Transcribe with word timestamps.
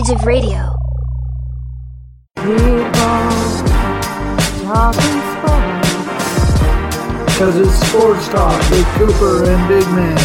Age 0.00 0.08
of 0.08 0.24
Radio. 0.24 0.74
Because 7.26 7.56
it's 7.56 7.74
Sports 7.86 8.28
Talk 8.28 8.70
with 8.70 8.86
Cooper 8.94 9.44
and 9.44 9.68
Big 9.68 9.86
Man. 9.92 10.16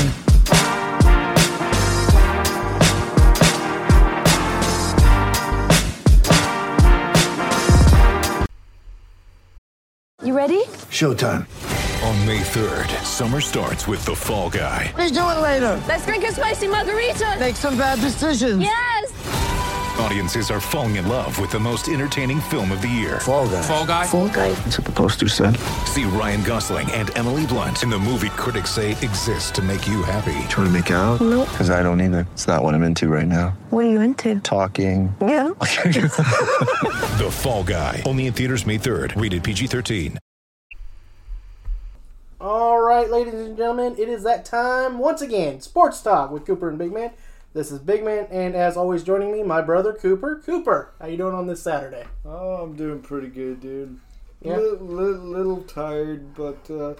You 10.24 10.38
ready? 10.38 10.64
Showtime. 10.90 11.48
On 12.06 12.26
May 12.26 12.40
3rd, 12.40 13.04
summer 13.04 13.42
starts 13.42 13.88
with 13.88 14.06
The 14.06 14.16
Fall 14.16 14.50
Guy. 14.50 14.94
Let's 14.98 15.12
do 15.12 15.20
it 15.20 15.42
later. 15.42 15.82
Let's 15.88 16.06
drink 16.06 16.24
a 16.24 16.32
spicy 16.32 16.68
margarita. 16.68 17.36
Make 17.40 17.56
some 17.58 17.78
bad 17.78 18.00
decisions. 18.00 18.62
Yes. 18.62 19.45
Audiences 20.00 20.52
are 20.52 20.60
falling 20.60 20.98
in 20.98 21.08
love 21.08 21.40
with 21.40 21.52
the 21.52 21.60
most 21.60 21.88
entertaining 21.88 22.42
film 22.42 22.72
of 22.74 22.82
the 22.82 22.88
year. 22.88 23.20
Fall 23.22 23.48
guy. 23.48 23.62
Fall 23.62 23.86
Guy. 23.86 24.06
Fall 24.08 24.28
guy. 24.28 24.52
That's 24.52 24.78
what 24.78 24.86
the 24.86 24.92
poster 24.92 25.30
said. 25.30 25.58
See 25.86 26.04
Ryan 26.04 26.44
Gosling 26.44 26.92
and 26.92 27.16
Emily 27.18 27.46
Blunt 27.48 27.82
in 27.82 27.90
the 27.90 27.98
movie 27.98 28.30
critics 28.30 28.72
say 28.72 28.92
exists 28.92 29.52
to 29.52 29.62
make 29.62 29.88
you 29.88 30.04
happy. 30.04 30.34
Trying 30.50 30.68
to 30.68 30.70
make 30.70 30.90
it 30.90 30.96
out? 30.96 31.22
Nope. 31.22 31.48
Because 31.50 31.70
I 31.70 31.82
don't 31.82 32.02
either. 32.02 32.28
It's 32.34 32.46
not 32.46 32.62
what 32.62 32.76
I'm 32.76 32.84
into 32.84 33.08
right 33.08 33.28
now. 33.28 33.58
What 33.70 33.86
are 33.86 33.90
you 33.90 34.02
into? 34.02 34.40
Talking. 34.42 35.16
Yeah. 35.22 35.52
The 37.16 37.30
Fall 37.32 37.64
Guy. 37.64 38.04
Only 38.06 38.28
in 38.28 38.34
theaters 38.34 38.66
May 38.66 38.78
3rd. 38.78 39.20
Rated 39.20 39.44
PG-13. 39.46 40.18
All 42.42 42.82
right, 42.82 43.10
ladies 43.10 43.34
and 43.36 43.56
gentlemen, 43.56 43.96
it 43.98 44.10
is 44.10 44.24
that 44.24 44.44
time 44.44 45.00
once 45.00 45.22
again. 45.22 45.62
Sports 45.62 46.02
talk 46.02 46.32
with 46.32 46.46
Cooper 46.46 46.68
and 46.68 46.78
Big 46.78 46.92
Man. 46.92 47.12
This 47.56 47.72
is 47.72 47.80
Big 47.80 48.04
Man, 48.04 48.28
and 48.32 48.54
as 48.54 48.76
always, 48.76 49.02
joining 49.02 49.32
me, 49.32 49.42
my 49.42 49.62
brother 49.62 49.94
Cooper. 49.94 50.42
Cooper, 50.46 50.92
how 51.00 51.08
you 51.08 51.16
doing 51.16 51.34
on 51.34 51.48
this 51.48 51.62
Saturday? 51.62 52.04
Oh, 52.26 52.56
I'm 52.56 52.76
doing 52.76 53.00
pretty 53.00 53.30
good, 53.30 53.62
dude. 53.62 53.98
Yeah? 54.42 54.58
Little, 54.58 55.62
tired, 55.62 56.36
but 56.36 56.70
uh, 56.70 56.96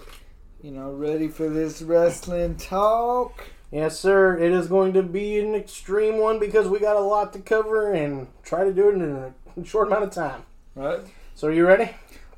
you 0.62 0.70
know, 0.70 0.92
ready 0.92 1.28
for 1.28 1.50
this 1.50 1.82
wrestling 1.82 2.56
talk. 2.56 3.44
Yes, 3.70 4.00
sir. 4.00 4.38
It 4.38 4.50
is 4.50 4.66
going 4.66 4.94
to 4.94 5.02
be 5.02 5.38
an 5.40 5.54
extreme 5.54 6.16
one 6.16 6.38
because 6.38 6.68
we 6.68 6.78
got 6.78 6.96
a 6.96 7.00
lot 7.00 7.34
to 7.34 7.38
cover 7.40 7.92
and 7.92 8.26
try 8.42 8.64
to 8.64 8.72
do 8.72 8.88
it 8.88 8.94
in 8.94 9.02
a 9.02 9.66
short 9.66 9.88
amount 9.88 10.04
of 10.04 10.10
time. 10.10 10.44
Right? 10.74 11.00
So, 11.34 11.48
are 11.48 11.52
you 11.52 11.66
ready? 11.66 11.90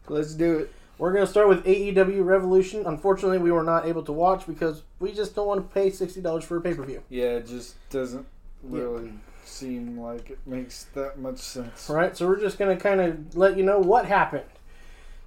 Let's 0.08 0.34
do 0.34 0.58
it. 0.58 0.72
We're 0.98 1.12
going 1.12 1.24
to 1.24 1.30
start 1.30 1.48
with 1.48 1.64
AEW 1.64 2.24
Revolution. 2.24 2.84
Unfortunately, 2.84 3.38
we 3.38 3.52
were 3.52 3.62
not 3.62 3.86
able 3.86 4.02
to 4.02 4.12
watch 4.12 4.46
because 4.46 4.82
we 4.98 5.12
just 5.12 5.34
don't 5.36 5.46
want 5.46 5.68
to 5.68 5.74
pay 5.74 5.90
$60 5.90 6.42
for 6.42 6.56
a 6.56 6.60
pay 6.60 6.74
per 6.74 6.84
view. 6.84 7.02
Yeah, 7.08 7.36
it 7.36 7.46
just 7.46 7.76
doesn't 7.88 8.26
really 8.64 9.12
seem 9.44 9.98
like 9.98 10.30
it 10.30 10.38
makes 10.44 10.84
that 10.94 11.18
much 11.18 11.38
sense. 11.38 11.88
All 11.88 11.96
right, 11.96 12.16
so 12.16 12.26
we're 12.26 12.40
just 12.40 12.58
going 12.58 12.76
to 12.76 12.82
kind 12.82 13.00
of 13.00 13.36
let 13.36 13.56
you 13.56 13.62
know 13.62 13.78
what 13.78 14.06
happened. 14.06 14.44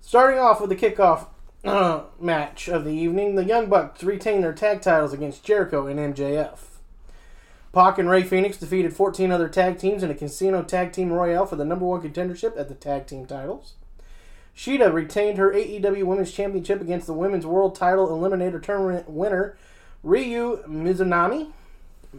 Starting 0.01 0.39
off 0.39 0.59
with 0.59 0.69
the 0.69 0.75
kickoff 0.75 1.27
uh, 1.63 2.03
match 2.19 2.67
of 2.67 2.83
the 2.83 2.91
evening, 2.91 3.35
the 3.35 3.45
Young 3.45 3.67
Bucks 3.67 4.03
retained 4.03 4.43
their 4.43 4.53
tag 4.53 4.81
titles 4.81 5.13
against 5.13 5.43
Jericho 5.43 5.87
and 5.87 5.99
MJF. 6.13 6.57
Pac 7.71 7.97
and 7.97 8.09
Rey 8.09 8.23
Fenix 8.23 8.57
defeated 8.57 8.93
14 8.93 9.31
other 9.31 9.47
tag 9.47 9.77
teams 9.79 10.03
in 10.03 10.11
a 10.11 10.15
Casino 10.15 10.61
Tag 10.61 10.91
Team 10.91 11.13
Royale 11.13 11.45
for 11.45 11.55
the 11.55 11.63
number 11.63 11.85
one 11.85 12.01
contendership 12.01 12.59
at 12.59 12.67
the 12.67 12.75
tag 12.75 13.07
team 13.07 13.25
titles. 13.25 13.75
Shida 14.55 14.93
retained 14.93 15.37
her 15.37 15.51
AEW 15.51 16.03
Women's 16.03 16.31
Championship 16.31 16.81
against 16.81 17.07
the 17.07 17.13
Women's 17.13 17.45
World 17.45 17.75
Title 17.75 18.07
Eliminator 18.07 18.61
Tournament 18.61 19.09
winner 19.09 19.57
Ryo 20.03 20.57
Mizunami, 20.67 21.51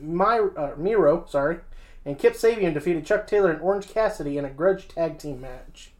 My, 0.00 0.38
uh, 0.38 0.74
Miro, 0.76 1.26
sorry, 1.28 1.58
and 2.04 2.18
Kip 2.18 2.34
Sabian 2.34 2.74
defeated 2.74 3.04
Chuck 3.06 3.26
Taylor 3.26 3.50
and 3.50 3.60
Orange 3.60 3.88
Cassidy 3.88 4.38
in 4.38 4.44
a 4.44 4.50
grudge 4.50 4.88
tag 4.88 5.18
team 5.18 5.40
match. 5.40 5.92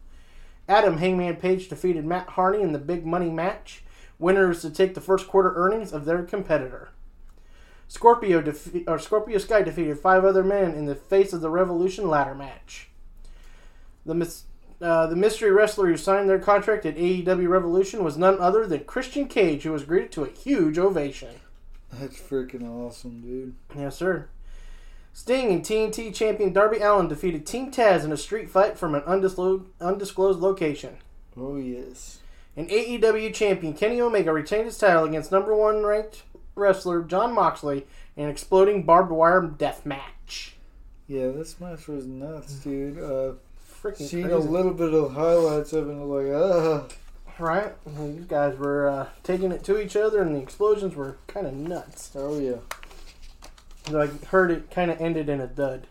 Adam 0.68 0.98
Hangman 0.98 1.36
Page 1.36 1.68
defeated 1.68 2.04
Matt 2.04 2.30
Hardy 2.30 2.62
in 2.62 2.72
the 2.72 2.78
big 2.78 3.04
money 3.04 3.30
match. 3.30 3.82
Winners 4.18 4.62
to 4.62 4.70
take 4.70 4.94
the 4.94 5.00
first 5.00 5.26
quarter 5.26 5.52
earnings 5.56 5.92
of 5.92 6.04
their 6.04 6.22
competitor. 6.22 6.90
Scorpio 7.88 8.40
defe- 8.40 8.88
or 8.88 8.98
Scorpio 8.98 9.38
Sky 9.38 9.62
defeated 9.62 9.98
five 9.98 10.24
other 10.24 10.44
men 10.44 10.74
in 10.74 10.86
the 10.86 10.94
Face 10.94 11.32
of 11.32 11.40
the 11.40 11.50
Revolution 11.50 12.08
ladder 12.08 12.34
match. 12.34 12.88
The 14.06 14.14
mis- 14.14 14.44
uh, 14.82 15.06
the 15.06 15.16
mystery 15.16 15.50
wrestler 15.50 15.86
who 15.86 15.96
signed 15.96 16.28
their 16.28 16.38
contract 16.38 16.84
at 16.84 16.96
AEW 16.96 17.48
Revolution 17.48 18.02
was 18.02 18.18
none 18.18 18.38
other 18.40 18.66
than 18.66 18.84
Christian 18.84 19.28
Cage, 19.28 19.62
who 19.62 19.72
was 19.72 19.84
greeted 19.84 20.10
to 20.12 20.24
a 20.24 20.30
huge 20.30 20.78
ovation. 20.78 21.36
That's 21.92 22.18
freaking 22.18 22.68
awesome, 22.68 23.20
dude. 23.20 23.54
Yes, 23.76 23.96
sir. 23.96 24.28
Sting 25.12 25.50
and 25.52 25.62
TNT 25.62 26.14
champion 26.14 26.52
Darby 26.52 26.78
Allin 26.78 27.06
defeated 27.06 27.46
Team 27.46 27.70
Taz 27.70 28.02
in 28.04 28.12
a 28.12 28.16
street 28.16 28.48
fight 28.48 28.78
from 28.78 28.94
an 28.94 29.02
undisclosed, 29.02 29.64
undisclosed 29.80 30.40
location. 30.40 30.96
Oh 31.36 31.56
yes. 31.56 32.18
And 32.56 32.68
AEW 32.68 33.32
champion 33.32 33.74
Kenny 33.74 34.00
Omega 34.00 34.32
retained 34.32 34.66
his 34.66 34.78
title 34.78 35.04
against 35.04 35.30
number 35.30 35.54
one 35.54 35.84
ranked 35.84 36.22
wrestler 36.54 37.02
Jon 37.02 37.34
Moxley 37.34 37.86
in 38.16 38.24
an 38.24 38.30
exploding 38.30 38.84
barbed 38.84 39.10
wire 39.10 39.42
death 39.42 39.84
match. 39.86 40.56
Yeah, 41.06 41.28
this 41.28 41.60
match 41.60 41.88
was 41.88 42.06
nuts, 42.06 42.54
dude. 42.54 42.98
Uh, 42.98 43.34
Freaking 43.82 44.06
seen 44.08 44.22
crazy. 44.24 44.34
a 44.34 44.38
little 44.38 44.72
bit 44.74 44.94
of 44.94 45.12
highlights 45.14 45.72
of 45.72 45.88
it, 45.88 45.92
and 45.92 46.08
like, 46.08 46.32
ah. 46.34 46.84
Right? 47.38 47.72
These 47.86 48.26
guys 48.26 48.56
were 48.58 48.88
uh, 48.88 49.06
taking 49.22 49.50
it 49.52 49.64
to 49.64 49.80
each 49.80 49.96
other, 49.96 50.20
and 50.22 50.34
the 50.36 50.40
explosions 50.40 50.94
were 50.94 51.16
kind 51.26 51.46
of 51.46 51.54
nuts. 51.54 52.12
Oh 52.14 52.38
yeah. 52.38 52.58
I 53.98 54.06
heard 54.26 54.50
it 54.52 54.70
kind 54.70 54.90
of 54.90 55.00
ended 55.00 55.28
in 55.28 55.40
a 55.40 55.46
dud, 55.48 55.88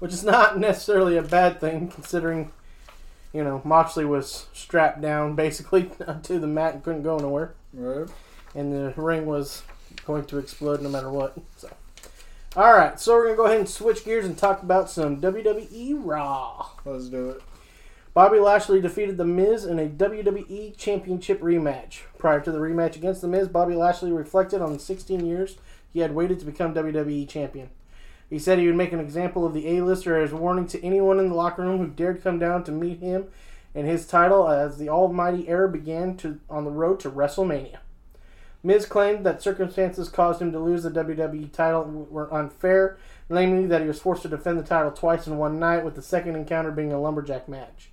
which 0.00 0.12
is 0.12 0.24
not 0.24 0.58
necessarily 0.58 1.16
a 1.16 1.22
bad 1.22 1.60
thing 1.60 1.88
considering, 1.88 2.50
you 3.32 3.44
know, 3.44 3.60
Moxley 3.64 4.04
was 4.04 4.46
strapped 4.52 5.00
down 5.00 5.34
basically 5.36 5.90
to 6.24 6.38
the 6.40 6.46
mat 6.48 6.74
and 6.74 6.82
couldn't 6.82 7.02
go 7.04 7.18
nowhere, 7.18 7.54
Right. 7.72 8.08
and 8.56 8.72
the 8.72 8.92
ring 9.00 9.26
was 9.26 9.62
going 10.04 10.24
to 10.24 10.38
explode 10.38 10.82
no 10.82 10.88
matter 10.88 11.10
what. 11.10 11.36
So, 11.56 11.68
all 12.56 12.72
right, 12.72 13.00
so 13.00 13.14
we're 13.14 13.24
gonna 13.24 13.36
go 13.36 13.46
ahead 13.46 13.58
and 13.58 13.68
switch 13.68 14.04
gears 14.04 14.24
and 14.24 14.38
talk 14.38 14.62
about 14.62 14.88
some 14.88 15.20
WWE 15.20 16.00
Raw. 16.04 16.68
Let's 16.84 17.08
do 17.08 17.30
it. 17.30 17.42
Bobby 18.12 18.38
Lashley 18.38 18.80
defeated 18.80 19.16
The 19.16 19.24
Miz 19.24 19.64
in 19.64 19.80
a 19.80 19.88
WWE 19.88 20.76
Championship 20.76 21.40
rematch. 21.40 22.02
Prior 22.16 22.40
to 22.40 22.52
the 22.52 22.60
rematch 22.60 22.94
against 22.94 23.22
The 23.22 23.26
Miz, 23.26 23.48
Bobby 23.48 23.74
Lashley 23.74 24.12
reflected 24.12 24.62
on 24.62 24.72
the 24.72 24.78
16 24.78 25.26
years 25.26 25.56
he 25.92 25.98
had 25.98 26.14
waited 26.14 26.38
to 26.38 26.46
become 26.46 26.74
WWE 26.74 27.28
Champion. 27.28 27.70
He 28.30 28.38
said 28.38 28.60
he 28.60 28.68
would 28.68 28.76
make 28.76 28.92
an 28.92 29.00
example 29.00 29.44
of 29.44 29.52
the 29.52 29.66
A-lister 29.66 30.16
as 30.22 30.30
a 30.30 30.36
warning 30.36 30.68
to 30.68 30.84
anyone 30.84 31.18
in 31.18 31.30
the 31.30 31.34
locker 31.34 31.62
room 31.62 31.78
who 31.78 31.88
dared 31.88 32.22
come 32.22 32.38
down 32.38 32.62
to 32.64 32.72
meet 32.72 33.00
him 33.00 33.26
and 33.74 33.88
his 33.88 34.06
title 34.06 34.48
as 34.48 34.78
the 34.78 34.88
almighty 34.88 35.48
era 35.48 35.68
began 35.68 36.16
to 36.18 36.38
on 36.48 36.64
the 36.64 36.70
road 36.70 37.00
to 37.00 37.10
WrestleMania. 37.10 37.78
Miz 38.66 38.86
claimed 38.86 39.26
that 39.26 39.42
circumstances 39.42 40.08
caused 40.08 40.40
him 40.40 40.50
to 40.50 40.58
lose 40.58 40.82
the 40.82 40.90
WWE 40.90 41.52
title 41.52 41.84
were 42.10 42.32
unfair, 42.32 42.96
namely 43.28 43.66
that 43.66 43.82
he 43.82 43.86
was 43.86 44.00
forced 44.00 44.22
to 44.22 44.28
defend 44.28 44.58
the 44.58 44.64
title 44.64 44.90
twice 44.90 45.26
in 45.26 45.36
one 45.36 45.60
night, 45.60 45.84
with 45.84 45.94
the 45.94 46.02
second 46.02 46.34
encounter 46.34 46.70
being 46.70 46.90
a 46.90 46.98
lumberjack 46.98 47.46
match. 47.46 47.90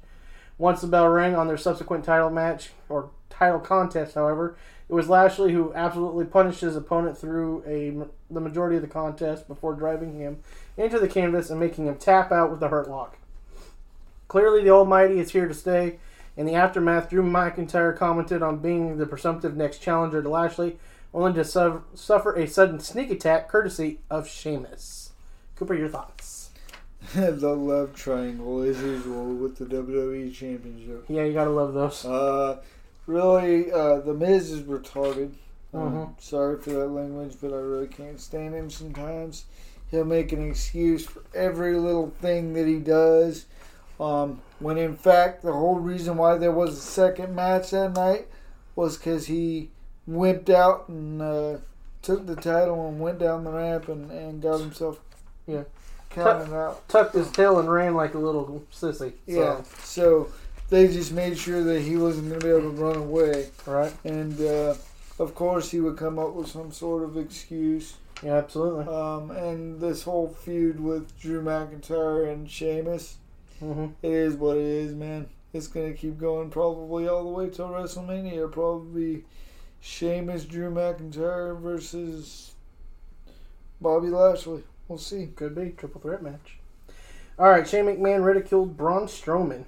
Once 0.58 0.80
the 0.80 0.88
bell 0.88 1.10
rang 1.10 1.36
on 1.36 1.48
their 1.48 1.58
subsequent 1.58 2.06
title 2.06 2.30
match 2.30 2.70
or 2.88 3.10
title 3.30 3.60
contest, 3.60 4.16
however, 4.16 4.56
it 4.88 4.94
was 4.94 5.10
Lashley 5.10 5.52
who 5.52 5.74
absolutely 5.74 6.24
punished 6.24 6.62
his 6.62 6.76
opponent 6.78 7.18
through 7.18 7.64
a 7.68 8.34
the 8.34 8.40
majority 8.40 8.78
of 8.78 8.82
the 8.82 8.88
contest 8.88 9.48
before 9.48 9.74
driving 9.74 10.20
him 10.20 10.40
into 10.78 11.00
the 11.00 11.08
canvas 11.08 11.50
and 11.50 11.60
making 11.60 11.88
him 11.88 11.96
tap 11.96 12.32
out 12.32 12.50
with 12.50 12.62
the 12.62 12.70
hurt 12.70 12.90
lock. 12.90 13.18
Clearly, 14.30 14.64
the 14.64 14.70
Almighty 14.70 15.20
is 15.20 15.32
here 15.32 15.48
to 15.48 15.54
stay. 15.54 16.00
In 16.38 16.46
the 16.46 16.56
aftermath, 16.56 17.10
Drew 17.10 17.24
McIntyre 17.24 17.96
commented 17.96 18.42
on 18.42 18.60
being 18.60 18.98
the 18.98 19.06
presumptive 19.06 19.56
next 19.56 19.80
challenger 19.80 20.22
to 20.24 20.30
Lashley, 20.30 20.78
only 21.14 21.34
to 21.34 21.44
su- 21.44 21.84
suffer 21.94 22.34
a 22.34 22.48
sudden 22.48 22.80
sneak 22.80 23.12
attack 23.12 23.50
courtesy 23.50 24.00
of 24.10 24.28
Sheamus. 24.28 25.12
Cooper, 25.58 25.74
your 25.76 25.90
thoughts? 25.90 26.50
the 27.16 27.54
love 27.56 27.94
triangle 27.96 28.62
as 28.62 28.82
usual 28.82 29.26
with 29.34 29.58
the 29.58 29.66
WWE 29.66 30.34
Championship. 30.34 31.06
Yeah, 31.10 31.24
you 31.24 31.34
gotta 31.34 31.50
love 31.50 31.74
those. 31.74 32.06
Uh, 32.06 32.62
really, 33.08 33.72
uh, 33.72 33.98
the 34.00 34.14
Miz 34.14 34.52
is 34.52 34.62
retarded. 34.62 35.32
Um, 35.74 35.94
Mhm. 35.94 36.22
Sorry 36.22 36.58
for 36.60 36.72
that 36.72 36.88
language, 36.88 37.36
but 37.42 37.52
I 37.54 37.58
really 37.58 37.88
can't 37.88 38.20
stand 38.20 38.54
him 38.56 38.70
sometimes. 38.70 39.46
he'll 39.90 40.06
make 40.06 40.32
an 40.32 40.50
excuse 40.50 41.06
for 41.06 41.22
every 41.36 41.76
little 41.76 42.12
thing 42.22 42.54
that 42.54 42.66
he 42.66 42.80
does. 42.80 43.46
Um, 44.02 44.42
when 44.60 44.78
in 44.78 44.96
fact, 44.98 45.44
the 45.44 45.54
whole 45.54 45.76
reason 45.80 46.18
why 46.18 46.38
there 46.38 46.52
was 46.52 46.78
a 46.78 46.82
second 46.82 47.36
match 47.36 47.70
that 47.72 47.94
night 47.94 48.28
was 48.76 48.98
because 48.98 49.28
he 49.28 49.70
wimped 50.10 50.50
out 50.50 50.90
and 50.90 51.22
uh, 51.22 51.58
took 52.02 52.26
the 52.26 52.36
title 52.36 52.88
and 52.88 53.00
went 53.00 53.20
down 53.20 53.44
the 53.44 53.52
ramp 53.52 53.88
and, 53.90 54.10
and 54.12 54.42
got 54.42 54.60
himself 54.60 55.00
Yeah. 55.46 55.64
counted 56.10 56.54
out. 56.54 56.88
Tucked 56.90 57.14
his 57.16 57.30
tail 57.32 57.60
and 57.60 57.72
ran 57.72 57.94
like 57.94 58.16
a 58.16 58.20
little 58.20 58.64
sissy. 58.74 59.14
Yeah. 59.28 59.62
So, 59.64 60.28
So 60.28 60.28
they 60.70 60.88
just 60.88 61.12
made 61.12 61.38
sure 61.38 61.64
that 61.64 61.82
he 61.82 61.98
wasn't 61.98 62.30
going 62.30 62.40
to 62.40 62.46
be 62.46 62.52
able 62.52 62.72
to 62.76 62.82
run 62.84 62.96
away. 62.98 63.50
right? 63.68 63.94
And 64.04 64.40
uh, 64.42 64.74
of 65.20 65.36
course, 65.36 65.70
he 65.70 65.80
would 65.80 65.98
come 65.98 66.18
up 66.18 66.34
with 66.34 66.48
some 66.48 66.72
sort 66.72 67.04
of 67.04 67.18
excuse. 67.18 67.98
Yeah, 68.24 68.38
absolutely. 68.38 68.86
Um, 68.94 69.32
and 69.32 69.80
this 69.80 70.04
whole 70.04 70.30
feud 70.30 70.80
with 70.80 71.20
Drew 71.20 71.42
McIntyre 71.44 72.32
and 72.32 72.50
Sheamus, 72.50 73.18
hmm 73.62 73.88
it 74.02 74.12
is 74.12 74.36
what 74.36 74.58
it 74.58 74.64
is, 74.64 74.94
man. 74.94 75.28
It's 75.54 75.68
to 75.68 75.94
keep 75.94 76.18
going 76.18 76.50
probably 76.50 77.08
all 77.08 77.24
the 77.24 77.30
way 77.30 77.50
till 77.50 77.70
WrestleMania. 77.70 78.52
Probably 78.52 79.26
Sheamus, 79.82 80.46
Drew 80.46 80.72
McIntyre 80.72 81.60
versus 81.60 82.54
Bobby 83.80 84.10
Lashley. 84.10 84.64
We'll 84.88 84.98
see. 84.98 85.28
Could 85.36 85.56
be 85.56 85.72
triple 85.72 86.02
threat 86.02 86.24
match. 86.24 86.58
All 87.38 87.50
right, 87.50 87.68
Shane 87.68 87.86
McMahon 87.86 88.24
ridiculed 88.24 88.78
Braun 88.78 89.08
Strowman, 89.08 89.66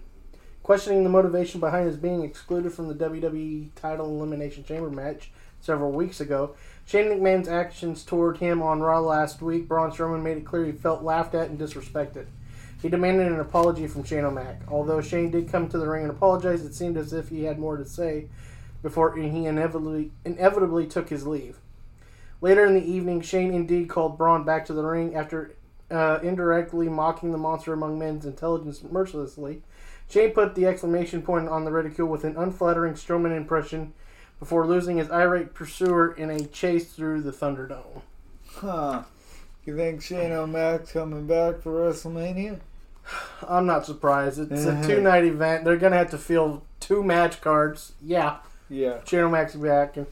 questioning 0.62 1.04
the 1.04 1.10
motivation 1.10 1.60
behind 1.60 1.88
his 1.88 1.98
being 1.98 2.24
excluded 2.24 2.72
from 2.74 2.88
the 2.88 2.96
WWE 2.96 3.70
title 3.76 4.06
elimination 4.06 4.64
chamber 4.64 4.90
match 4.90 5.32
several 5.60 5.92
weeks 5.92 6.20
ago. 6.20 6.56
Shane 6.86 7.08
McMahon's 7.08 7.48
actions 7.48 8.04
toward 8.04 8.38
him 8.38 8.62
on 8.62 8.82
Raw 8.82 9.00
last 9.00 9.42
week, 9.42 9.68
Braun 9.68 9.92
Strowman 9.92 10.24
made 10.24 10.38
it 10.38 10.46
clear 10.46 10.66
he 10.66 10.72
felt 10.72 11.04
laughed 11.04 11.36
at 11.36 11.50
and 11.50 11.60
disrespected. 11.60 12.26
He 12.84 12.90
demanded 12.90 13.32
an 13.32 13.40
apology 13.40 13.88
from 13.88 14.04
Shane 14.04 14.26
O'Mac. 14.26 14.60
Although 14.68 15.00
Shane 15.00 15.32
did 15.32 15.50
come 15.50 15.70
to 15.70 15.78
the 15.78 15.88
ring 15.88 16.04
and 16.04 16.12
apologize, 16.12 16.66
it 16.66 16.76
seemed 16.76 16.98
as 16.98 17.14
if 17.14 17.30
he 17.30 17.46
had 17.46 17.58
more 17.58 17.78
to 17.78 17.86
say 17.86 18.28
before 18.82 19.16
he 19.16 19.46
inevitably 19.46 20.12
inevitably 20.26 20.86
took 20.86 21.08
his 21.08 21.26
leave. 21.26 21.60
Later 22.42 22.66
in 22.66 22.74
the 22.74 22.86
evening, 22.86 23.22
Shane 23.22 23.54
indeed 23.54 23.88
called 23.88 24.18
Braun 24.18 24.44
back 24.44 24.66
to 24.66 24.74
the 24.74 24.84
ring 24.84 25.16
after 25.16 25.56
uh, 25.90 26.20
indirectly 26.22 26.90
mocking 26.90 27.32
the 27.32 27.38
monster 27.38 27.72
among 27.72 27.98
men's 27.98 28.26
intelligence 28.26 28.84
mercilessly. 28.84 29.62
Shane 30.10 30.32
put 30.32 30.54
the 30.54 30.66
exclamation 30.66 31.22
point 31.22 31.48
on 31.48 31.64
the 31.64 31.72
ridicule 31.72 32.10
with 32.10 32.26
an 32.26 32.36
unflattering 32.36 32.96
Strowman 32.96 33.36
impression 33.36 33.94
before 34.40 34.68
losing 34.68 34.98
his 34.98 35.10
irate 35.10 35.54
pursuer 35.54 36.12
in 36.12 36.30
a 36.30 36.46
chase 36.48 36.92
through 36.92 37.22
the 37.22 37.32
Thunderdome. 37.32 38.02
Huh. 38.56 39.04
You 39.64 39.78
think 39.78 40.02
Shane 40.02 40.34
O'Mac 40.34 40.90
coming 40.90 41.26
back 41.26 41.62
for 41.62 41.72
WrestleMania? 41.72 42.60
I'm 43.48 43.66
not 43.66 43.86
surprised. 43.86 44.40
It's 44.40 44.66
a 44.66 44.74
Mhm. 44.74 44.86
two 44.86 45.02
night 45.02 45.26
event. 45.26 45.64
They're 45.66 45.78
gonna 45.78 45.98
have 45.98 46.12
to 46.12 46.18
field 46.18 46.62
two 46.80 47.04
match 47.04 47.42
cards. 47.42 47.94
Yeah, 48.02 48.38
Yeah. 48.70 48.98
Shane 49.06 49.22
O'Mac's 49.22 49.56
back, 49.56 49.98
and 49.98 50.08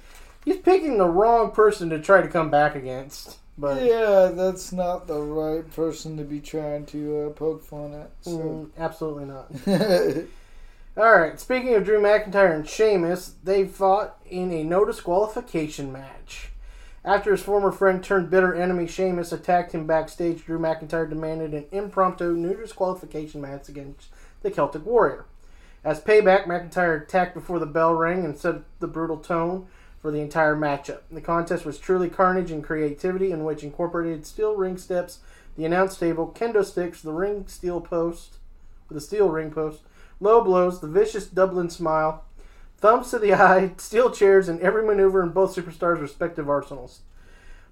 he's 0.46 0.58
picking 0.58 0.98
the 0.98 1.08
wrong 1.10 1.52
person 1.52 1.90
to 1.90 2.00
try 2.00 2.22
to 2.22 2.28
come 2.28 2.50
back 2.50 2.76
against. 2.76 3.38
But 3.58 3.84
Yeah, 3.84 4.32
that's 4.34 4.72
not 4.72 5.08
the 5.08 5.20
right 5.20 5.70
person 5.76 6.18
to 6.18 6.24
be 6.24 6.40
trying 6.40 6.86
to 6.88 7.28
uh, 7.28 7.30
poke 7.32 7.64
fun 7.64 7.94
at. 7.94 8.12
So. 8.22 8.32
mm, 8.32 8.70
absolutely 8.80 9.26
not. 9.26 9.52
All 10.98 11.12
right. 11.12 11.40
Speaking 11.40 11.74
of 11.76 11.84
Drew 11.86 12.02
McIntyre 12.02 12.54
and 12.54 12.68
Sheamus, 12.68 13.36
they 13.44 13.66
fought 13.66 14.18
in 14.30 14.52
a 14.52 14.64
no 14.64 14.84
disqualification 14.86 15.92
match. 15.92 16.51
After 17.04 17.32
his 17.32 17.42
former 17.42 17.72
friend 17.72 18.04
turned 18.04 18.30
bitter 18.30 18.54
enemy 18.54 18.86
Sheamus 18.86 19.32
attacked 19.32 19.72
him 19.72 19.88
backstage, 19.88 20.46
Drew 20.46 20.60
McIntyre 20.60 21.10
demanded 21.10 21.54
an 21.54 21.66
impromptu 21.72 22.36
no 22.36 22.54
disqualification 22.54 23.42
match 23.42 23.70
against 23.70 24.10
the 24.44 24.52
Celtic 24.52 24.86
Warrior. 24.86 25.26
As 25.84 26.00
payback, 26.00 26.46
McIntyre 26.46 27.02
attacked 27.02 27.34
before 27.34 27.58
the 27.58 27.66
bell 27.66 27.96
rang 27.96 28.24
and 28.24 28.38
set 28.38 28.58
the 28.80 28.88
brutal 28.88 29.18
tone 29.18 29.66
for 30.00 30.12
the 30.12 30.22
entire 30.22 30.56
matchup. 30.56 31.02
The 31.12 31.22
contest 31.22 31.66
was 31.66 31.80
truly 31.80 32.08
carnage 32.08 32.52
and 32.52 32.64
creativity, 32.64 33.32
in 33.32 33.44
which 33.44 33.64
incorporated 33.64 34.28
steel 34.28 34.56
ring 34.56 34.78
steps, 34.78 35.20
the 35.58 35.66
announce 35.66 35.98
table, 35.98 36.32
kendo 36.36 36.64
sticks, 36.64 37.02
the 37.02 37.14
ring 37.14 37.48
steel 37.48 37.82
post, 37.82 38.38
the 38.92 39.02
steel 39.02 39.30
ring 39.30 39.50
post, 39.50 39.82
low 40.20 40.44
blows, 40.44 40.82
the 40.82 40.88
vicious 40.88 41.26
Dublin 41.26 41.72
smile, 41.72 42.26
thumbs 42.82 43.12
to 43.12 43.20
the 43.20 43.34
eye, 43.36 43.72
steel 43.78 44.12
chairs, 44.12 44.50
and 44.50 44.60
every 44.60 44.84
maneuver 44.86 45.24
in 45.24 45.30
both 45.30 45.56
superstars' 45.56 46.02
respective 46.02 46.50
arsenals. 46.50 47.02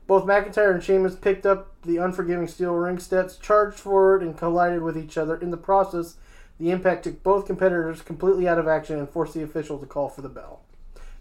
Both 0.08 0.26
McIntyre 0.26 0.74
and 0.74 0.84
Sheamus 0.84 1.16
picked 1.16 1.46
up 1.46 1.74
the 1.84 1.98
unforgiving 1.98 2.48
steel 2.48 2.74
ring 2.74 2.98
steps, 2.98 3.38
charged 3.38 3.78
forward, 3.78 4.24
and 4.24 4.38
collided 4.38 4.82
with 4.82 4.98
each 4.98 5.18
other. 5.18 5.36
In 5.36 5.52
the 5.52 5.58
process, 5.58 6.16
the 6.60 6.72
impact 6.72 7.04
took 7.04 7.22
both 7.22 7.46
competitors 7.46 8.02
completely 8.02 8.48
out 8.48 8.58
of 8.58 8.68
action 8.68 8.98
and 8.98 9.08
forced 9.08 9.34
the 9.34 9.44
official 9.44 9.78
to 9.78 9.86
call 9.86 10.10
for 10.10 10.22
the 10.22 10.30
bell. 10.30 10.62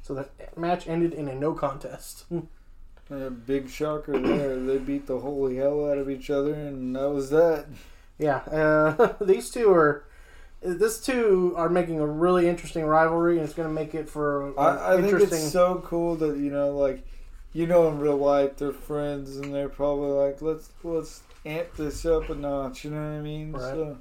So 0.03 0.15
the 0.15 0.29
match 0.57 0.89
ended 0.89 1.13
in 1.13 1.29
a 1.29 1.35
no 1.35 1.53
contest. 1.53 2.25
A 3.11 3.31
big 3.31 3.71
shocker 3.71 4.19
there. 4.19 4.59
They 4.61 4.77
beat 4.77 5.07
the 5.07 5.21
holy 5.21 5.57
hell 5.57 5.91
out 5.91 5.97
of 5.97 6.11
each 6.11 6.29
other, 6.29 6.53
and 6.53 6.95
that 6.95 7.09
was 7.09 7.31
that. 7.31 7.65
Yeah, 8.19 8.39
uh, 8.39 9.15
these 9.25 9.51
two 9.51 9.73
are. 9.73 10.05
This 10.61 11.01
two 11.01 11.55
are 11.57 11.69
making 11.69 12.01
a 12.01 12.07
really 12.07 12.49
interesting 12.49 12.85
rivalry, 12.85 13.37
and 13.37 13.45
it's 13.45 13.55
going 13.55 13.69
to 13.69 13.75
make 13.75 13.95
it 13.95 14.09
for 14.09 14.59
I, 14.59 14.95
I 14.95 14.97
think 14.97 15.05
interesting. 15.05 15.39
it's 15.39 15.53
so 15.53 15.83
cool 15.85 16.17
that 16.17 16.37
you 16.37 16.51
know, 16.51 16.77
like, 16.77 17.07
you 17.53 17.67
know, 17.67 17.89
in 17.89 17.99
real 18.01 18.17
life 18.17 18.57
they're 18.57 18.73
friends, 18.73 19.37
and 19.37 19.55
they're 19.55 19.69
probably 19.69 20.11
like, 20.11 20.43
let's 20.43 20.71
let's 20.83 21.23
amp 21.47 21.75
this 21.77 22.05
up 22.05 22.29
a 22.29 22.35
notch. 22.35 22.85
You 22.85 22.91
know 22.91 22.97
what 23.01 23.19
I 23.19 23.21
mean? 23.21 23.53
Right. 23.53 23.61
So 23.63 23.99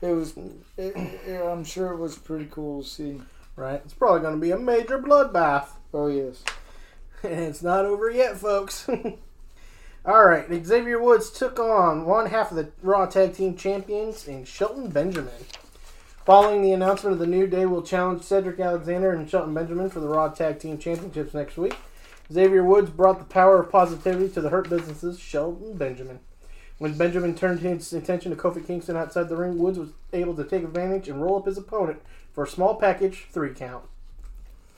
it 0.00 0.12
was. 0.12 0.36
It, 0.78 0.96
it, 1.26 1.42
I'm 1.42 1.64
sure 1.64 1.92
it 1.92 1.98
was 1.98 2.16
pretty 2.16 2.48
cool 2.50 2.82
to 2.82 2.88
see. 2.88 3.20
right? 3.56 3.82
It's 3.84 3.92
probably 3.94 4.20
going 4.22 4.34
to 4.34 4.40
be 4.40 4.52
a 4.52 4.58
major 4.58 4.98
bloodbath. 4.98 5.66
Oh 5.92 6.06
yes. 6.08 6.42
And 7.22 7.40
it's 7.40 7.62
not 7.62 7.84
over 7.84 8.10
yet, 8.10 8.38
folks. 8.38 8.88
All 10.06 10.24
right, 10.24 10.46
Xavier 10.64 10.98
Woods 10.98 11.30
took 11.30 11.58
on 11.58 12.06
one 12.06 12.24
half 12.24 12.50
of 12.50 12.56
the 12.56 12.70
Raw 12.80 13.04
Tag 13.04 13.34
Team 13.34 13.54
Champions 13.58 14.26
in 14.26 14.46
Shelton 14.46 14.88
Benjamin. 14.88 15.34
Following 16.26 16.62
the 16.62 16.72
announcement 16.72 17.14
of 17.14 17.18
the 17.18 17.26
New 17.26 17.46
Day 17.46 17.64
will 17.66 17.82
challenge 17.82 18.22
Cedric 18.22 18.60
Alexander 18.60 19.10
and 19.12 19.28
Shelton 19.28 19.54
Benjamin 19.54 19.88
for 19.88 20.00
the 20.00 20.08
Raw 20.08 20.28
Tag 20.28 20.58
Team 20.60 20.76
Championships 20.78 21.32
next 21.34 21.56
week, 21.56 21.74
Xavier 22.32 22.62
Woods 22.62 22.90
brought 22.90 23.18
the 23.18 23.24
power 23.24 23.60
of 23.60 23.70
positivity 23.70 24.28
to 24.34 24.40
the 24.40 24.50
Hurt 24.50 24.68
Business's 24.68 25.18
Shelton 25.18 25.76
Benjamin. 25.76 26.20
When 26.78 26.96
Benjamin 26.96 27.34
turned 27.34 27.60
his 27.60 27.92
attention 27.92 28.30
to 28.30 28.36
Kofi 28.36 28.64
Kingston 28.66 28.96
outside 28.96 29.28
the 29.28 29.36
ring, 29.36 29.58
Woods 29.58 29.78
was 29.78 29.90
able 30.12 30.34
to 30.36 30.44
take 30.44 30.62
advantage 30.62 31.08
and 31.08 31.22
roll 31.22 31.38
up 31.38 31.46
his 31.46 31.58
opponent 31.58 32.00
for 32.32 32.44
a 32.44 32.48
small 32.48 32.74
package 32.76 33.26
three 33.32 33.54
count. 33.54 33.84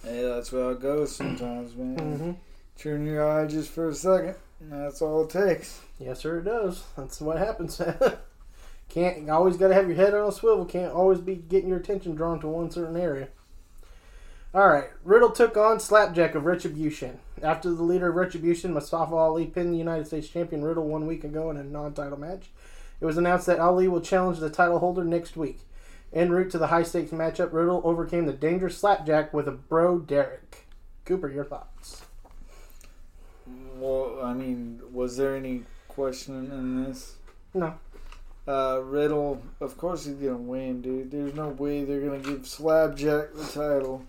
Hey, 0.02 0.22
that's 0.22 0.50
how 0.50 0.70
it 0.70 0.80
goes 0.80 1.14
sometimes, 1.14 1.74
man. 1.76 1.96
Mm-hmm. 1.96 2.32
Turn 2.78 3.06
your 3.06 3.28
eye 3.28 3.46
just 3.46 3.70
for 3.70 3.88
a 3.88 3.94
second. 3.94 4.36
and 4.60 4.72
That's 4.72 5.02
all 5.02 5.24
it 5.24 5.30
takes. 5.30 5.80
Yes, 5.98 6.20
sir, 6.20 6.38
it 6.38 6.44
does. 6.44 6.84
That's 6.96 7.20
what 7.20 7.38
happens. 7.38 7.80
Can't 8.92 9.30
always 9.30 9.56
got 9.56 9.68
to 9.68 9.74
have 9.74 9.86
your 9.86 9.96
head 9.96 10.12
on 10.12 10.28
a 10.28 10.32
swivel. 10.32 10.66
Can't 10.66 10.92
always 10.92 11.18
be 11.18 11.34
getting 11.34 11.70
your 11.70 11.78
attention 11.78 12.14
drawn 12.14 12.38
to 12.40 12.46
one 12.46 12.70
certain 12.70 12.96
area. 12.96 13.28
All 14.52 14.68
right, 14.68 14.90
Riddle 15.02 15.30
took 15.30 15.56
on 15.56 15.80
Slapjack 15.80 16.34
of 16.34 16.44
Retribution. 16.44 17.18
After 17.42 17.72
the 17.72 17.82
leader 17.82 18.10
of 18.10 18.16
Retribution, 18.16 18.74
Mustafa 18.74 19.14
Ali, 19.14 19.46
pinned 19.46 19.72
the 19.72 19.78
United 19.78 20.06
States 20.08 20.28
champion 20.28 20.62
Riddle 20.62 20.86
one 20.86 21.06
week 21.06 21.24
ago 21.24 21.50
in 21.50 21.56
a 21.56 21.64
non-title 21.64 22.18
match. 22.18 22.50
It 23.00 23.06
was 23.06 23.16
announced 23.16 23.46
that 23.46 23.58
Ali 23.58 23.88
will 23.88 24.02
challenge 24.02 24.40
the 24.40 24.50
title 24.50 24.78
holder 24.78 25.04
next 25.04 25.38
week. 25.38 25.60
En 26.12 26.30
route 26.30 26.50
to 26.50 26.58
the 26.58 26.66
high-stakes 26.66 27.12
matchup, 27.12 27.54
Riddle 27.54 27.80
overcame 27.84 28.26
the 28.26 28.34
dangerous 28.34 28.76
Slapjack 28.76 29.32
with 29.32 29.48
a 29.48 29.52
bro 29.52 30.00
Derek. 30.00 30.66
Cooper, 31.06 31.30
your 31.30 31.44
thoughts? 31.44 32.02
Well, 33.78 34.20
I 34.22 34.34
mean, 34.34 34.82
was 34.92 35.16
there 35.16 35.34
any 35.34 35.62
question 35.88 36.52
in 36.52 36.84
this? 36.84 37.16
No. 37.54 37.76
Uh, 38.46 38.80
Riddle, 38.82 39.40
of 39.60 39.76
course 39.76 40.04
he's 40.04 40.16
gonna 40.16 40.36
win, 40.36 40.82
dude. 40.82 41.10
There's 41.10 41.34
no 41.34 41.48
way 41.48 41.84
they're 41.84 42.00
gonna 42.00 42.18
give 42.18 42.46
Slapjack 42.46 43.34
the 43.34 43.44
title. 43.44 44.04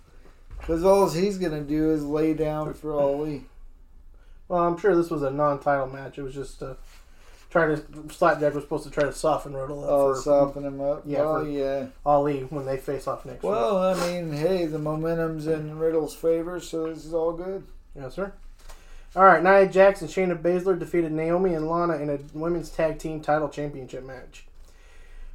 Because 0.57 0.83
all 0.83 1.09
he's 1.09 1.37
gonna 1.37 1.61
do 1.61 1.91
is 1.91 2.03
lay 2.03 2.33
down 2.33 2.73
for 2.73 2.93
Ali. 2.93 3.45
Well, 4.47 4.63
I'm 4.63 4.77
sure 4.77 4.95
this 4.95 5.09
was 5.11 5.21
a 5.23 5.29
non-title 5.31 5.87
match. 5.87 6.17
It 6.17 6.23
was 6.23 6.33
just 6.33 6.59
to 6.59 6.77
try 7.51 7.67
to 7.67 7.83
Slapjack 8.09 8.55
was 8.55 8.63
supposed 8.63 8.85
to 8.85 8.89
try 8.89 9.03
to 9.03 9.13
soften 9.13 9.53
Riddle 9.53 9.83
up 9.83 9.89
Oh, 9.91 10.15
for 10.15 10.21
soften 10.21 10.63
him 10.65 10.81
up. 10.81 11.03
Yeah, 11.05 11.21
oh, 11.21 11.43
yeah. 11.45 11.87
Ali 12.05 12.41
when 12.49 12.65
they 12.65 12.77
face 12.77 13.05
off 13.07 13.25
next 13.25 13.43
week. 13.43 13.51
Well, 13.51 13.77
I 13.77 13.93
mean, 14.07 14.31
hey, 14.31 14.65
the 14.65 14.79
momentum's 14.79 15.45
in 15.45 15.77
Riddle's 15.77 16.15
favor, 16.15 16.59
so 16.59 16.87
this 16.91 17.05
is 17.05 17.13
all 17.13 17.33
good. 17.33 17.63
Yes, 17.95 18.15
sir. 18.15 18.33
All 19.15 19.23
right, 19.23 19.43
Nia 19.43 19.67
Jax 19.67 20.01
and 20.01 20.09
Shayna 20.09 20.41
Baszler 20.41 20.77
defeated 20.77 21.11
Naomi 21.11 21.53
and 21.53 21.69
Lana 21.69 21.97
in 21.97 22.09
a 22.09 22.17
women's 22.33 22.71
tag 22.71 22.97
team 22.97 23.21
title 23.21 23.47
championship 23.47 24.03
match. 24.03 24.45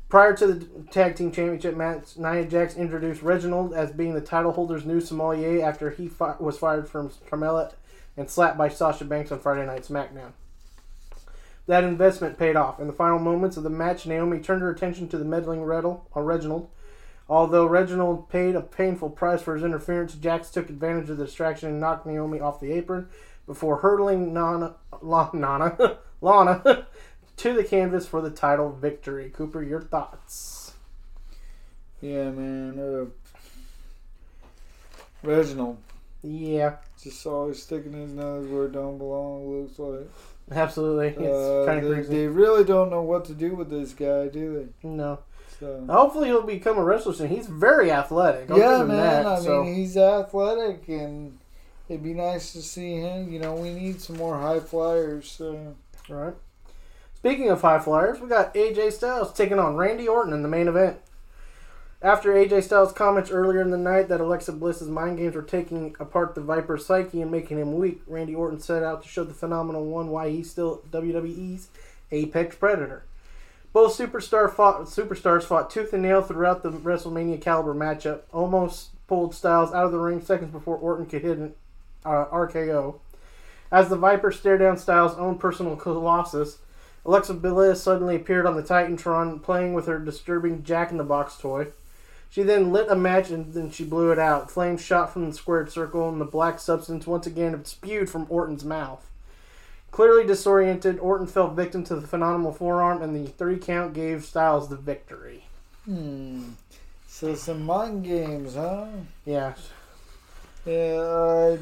Prior 0.08 0.34
to 0.36 0.46
the 0.48 0.66
tag 0.90 1.14
team 1.14 1.30
championship 1.30 1.76
match, 1.76 2.16
Nia 2.16 2.44
Jax 2.44 2.74
introduced 2.74 3.22
Reginald 3.22 3.72
as 3.72 3.92
being 3.92 4.14
the 4.14 4.20
title 4.20 4.50
holder's 4.50 4.84
new 4.84 5.00
sommelier 5.00 5.64
after 5.64 5.90
he 5.90 6.08
fi- 6.08 6.34
was 6.40 6.58
fired 6.58 6.88
from 6.88 7.10
Carmella 7.30 7.72
and 8.16 8.28
slapped 8.28 8.58
by 8.58 8.68
Sasha 8.68 9.04
Banks 9.04 9.30
on 9.30 9.38
Friday 9.38 9.64
Night 9.64 9.84
SmackDown. 9.84 10.32
That 11.68 11.84
investment 11.84 12.36
paid 12.36 12.56
off. 12.56 12.80
In 12.80 12.88
the 12.88 12.92
final 12.92 13.20
moments 13.20 13.56
of 13.56 13.62
the 13.62 13.70
match, 13.70 14.06
Naomi 14.06 14.40
turned 14.40 14.62
her 14.62 14.70
attention 14.70 15.06
to 15.10 15.18
the 15.18 15.24
meddling 15.24 15.60
Redel, 15.60 16.00
or 16.12 16.22
uh, 16.22 16.24
Reginald. 16.24 16.68
Although 17.28 17.66
Reginald 17.66 18.28
paid 18.28 18.56
a 18.56 18.62
painful 18.62 19.10
price 19.10 19.42
for 19.42 19.54
his 19.54 19.62
interference, 19.62 20.14
Jax 20.14 20.50
took 20.50 20.68
advantage 20.68 21.10
of 21.10 21.18
the 21.18 21.26
distraction 21.26 21.68
and 21.68 21.78
knocked 21.78 22.06
Naomi 22.06 22.40
off 22.40 22.58
the 22.58 22.72
apron 22.72 23.08
before 23.48 23.78
hurtling 23.78 24.32
Nana, 24.32 24.76
La, 25.02 25.30
Nana, 25.32 25.98
Lana 26.20 26.86
to 27.38 27.52
the 27.54 27.64
canvas 27.64 28.06
for 28.06 28.20
the 28.20 28.30
title 28.30 28.70
victory. 28.70 29.30
Cooper, 29.30 29.62
your 29.62 29.80
thoughts? 29.80 30.74
Yeah, 32.00 32.30
man. 32.30 32.78
Uh, 32.78 33.06
Reginald 35.24 35.78
Yeah, 36.22 36.76
just 37.02 37.26
always 37.26 37.60
sticking 37.60 37.92
his 37.92 38.12
nose 38.12 38.46
where 38.46 38.66
it 38.66 38.72
don't 38.72 38.98
belong. 38.98 39.62
Looks 39.62 39.78
like 39.80 40.08
absolutely. 40.52 41.08
It's 41.08 41.18
uh, 41.18 41.64
kind 41.66 41.78
of 41.80 41.88
they, 41.88 41.94
crazy. 41.94 42.14
they 42.14 42.26
really 42.28 42.62
don't 42.62 42.90
know 42.90 43.02
what 43.02 43.24
to 43.24 43.34
do 43.34 43.56
with 43.56 43.68
this 43.68 43.92
guy, 43.92 44.28
do 44.28 44.70
they? 44.82 44.88
no. 44.88 45.18
So. 45.58 45.84
Hopefully, 45.90 46.28
he'll 46.28 46.42
become 46.42 46.78
a 46.78 46.84
wrestler 46.84 47.12
soon. 47.14 47.30
He's 47.30 47.48
very 47.48 47.90
athletic. 47.90 48.48
I'll 48.48 48.58
yeah, 48.58 48.84
man. 48.84 49.24
that. 49.24 49.26
I 49.26 49.40
so. 49.40 49.64
mean, 49.64 49.74
he's 49.74 49.96
athletic, 49.96 50.86
and 50.86 51.36
it'd 51.88 52.02
be 52.02 52.14
nice 52.14 52.52
to 52.52 52.62
see 52.62 52.96
him. 52.96 53.32
You 53.32 53.38
know, 53.38 53.54
we 53.54 53.72
need 53.72 54.00
some 54.00 54.16
more 54.16 54.38
high 54.38 54.60
flyers. 54.60 55.30
So. 55.30 55.74
All 56.10 56.16
right. 56.16 56.34
Speaking 57.14 57.50
of 57.50 57.60
high 57.60 57.80
flyers, 57.80 58.20
we 58.20 58.28
got 58.28 58.54
AJ 58.54 58.92
Styles 58.92 59.32
taking 59.32 59.58
on 59.58 59.76
Randy 59.76 60.06
Orton 60.06 60.32
in 60.32 60.42
the 60.42 60.48
main 60.48 60.68
event. 60.68 60.98
After 62.00 62.32
AJ 62.32 62.62
Styles' 62.62 62.92
comments 62.92 63.32
earlier 63.32 63.60
in 63.60 63.72
the 63.72 63.76
night 63.76 64.08
that 64.08 64.20
Alexa 64.20 64.52
Bliss's 64.52 64.88
mind 64.88 65.18
games 65.18 65.34
were 65.34 65.42
taking 65.42 65.96
apart 65.98 66.36
the 66.36 66.40
Viper's 66.40 66.86
psyche 66.86 67.20
and 67.20 67.32
making 67.32 67.58
him 67.58 67.76
weak, 67.76 68.02
Randy 68.06 68.36
Orton 68.36 68.60
set 68.60 68.84
out 68.84 69.02
to 69.02 69.08
show 69.08 69.24
the 69.24 69.34
phenomenal 69.34 69.84
one 69.84 70.08
why 70.10 70.30
he's 70.30 70.48
still 70.48 70.80
WWE's 70.92 71.68
apex 72.12 72.54
predator. 72.54 73.04
Both 73.72 73.98
superstar 73.98 74.50
fought, 74.52 74.82
superstars 74.82 75.42
fought 75.42 75.70
tooth 75.70 75.92
and 75.92 76.02
nail 76.02 76.22
throughout 76.22 76.62
the 76.62 76.70
WrestleMania 76.70 77.40
caliber 77.40 77.74
matchup. 77.74 78.20
Almost 78.32 78.90
pulled 79.08 79.34
Styles 79.34 79.72
out 79.72 79.86
of 79.86 79.92
the 79.92 79.98
ring 79.98 80.20
seconds 80.20 80.52
before 80.52 80.76
Orton 80.76 81.06
could 81.06 81.22
hit 81.22 81.38
uh, 82.08 82.26
RKO. 82.32 82.98
As 83.70 83.88
the 83.88 83.96
Viper 83.96 84.32
stared 84.32 84.60
down 84.60 84.78
Styles' 84.78 85.16
own 85.18 85.38
personal 85.38 85.76
colossus, 85.76 86.58
Alexa 87.04 87.34
Bliss 87.34 87.82
suddenly 87.82 88.16
appeared 88.16 88.46
on 88.46 88.56
the 88.56 88.62
Titantron 88.62 89.42
playing 89.42 89.74
with 89.74 89.86
her 89.86 89.98
disturbing 89.98 90.62
Jack 90.62 90.90
in 90.90 90.96
the 90.96 91.04
Box 91.04 91.36
toy. 91.36 91.68
She 92.30 92.42
then 92.42 92.72
lit 92.72 92.90
a 92.90 92.96
match 92.96 93.30
and 93.30 93.52
then 93.54 93.70
she 93.70 93.84
blew 93.84 94.10
it 94.10 94.18
out. 94.18 94.50
Flames 94.50 94.82
shot 94.84 95.12
from 95.12 95.28
the 95.28 95.34
squared 95.34 95.70
circle 95.70 96.08
and 96.08 96.20
the 96.20 96.26
black 96.26 96.58
substance 96.58 97.06
once 97.06 97.26
again 97.26 97.64
spewed 97.64 98.10
from 98.10 98.26
Orton's 98.28 98.64
mouth. 98.64 99.04
Clearly 99.90 100.26
disoriented, 100.26 100.98
Orton 100.98 101.26
fell 101.26 101.48
victim 101.48 101.82
to 101.84 101.96
the 101.96 102.06
phenomenal 102.06 102.52
forearm 102.52 103.00
and 103.02 103.14
the 103.16 103.30
three 103.32 103.56
count 103.56 103.94
gave 103.94 104.24
Styles 104.24 104.68
the 104.68 104.76
victory. 104.76 105.44
Hmm. 105.86 106.50
So 107.06 107.34
some 107.34 107.64
mind 107.64 108.04
games, 108.04 108.54
huh? 108.54 108.86
Yeah. 109.24 109.54
Yeah. 110.66 110.72
Uh, 110.72 111.56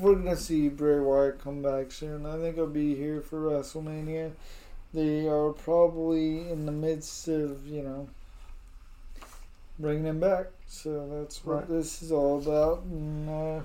we're 0.00 0.14
gonna 0.14 0.36
see 0.36 0.68
Bray 0.68 0.98
Wyatt 1.00 1.40
come 1.42 1.62
back 1.62 1.92
soon. 1.92 2.26
I 2.26 2.38
think 2.38 2.56
he'll 2.56 2.66
be 2.66 2.94
here 2.94 3.20
for 3.20 3.38
WrestleMania. 3.40 4.32
They 4.92 5.26
are 5.26 5.50
probably 5.52 6.48
in 6.50 6.66
the 6.66 6.72
midst 6.72 7.28
of 7.28 7.66
you 7.66 7.82
know 7.82 8.08
bringing 9.78 10.04
him 10.06 10.20
back. 10.20 10.46
So 10.66 11.08
that's 11.08 11.44
what 11.44 11.54
Right. 11.56 11.68
this 11.68 12.02
is 12.02 12.12
all 12.12 12.38
about. 12.38 12.82
And, 12.84 13.28
uh, 13.28 13.60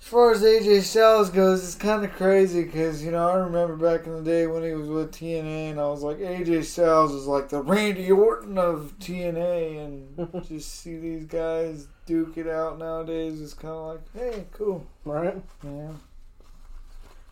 as 0.00 0.06
far 0.06 0.30
as 0.32 0.42
AJ 0.42 0.80
Styles 0.82 1.28
goes, 1.30 1.62
it's 1.64 1.74
kind 1.74 2.04
of 2.04 2.12
crazy 2.12 2.64
because 2.64 3.02
you 3.04 3.10
know 3.10 3.28
I 3.28 3.34
remember 3.36 3.76
back 3.76 4.06
in 4.06 4.14
the 4.16 4.22
day 4.22 4.46
when 4.46 4.62
he 4.62 4.72
was 4.72 4.88
with 4.88 5.12
TNA, 5.12 5.70
and 5.72 5.80
I 5.80 5.88
was 5.88 6.02
like 6.02 6.18
AJ 6.18 6.64
Styles 6.64 7.12
is 7.12 7.26
like 7.26 7.48
the 7.48 7.60
Randy 7.60 8.10
Orton 8.10 8.58
of 8.58 8.94
TNA, 9.00 9.84
and 9.84 10.44
just 10.48 10.74
see 10.80 10.96
these 10.98 11.24
guys 11.26 11.88
duke 12.08 12.38
it 12.38 12.48
out 12.48 12.78
nowadays 12.78 13.38
is 13.38 13.52
kind 13.52 13.74
of 13.74 13.86
like, 13.86 14.00
hey, 14.14 14.44
cool, 14.52 14.86
Right? 15.04 15.36
yeah, 15.62 15.90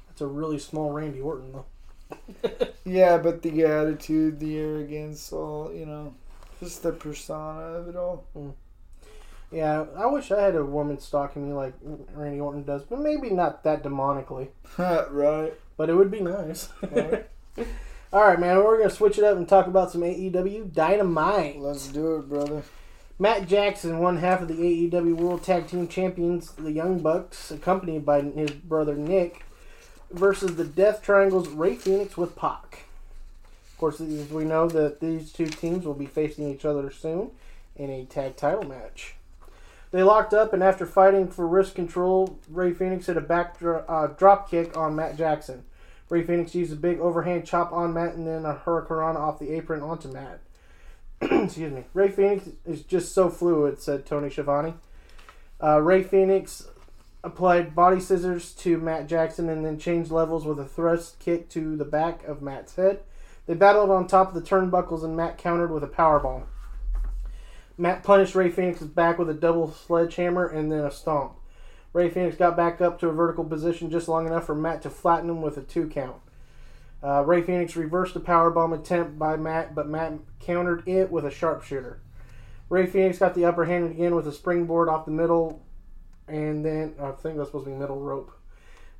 That's 0.09 0.21
a 0.21 0.26
really 0.26 0.59
small 0.59 0.92
Randy 0.92 1.21
Orton, 1.21 1.52
though. 1.52 2.68
yeah, 2.85 3.16
but 3.16 3.40
the 3.40 3.64
attitude, 3.64 4.38
the 4.38 4.59
arrogance, 4.59 5.33
all 5.33 5.73
you 5.75 5.87
know, 5.87 6.14
just 6.61 6.83
the 6.83 6.92
persona 6.92 7.62
of 7.62 7.88
it 7.88 7.97
all. 7.97 8.26
Mm. 8.37 8.52
Yeah, 9.50 9.87
I 9.97 10.06
wish 10.06 10.30
I 10.30 10.42
had 10.42 10.54
a 10.56 10.64
woman 10.64 11.00
stalking 11.00 11.49
me 11.49 11.54
like 11.54 11.73
Randy 12.14 12.38
Orton 12.38 12.64
does, 12.64 12.83
but 12.83 13.00
maybe 13.00 13.30
not 13.30 13.64
that 13.64 13.83
demonically. 13.83 14.49
right. 14.78 15.54
But 15.76 15.88
it 15.88 15.95
would 15.95 16.11
be 16.11 16.21
nice. 16.21 16.68
Right. 16.90 17.26
All 18.12 18.21
right, 18.21 18.38
man. 18.38 18.59
We're 18.59 18.78
gonna 18.78 18.90
switch 18.90 19.18
it 19.18 19.25
up 19.25 19.37
and 19.37 19.49
talk 19.49 19.66
about 19.66 19.90
some 19.90 20.02
AEW 20.02 20.73
Dynamite. 20.73 21.59
Let's 21.59 21.88
do 21.88 22.16
it, 22.16 22.28
brother. 22.28 22.62
Matt 23.18 23.49
Jackson, 23.49 23.99
one 23.99 24.18
half 24.18 24.42
of 24.42 24.49
the 24.49 24.54
AEW 24.90 25.14
World 25.14 25.42
Tag 25.42 25.66
Team 25.66 25.88
Champions, 25.88 26.52
the 26.52 26.70
Young 26.70 26.99
Bucks, 26.99 27.50
accompanied 27.50 28.04
by 28.04 28.20
his 28.20 28.50
brother 28.50 28.94
Nick, 28.94 29.42
versus 30.11 30.56
the 30.56 30.66
Death 30.66 31.02
Triangle's 31.02 31.49
Rey 31.49 31.76
Fenix 31.76 32.18
with 32.18 32.37
Pac. 32.37 32.80
Of 33.73 33.78
course, 33.78 34.02
as 34.02 34.28
we 34.28 34.44
know 34.44 34.68
that 34.68 35.00
these 35.00 35.32
two 35.32 35.46
teams 35.46 35.87
will 35.87 35.94
be 35.94 36.04
facing 36.04 36.50
each 36.50 36.66
other 36.66 36.90
soon 36.90 37.30
in 37.75 37.88
a 37.88 38.04
tag 38.04 38.37
title 38.37 38.64
match. 38.64 39.14
They 39.92 40.02
locked 40.02 40.35
up, 40.35 40.52
and 40.52 40.62
after 40.62 40.85
fighting 40.85 41.28
for 41.28 41.46
wrist 41.46 41.75
control, 41.75 42.38
Rey 42.50 42.75
Fenix 42.75 43.06
hit 43.06 43.16
a 43.16 43.23
back 43.23 43.58
dro- 43.58 43.85
uh, 43.88 44.08
drop 44.08 44.50
kick 44.50 44.76
on 44.76 44.94
Matt 44.94 45.16
Jackson. 45.16 45.64
Rey 46.11 46.23
Fenix 46.23 46.54
used 46.54 46.73
a 46.75 46.76
big 46.76 47.00
overhand 47.00 47.46
chop 47.46 47.73
on 47.73 47.94
Matt 47.94 48.14
and 48.14 48.26
then 48.26 48.44
a 48.44 48.61
hurricanrana 48.66 49.16
off 49.16 49.38
the 49.38 49.54
apron 49.54 49.80
onto 49.80 50.08
Matt. 50.08 50.40
Excuse 51.20 51.73
me. 51.73 51.85
Rey 51.94 52.08
Fenix 52.08 52.49
is 52.64 52.82
just 52.82 53.12
so 53.12 53.30
fluid, 53.30 53.80
said 53.80 54.04
Tony 54.04 54.30
Schiavone. 54.30 54.75
Uh, 55.62 55.80
Rey 55.80 56.02
Fenix 56.02 56.68
applied 57.25 57.75
body 57.75 57.99
scissors 58.00 58.52
to 58.52 58.78
Matt 58.78 59.08
Jackson 59.08 59.49
and 59.49 59.64
then 59.64 59.78
changed 59.78 60.11
levels 60.11 60.44
with 60.44 60.61
a 60.61 60.64
thrust 60.64 61.18
kick 61.18 61.49
to 61.50 61.76
the 61.76 61.85
back 61.85 62.25
of 62.25 62.42
Matt's 62.42 62.76
head. 62.76 63.00
They 63.46 63.54
battled 63.54 63.90
on 63.90 64.06
top 64.06 64.28
of 64.28 64.35
the 64.35 64.49
turnbuckles 64.49 65.04
and 65.04 65.16
Matt 65.16 65.38
countered 65.38 65.70
with 65.70 65.82
a 65.82 65.88
powerbomb. 65.88 66.44
Matt 67.78 68.02
punished 68.02 68.35
Rey 68.35 68.50
Fenix's 68.50 68.87
back 68.87 69.18
with 69.18 69.28
a 69.28 69.35
double 69.35 69.70
sledgehammer 69.70 70.46
and 70.46 70.70
then 70.70 70.85
a 70.85 70.90
stomp. 70.90 71.35
Rey 71.92 72.11
Fenix 72.11 72.37
got 72.37 72.56
back 72.56 72.80
up 72.80 72.99
to 73.00 73.08
a 73.08 73.12
vertical 73.12 73.44
position 73.44 73.90
just 73.90 74.08
long 74.08 74.26
enough 74.26 74.46
for 74.46 74.54
Matt 74.54 74.82
to 74.82 74.90
flatten 74.90 75.30
him 75.30 75.42
with 75.42 75.56
a 75.56 75.62
two 75.62 75.88
count. 75.88 76.16
Uh, 77.06 77.22
Rey 77.22 77.40
Fenix 77.40 77.76
reversed 77.76 78.14
the 78.14 78.20
powerbomb 78.20 78.75
attempt 78.76 79.16
by 79.16 79.36
Matt, 79.36 79.76
but 79.76 79.88
Matt 79.88 80.14
countered 80.40 80.82
it 80.88 81.12
with 81.12 81.25
a 81.25 81.30
sharpshooter. 81.30 82.00
Rey 82.68 82.86
Fenix 82.86 83.18
got 83.18 83.36
the 83.36 83.44
upper 83.44 83.66
hand 83.66 83.88
again 83.88 84.16
with 84.16 84.26
a 84.26 84.32
springboard 84.32 84.88
off 84.88 85.04
the 85.04 85.12
middle, 85.12 85.62
and 86.26 86.64
then 86.64 86.96
I 87.00 87.12
think 87.12 87.36
that's 87.36 87.50
supposed 87.50 87.66
to 87.66 87.70
be 87.70 87.76
middle 87.76 88.00
rope. 88.00 88.32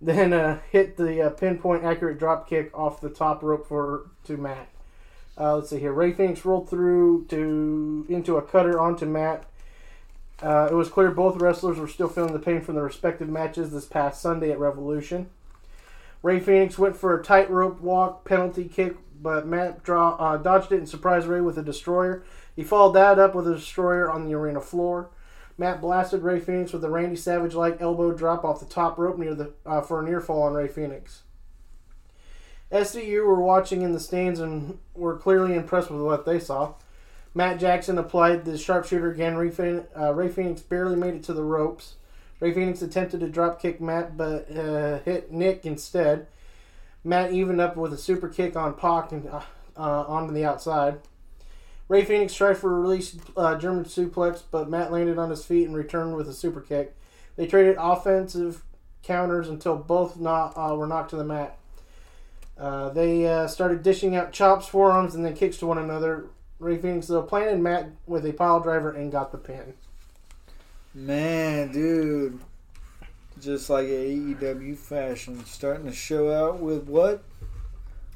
Then 0.01 0.33
uh, 0.33 0.61
hit 0.71 0.97
the 0.97 1.23
uh, 1.23 1.31
pinpoint 1.31 1.85
accurate 1.85 2.19
drop 2.19 2.49
kick 2.49 2.71
off 2.79 3.01
the 3.01 3.11
top 3.11 3.43
rope 3.43 3.67
for 3.67 4.11
to 4.25 4.37
Matt. 4.37 4.69
Uh, 5.37 5.57
let's 5.57 5.71
see 5.71 5.81
here. 5.81 5.93
Rey 5.93 6.13
Fenix 6.13 6.45
rolled 6.45 6.71
through 6.71 7.27
to 7.31 8.07
into 8.09 8.37
a 8.37 8.43
cutter 8.43 8.79
onto 8.79 9.07
Matt. 9.07 9.47
Uh, 10.41 10.69
it 10.71 10.75
was 10.75 10.89
clear 10.89 11.11
both 11.11 11.41
wrestlers 11.41 11.79
were 11.79 11.89
still 11.89 12.09
feeling 12.09 12.35
the 12.35 12.39
pain 12.39 12.61
from 12.61 12.77
their 12.77 12.85
respective 12.85 13.29
matches 13.29 13.73
this 13.73 13.87
past 13.87 14.21
Sunday 14.21 14.53
at 14.53 14.61
Revolution. 14.61 15.31
Rey 16.27 16.41
Fenix 16.41 16.77
went 16.77 16.97
for 16.97 17.17
a 17.17 17.23
tightrope 17.23 17.81
walk 17.81 18.25
penalty 18.25 18.65
kick, 18.65 18.97
but 19.23 19.47
Matt 19.47 19.85
draw, 19.85 20.17
uh, 20.17 20.37
dodged 20.37 20.73
it 20.73 20.79
and 20.79 20.89
surprised 20.89 21.29
Ray 21.29 21.41
with 21.41 21.57
a 21.57 21.63
destroyer. 21.63 22.25
He 22.57 22.65
followed 22.65 22.95
that 22.95 23.21
up 23.21 23.37
with 23.37 23.47
a 23.47 23.55
destroyer 23.55 24.11
on 24.11 24.25
the 24.25 24.35
arena 24.35 24.61
floor. 24.61 25.11
Matt 25.57 25.81
blasted 25.81 26.25
Rey 26.25 26.41
Fenix 26.41 26.73
with 26.73 26.83
a 26.83 26.91
Randy 26.91 27.15
Savage-like 27.15 27.81
elbow 27.81 28.11
drop 28.11 28.45
off 28.45 28.59
the 28.59 28.67
top 28.67 28.99
rope 28.99 29.19
near 29.19 29.37
the 29.37 29.53
uh, 29.65 29.83
for 29.83 30.01
a 30.01 30.05
near 30.05 30.21
fall 30.21 30.43
on 30.43 30.55
Rey 30.55 30.67
Fenix. 30.67 31.23
SCU 32.73 33.25
were 33.25 33.41
watching 33.41 33.83
in 33.83 33.93
the 33.93 34.01
stands 34.01 34.41
and 34.41 34.81
were 34.97 35.17
clearly 35.17 35.55
impressed 35.55 35.93
with 35.93 36.03
what 36.03 36.27
they 36.27 36.41
saw. 36.41 36.75
Matt 37.35 37.61
Jackson 37.61 37.99
applied 37.99 38.45
the 38.45 38.59
sharpshooter 38.59 39.13
again. 39.13 39.37
Ray, 39.37 39.85
uh, 39.97 40.13
Rey 40.13 40.29
Fenix 40.29 40.61
barely 40.61 40.97
made 40.97 41.15
it 41.15 41.23
to 41.23 41.33
the 41.33 41.45
ropes. 41.45 41.95
Rey 42.41 42.53
Fenix 42.53 42.83
attempted 42.83 43.21
to 43.21 43.29
drop 43.29 43.61
kick 43.61 43.81
Matt, 43.81 44.17
but 44.17 44.51
uh, 44.51 44.99
hit 45.01 45.33
Nick 45.33 45.65
instead. 45.65 46.27
Matt 47.03 47.33
evened 47.33 47.61
up 47.61 47.77
with 47.77 47.93
a 47.93 47.99
super 47.99 48.29
kick 48.29 48.57
on 48.57 48.75
Pac 48.75 49.13
and 49.13 49.29
uh, 49.29 49.43
uh, 49.77 50.05
onto 50.09 50.35
the 50.35 50.45
outside. 50.45 50.99
Rey 51.89 52.05
Fenix 52.05 52.35
tried 52.35 52.59
for 52.59 52.77
a 52.77 52.81
release 52.81 53.17
uh, 53.37 53.57
German 53.57 53.85
suplex, 53.85 54.43
but 54.51 54.69
Matt 54.69 54.91
landed 54.91 55.19
on 55.19 55.31
his 55.31 55.45
feet 55.45 55.67
and 55.67 55.77
returned 55.77 56.17
with 56.17 56.29
a 56.29 56.35
super 56.35 56.61
kick. 56.61 56.97
They 57.37 57.47
traded 57.47 57.77
offensive 57.79 58.65
counters 59.03 59.49
until 59.49 59.77
both 59.77 60.19
not, 60.19 60.53
uh, 60.57 60.75
were 60.75 60.87
knocked 60.87 61.11
to 61.11 61.17
the 61.17 61.25
mat. 61.25 61.57
Uh, 62.59 62.89
they 62.89 63.27
uh, 63.27 63.47
started 63.47 63.83
dishing 63.83 64.17
out 64.17 64.33
chops, 64.33 64.67
forearms, 64.67 65.15
and 65.15 65.25
then 65.25 65.37
kicks 65.37 65.59
to 65.59 65.67
one 65.67 65.79
another. 65.79 66.27
Rey 66.59 66.79
Fenix 66.79 67.07
though 67.07 67.23
planted 67.23 67.61
Matt 67.61 67.91
with 68.07 68.27
a 68.27 68.33
pile 68.33 68.61
driver 68.61 68.91
and 68.91 69.13
got 69.13 69.31
the 69.31 69.39
pin. 69.39 69.75
Man, 70.97 71.73
dude. 71.73 72.41
just 73.39 73.69
like 73.69 73.85
AEW 73.87 74.79
fashion, 74.79 75.45
starting 75.45 75.85
to 75.85 75.93
show 75.93 76.33
out 76.33 76.59
with 76.59 76.85
what? 76.89 77.23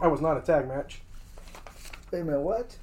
That 0.00 0.10
was 0.10 0.22
not 0.22 0.38
a 0.38 0.40
tag 0.40 0.66
match. 0.66 1.02
Wait 2.10 2.20
a 2.20 2.24
minute, 2.24 2.40
what? 2.40 2.74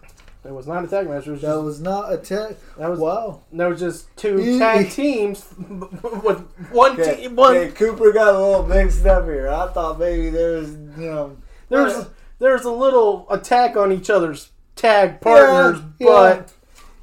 It 0.46 0.52
was 0.54 0.68
not 0.68 0.86
a 0.86 0.88
tag 0.88 1.10
match. 1.10 1.26
It 1.26 1.32
was 1.32 1.42
That 1.42 1.48
just, 1.56 1.64
was 1.64 1.82
not 1.82 2.14
a 2.14 2.18
tag. 2.18 2.56
that 2.78 2.90
was 2.92 3.00
Wow. 3.00 3.42
that 3.52 3.66
was 3.68 3.80
just 3.80 4.16
two 4.16 4.60
tag 4.60 4.92
teams 4.92 5.44
with 5.58 6.42
one 6.72 6.92
Okay, 7.02 7.24
team. 7.24 7.36
One 7.36 7.58
okay, 7.58 7.72
Cooper 7.72 8.14
got 8.14 8.36
a 8.36 8.40
little 8.40 8.68
mixed 8.68 9.04
up 9.08 9.26
here. 9.26 9.50
I 9.50 9.68
thought 9.74 9.98
maybe 10.00 10.30
there 10.30 10.58
was, 10.58 10.72
you 10.72 11.10
know, 11.10 11.38
there's 11.70 12.06
there's 12.38 12.66
a 12.66 12.72
little 12.72 13.26
attack 13.32 13.76
on 13.76 13.92
each 13.92 14.12
other's 14.12 14.52
tag 14.76 15.20
partners, 15.22 15.82
Yeah, 16.00 16.06
but 16.08 16.54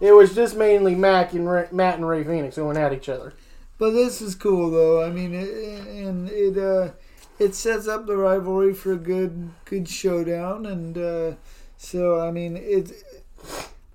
it 0.01 0.13
was 0.13 0.35
just 0.35 0.57
mainly 0.57 0.95
Mac 0.95 1.33
and 1.33 1.49
Ray, 1.49 1.69
Matt 1.73 1.97
and 1.97 2.09
Rey 2.09 2.25
Fenix 2.25 2.57
going 2.57 2.77
at 2.77 2.93
each 2.93 3.09
other. 3.09 3.35
But 3.79 3.91
this 3.91 4.21
is 4.21 4.35
cool 4.35 4.71
though. 4.71 5.05
I 5.05 5.11
mean, 5.11 5.35
it, 5.35 5.49
and 5.87 6.29
it 6.31 6.59
uh, 6.59 6.93
it 7.39 7.55
sets 7.55 7.89
up 7.89 8.07
the 8.07 8.17
rivalry 8.17 8.75
for 8.75 8.93
a 8.93 8.97
good 8.97 9.51
good 9.65 9.89
showdown, 9.89 10.67
and 10.67 10.97
uh, 10.97 11.33
so 11.77 12.21
I 12.21 12.31
mean, 12.31 12.57
it. 12.57 12.93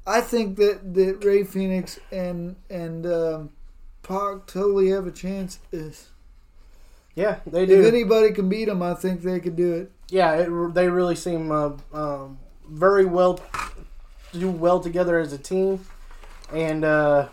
I 0.05 0.21
think 0.21 0.57
that, 0.57 0.95
that 0.95 1.23
Rey 1.23 1.43
Fenix 1.43 1.99
and 2.11 2.55
and 2.69 3.05
um, 3.05 3.49
Pac 4.03 4.47
totally 4.47 4.89
have 4.89 5.05
a 5.05 5.11
chance. 5.11 5.59
Yeah, 7.15 7.39
they 7.45 7.65
do. 7.65 7.81
If 7.81 7.87
anybody 7.87 8.31
can 8.31 8.49
beat 8.49 8.65
them, 8.65 8.81
I 8.81 8.93
think 8.93 9.21
they 9.21 9.39
could 9.39 9.55
do 9.55 9.73
it. 9.73 9.91
yeah, 10.09 10.33
it, 10.33 10.73
they 10.73 10.89
really 10.89 11.15
seem 11.15 11.51
uh, 11.51 11.71
um, 11.93 12.39
very 12.67 13.05
well 13.05 13.39
do 14.33 14.50
well 14.50 14.79
together 14.79 15.19
as 15.19 15.33
a 15.33 15.38
team, 15.38 15.86
and 16.53 16.83
uh, 16.86 17.27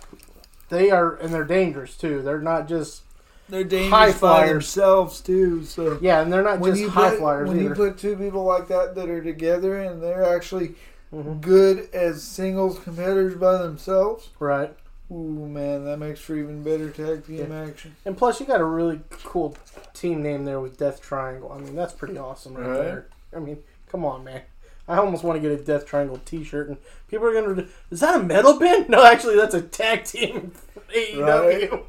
they 0.69 0.91
are 0.91 1.17
and 1.17 1.33
they're 1.33 1.45
dangerous 1.45 1.97
too. 1.97 2.23
They're 2.23 2.41
not 2.41 2.69
just 2.69 3.03
They're 3.49 3.65
dangerous 3.65 3.91
High 3.91 4.07
by 4.13 4.19
flyers. 4.19 4.51
themselves 4.51 5.21
too. 5.21 5.65
So 5.65 5.99
yeah, 6.01 6.21
and 6.23 6.33
they're 6.33 6.43
not 6.43 6.61
when 6.61 6.75
just 6.75 6.89
high 6.91 7.11
put, 7.11 7.19
flyers 7.19 7.49
when 7.49 7.59
either. 7.61 7.69
you 7.71 7.75
put 7.75 7.99
two 7.99 8.17
people 8.17 8.45
like 8.45 8.69
that 8.69 8.95
that 8.95 9.09
are 9.09 9.23
together 9.23 9.79
and 9.81 10.03
they're 10.03 10.25
actually 10.25 10.75
Mhm. 11.15 11.41
good 11.41 11.89
as 11.95 12.23
singles 12.23 12.79
competitors 12.81 13.35
by 13.37 13.59
themselves. 13.59 14.29
right. 14.41 14.75
Ooh 15.09 15.47
man, 15.47 15.85
that 15.85 15.99
makes 15.99 16.19
for 16.19 16.35
even 16.35 16.65
better 16.65 16.91
tag 16.91 17.25
team 17.25 17.53
action. 17.53 17.95
And 18.05 18.19
plus, 18.19 18.41
you 18.41 18.47
got 18.47 18.61
a 18.61 18.65
really 18.65 19.01
cool 19.23 19.57
team 19.95 20.21
name 20.21 20.45
there 20.45 20.59
with 20.59 20.77
Death 20.79 21.01
Triangle. 21.01 21.53
I 21.53 21.59
mean, 21.59 21.77
that's 21.77 21.93
pretty 21.93 22.19
awesome 22.19 22.55
right, 22.55 22.67
Right. 22.69 22.79
there. 22.79 23.07
I 23.35 23.39
mean, 23.39 23.59
come 23.89 24.05
on, 24.05 24.25
man. 24.25 24.41
I 24.89 24.99
almost 24.99 25.25
want 25.25 25.41
to 25.43 25.49
get 25.49 25.59
a 25.59 25.63
Death 25.63 25.85
Triangle 25.87 26.21
T-shirt, 26.25 26.69
and 26.69 26.77
people 27.09 27.27
are 27.27 27.33
gonna. 27.35 27.67
Is 27.91 28.01
that 28.01 28.21
a 28.21 28.23
metal 28.23 28.59
band? 28.59 28.89
No, 28.89 29.05
actually, 29.05 29.37
that's 29.37 29.55
a 29.55 29.63
tag 29.63 30.05
team 30.05 30.53
AEW. 30.95 31.71
Right. 31.71 31.83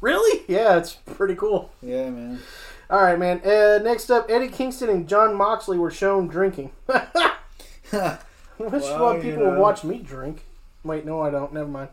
Really? 0.00 0.42
Yeah, 0.48 0.76
it's 0.76 0.92
pretty 0.94 1.34
cool. 1.34 1.70
Yeah, 1.80 2.10
man. 2.10 2.40
All 2.90 3.00
right, 3.02 3.18
man. 3.18 3.40
Uh, 3.44 3.78
next 3.82 4.10
up, 4.10 4.26
Eddie 4.28 4.48
Kingston 4.48 4.90
and 4.90 5.08
Jon 5.08 5.34
Moxley 5.34 5.78
were 5.78 5.90
shown 5.90 6.26
drinking. 6.28 6.72
Wish 6.86 7.08
Well, 8.58 9.16
you 9.16 9.22
people 9.22 9.44
know. 9.44 9.50
would 9.50 9.58
watch 9.58 9.84
me 9.84 9.98
drink. 9.98 10.44
Wait, 10.84 11.04
no, 11.04 11.20
I 11.22 11.30
don't. 11.30 11.52
Never 11.52 11.68
mind. 11.68 11.88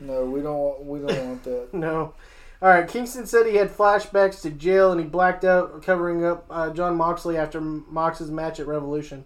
no, 0.00 0.24
we 0.24 0.40
don't. 0.40 0.56
Want, 0.58 0.84
we 0.84 0.98
don't 1.00 1.28
want 1.28 1.44
that. 1.44 1.68
No. 1.74 2.14
All 2.62 2.68
right. 2.68 2.88
Kingston 2.88 3.26
said 3.26 3.46
he 3.46 3.56
had 3.56 3.70
flashbacks 3.70 4.40
to 4.42 4.50
jail 4.50 4.90
and 4.90 5.00
he 5.00 5.06
blacked 5.06 5.44
out 5.44 5.82
covering 5.82 6.24
up 6.24 6.46
uh, 6.50 6.70
Jon 6.70 6.96
Moxley 6.96 7.36
after 7.36 7.60
Mox's 7.60 8.30
match 8.30 8.58
at 8.58 8.66
Revolution. 8.66 9.24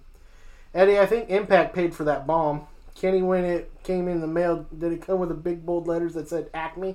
Eddie, 0.79 1.01
I 1.01 1.07
think 1.07 1.29
Impact 1.29 1.75
paid 1.75 1.93
for 1.93 2.05
that 2.05 2.25
bomb. 2.25 2.69
Kenny, 2.95 3.21
when 3.21 3.45
it 3.45 3.73
came 3.83 4.07
in 4.07 4.21
the 4.21 4.29
mail, 4.29 4.65
did 4.77 4.93
it 4.93 5.03
come 5.05 5.19
with 5.19 5.29
the 5.29 5.35
big 5.35 5.67
bold 5.67 5.89
letters 5.89 6.15
that 6.15 6.29
said 6.29 6.51
Acme? 6.55 6.95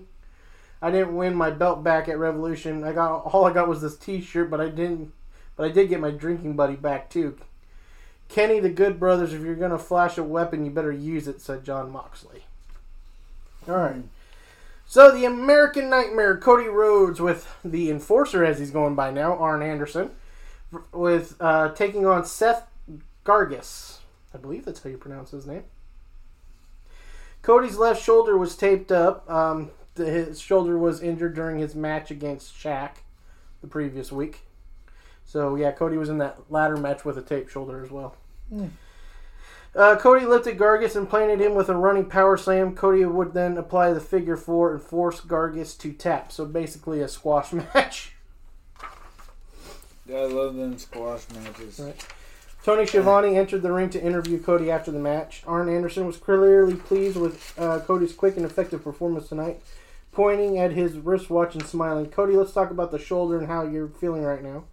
I 0.81 0.89
didn't 0.89 1.17
win 1.17 1.35
my 1.35 1.49
belt 1.49 1.83
back 1.83 2.07
at 2.07 2.17
Revolution. 2.17 2.85
I 2.85 2.93
got 2.93 3.25
all 3.25 3.43
I 3.43 3.51
got 3.51 3.67
was 3.67 3.81
this 3.81 3.97
T-shirt, 3.97 4.49
but 4.49 4.61
I 4.61 4.69
didn't. 4.69 5.11
But 5.57 5.65
I 5.65 5.73
did 5.73 5.89
get 5.89 5.99
my 5.99 6.11
drinking 6.11 6.55
buddy 6.55 6.77
back 6.77 7.09
too. 7.09 7.37
Kenny, 8.29 8.61
the 8.61 8.69
Good 8.69 9.01
Brothers, 9.01 9.33
if 9.33 9.41
you're 9.41 9.53
gonna 9.53 9.77
flash 9.77 10.17
a 10.17 10.23
weapon, 10.23 10.63
you 10.63 10.71
better 10.71 10.91
use 10.91 11.27
it," 11.27 11.41
said 11.41 11.65
Jon 11.65 11.91
Moxley. 11.91 12.45
All 13.67 13.75
right. 13.75 14.03
So 14.85 15.11
the 15.11 15.25
American 15.25 15.89
Nightmare, 15.89 16.37
Cody 16.37 16.69
Rhodes, 16.69 17.19
with 17.19 17.53
the 17.65 17.91
Enforcer 17.91 18.45
as 18.45 18.59
he's 18.59 18.71
going 18.71 18.95
by 18.95 19.11
now, 19.11 19.37
Arn 19.37 19.61
Anderson, 19.61 20.11
with 20.93 21.35
uh, 21.41 21.73
taking 21.73 22.05
on 22.05 22.23
Seth 22.23 22.65
Gargis. 23.23 23.99
I 24.33 24.37
believe 24.37 24.65
that's 24.65 24.83
how 24.83 24.89
you 24.89 24.97
pronounce 24.97 25.31
his 25.31 25.45
name. 25.45 25.63
Cody's 27.41 27.77
left 27.77 28.01
shoulder 28.01 28.37
was 28.37 28.55
taped 28.55 28.91
up. 28.91 29.29
Um, 29.29 29.71
the, 29.95 30.05
his 30.05 30.39
shoulder 30.39 30.77
was 30.77 31.01
injured 31.01 31.35
during 31.35 31.59
his 31.59 31.75
match 31.75 32.09
against 32.09 32.55
Shaq 32.55 32.97
the 33.61 33.67
previous 33.67 34.11
week. 34.11 34.41
So 35.25 35.55
yeah, 35.55 35.71
Cody 35.71 35.97
was 35.97 36.09
in 36.09 36.17
that 36.19 36.39
ladder 36.49 36.77
match 36.77 37.05
with 37.05 37.17
a 37.17 37.21
taped 37.21 37.51
shoulder 37.51 37.83
as 37.83 37.91
well. 37.91 38.15
Uh, 39.75 39.95
Cody 39.95 40.25
lifted 40.25 40.57
Gargis 40.57 40.95
and 40.95 41.09
planted 41.09 41.41
him 41.41 41.55
with 41.55 41.69
a 41.69 41.75
running 41.75 42.05
power 42.05 42.37
slam. 42.37 42.75
Cody 42.75 43.03
would 43.05 43.33
then 43.33 43.57
apply 43.57 43.91
the 43.91 43.99
figure 43.99 44.37
four 44.37 44.71
and 44.71 44.81
force 44.81 45.21
Gargis 45.21 45.77
to 45.79 45.91
tap. 45.91 46.31
So 46.31 46.45
basically 46.45 47.01
a 47.01 47.07
squash 47.07 47.51
match. 47.73 48.13
I 50.09 50.25
love 50.25 50.55
them 50.55 50.77
squash 50.77 51.23
matches. 51.33 51.79
Right. 51.79 52.05
Tony 52.63 52.85
Schiavone 52.85 53.35
entered 53.35 53.61
the 53.61 53.73
ring 53.73 53.89
to 53.89 54.01
interview 54.01 54.41
Cody 54.41 54.71
after 54.71 54.89
the 54.89 54.97
match. 54.99 55.43
Arn 55.45 55.67
Anderson 55.67 56.05
was 56.07 56.15
clearly 56.15 56.75
pleased 56.75 57.17
with 57.17 57.53
uh, 57.59 57.81
Cody's 57.81 58.13
quick 58.13 58.37
and 58.37 58.45
effective 58.45 58.81
performance 58.81 59.27
tonight, 59.27 59.61
pointing 60.13 60.57
at 60.57 60.71
his 60.71 60.97
wristwatch 60.97 61.55
and 61.55 61.65
smiling. 61.65 62.05
Cody, 62.05 62.37
let's 62.37 62.53
talk 62.53 62.71
about 62.71 62.91
the 62.91 62.99
shoulder 62.99 63.37
and 63.37 63.47
how 63.47 63.67
you're 63.67 63.89
feeling 63.89 64.23
right 64.23 64.41
now, 64.41 64.63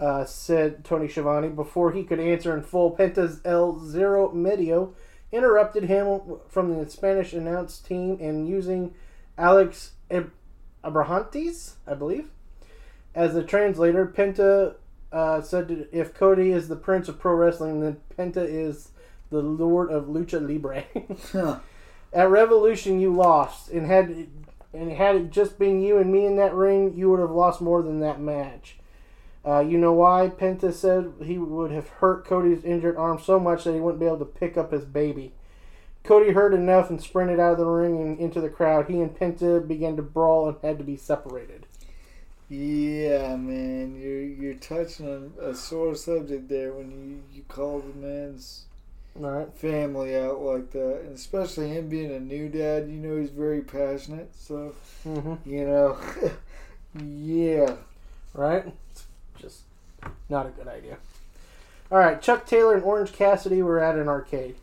uh, 0.00 0.24
said 0.24 0.86
Tony 0.86 1.06
Schiavone. 1.06 1.50
Before 1.50 1.92
he 1.92 2.02
could 2.02 2.18
answer 2.18 2.56
in 2.56 2.62
full, 2.62 2.96
Penta's 2.96 3.42
El 3.44 3.78
Zero 3.78 4.30
Miedo 4.30 4.94
interrupted 5.30 5.84
him 5.84 6.20
from 6.48 6.82
the 6.82 6.90
Spanish 6.90 7.34
announce 7.34 7.78
team 7.78 8.16
and 8.22 8.48
using 8.48 8.94
Alex 9.36 9.92
Ab- 10.10 10.32
Abrahantes, 10.82 11.74
I 11.86 11.92
believe, 11.92 12.30
as 13.14 13.34
the 13.34 13.42
translator. 13.42 14.06
Penta 14.06 14.76
uh, 15.12 15.40
said 15.40 15.88
if 15.92 16.14
Cody 16.14 16.50
is 16.50 16.68
the 16.68 16.76
prince 16.76 17.08
of 17.08 17.18
pro 17.18 17.34
wrestling, 17.34 17.80
then 17.80 17.98
Penta 18.16 18.44
is 18.44 18.90
the 19.30 19.42
lord 19.42 19.90
of 19.90 20.04
lucha 20.04 20.40
libre. 20.40 20.84
Huh. 21.32 21.60
At 22.12 22.30
Revolution, 22.30 23.00
you 23.00 23.14
lost, 23.14 23.70
and 23.70 23.86
had 23.86 24.28
and 24.72 24.92
had 24.92 25.16
it 25.16 25.30
just 25.30 25.58
been 25.58 25.82
you 25.82 25.98
and 25.98 26.10
me 26.10 26.24
in 26.24 26.36
that 26.36 26.54
ring, 26.54 26.94
you 26.96 27.10
would 27.10 27.20
have 27.20 27.30
lost 27.30 27.60
more 27.60 27.82
than 27.82 28.00
that 28.00 28.20
match. 28.20 28.78
Uh, 29.46 29.60
you 29.60 29.78
know 29.78 29.92
why? 29.92 30.30
Penta 30.34 30.72
said 30.72 31.12
he 31.22 31.38
would 31.38 31.70
have 31.70 31.88
hurt 31.88 32.26
Cody's 32.26 32.64
injured 32.64 32.96
arm 32.96 33.18
so 33.18 33.38
much 33.38 33.64
that 33.64 33.72
he 33.74 33.80
wouldn't 33.80 34.00
be 34.00 34.06
able 34.06 34.18
to 34.18 34.24
pick 34.24 34.56
up 34.56 34.72
his 34.72 34.84
baby. 34.84 35.32
Cody 36.04 36.32
heard 36.32 36.54
enough 36.54 36.90
and 36.90 37.00
sprinted 37.00 37.40
out 37.40 37.52
of 37.52 37.58
the 37.58 37.66
ring 37.66 38.00
and 38.00 38.18
into 38.18 38.40
the 38.40 38.48
crowd. 38.48 38.88
He 38.88 39.00
and 39.00 39.14
Penta 39.14 39.66
began 39.66 39.96
to 39.96 40.02
brawl 40.02 40.48
and 40.48 40.56
had 40.62 40.78
to 40.78 40.84
be 40.84 40.96
separated. 40.96 41.66
Yeah, 42.48 43.36
man, 43.36 43.94
you're 44.00 44.22
you're 44.22 44.54
touching 44.54 45.06
on 45.06 45.32
a 45.40 45.54
sore 45.54 45.94
subject 45.94 46.48
there 46.48 46.72
when 46.72 46.90
you 46.90 47.22
you 47.36 47.42
call 47.46 47.80
the 47.80 47.94
man's 47.94 48.64
right. 49.14 49.52
family 49.54 50.16
out 50.16 50.40
like 50.40 50.70
that, 50.70 51.00
and 51.04 51.14
especially 51.14 51.68
him 51.68 51.88
being 51.88 52.10
a 52.10 52.18
new 52.20 52.48
dad. 52.48 52.88
You 52.88 52.96
know 52.96 53.16
he's 53.20 53.30
very 53.30 53.60
passionate, 53.60 54.30
so 54.34 54.74
Mm-hmm. 55.06 55.48
you 55.50 55.64
know, 55.66 55.98
yeah. 57.04 57.76
right? 58.34 58.64
It's 58.92 59.04
just 59.38 59.60
not 60.30 60.46
a 60.46 60.50
good 60.50 60.68
idea. 60.68 60.96
All 61.92 61.98
right, 61.98 62.20
Chuck 62.20 62.46
Taylor 62.46 62.74
and 62.74 62.82
Orange 62.84 63.12
Cassidy 63.12 63.62
were 63.62 63.78
at 63.78 63.96
an 63.96 64.08
arcade. 64.08 64.56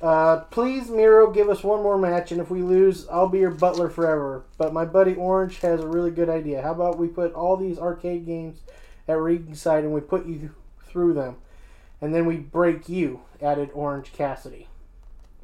Uh, 0.00 0.40
please, 0.50 0.90
Miro, 0.90 1.30
give 1.30 1.48
us 1.48 1.62
one 1.62 1.82
more 1.82 1.96
match, 1.96 2.30
and 2.30 2.40
if 2.40 2.50
we 2.50 2.60
lose, 2.60 3.08
I'll 3.08 3.28
be 3.28 3.38
your 3.38 3.50
butler 3.50 3.88
forever. 3.88 4.44
But 4.58 4.72
my 4.72 4.84
buddy 4.84 5.14
Orange 5.14 5.60
has 5.60 5.80
a 5.80 5.88
really 5.88 6.10
good 6.10 6.28
idea. 6.28 6.62
How 6.62 6.72
about 6.72 6.98
we 6.98 7.08
put 7.08 7.32
all 7.32 7.56
these 7.56 7.78
arcade 7.78 8.26
games 8.26 8.60
at 9.08 9.16
ringside 9.18 9.84
and 9.84 9.92
we 9.94 10.00
put 10.02 10.26
you 10.26 10.50
through 10.86 11.14
them, 11.14 11.36
and 12.00 12.14
then 12.14 12.26
we 12.26 12.36
break 12.36 12.88
you? 12.88 13.20
Added 13.40 13.70
Orange 13.74 14.12
Cassidy. 14.12 14.68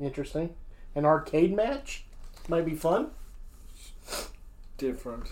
Interesting. 0.01 0.55
An 0.95 1.05
arcade 1.07 1.55
match 1.55 2.05
might 2.49 2.67
be 2.67 2.75
fun. 2.75 3.11
different, 4.77 5.25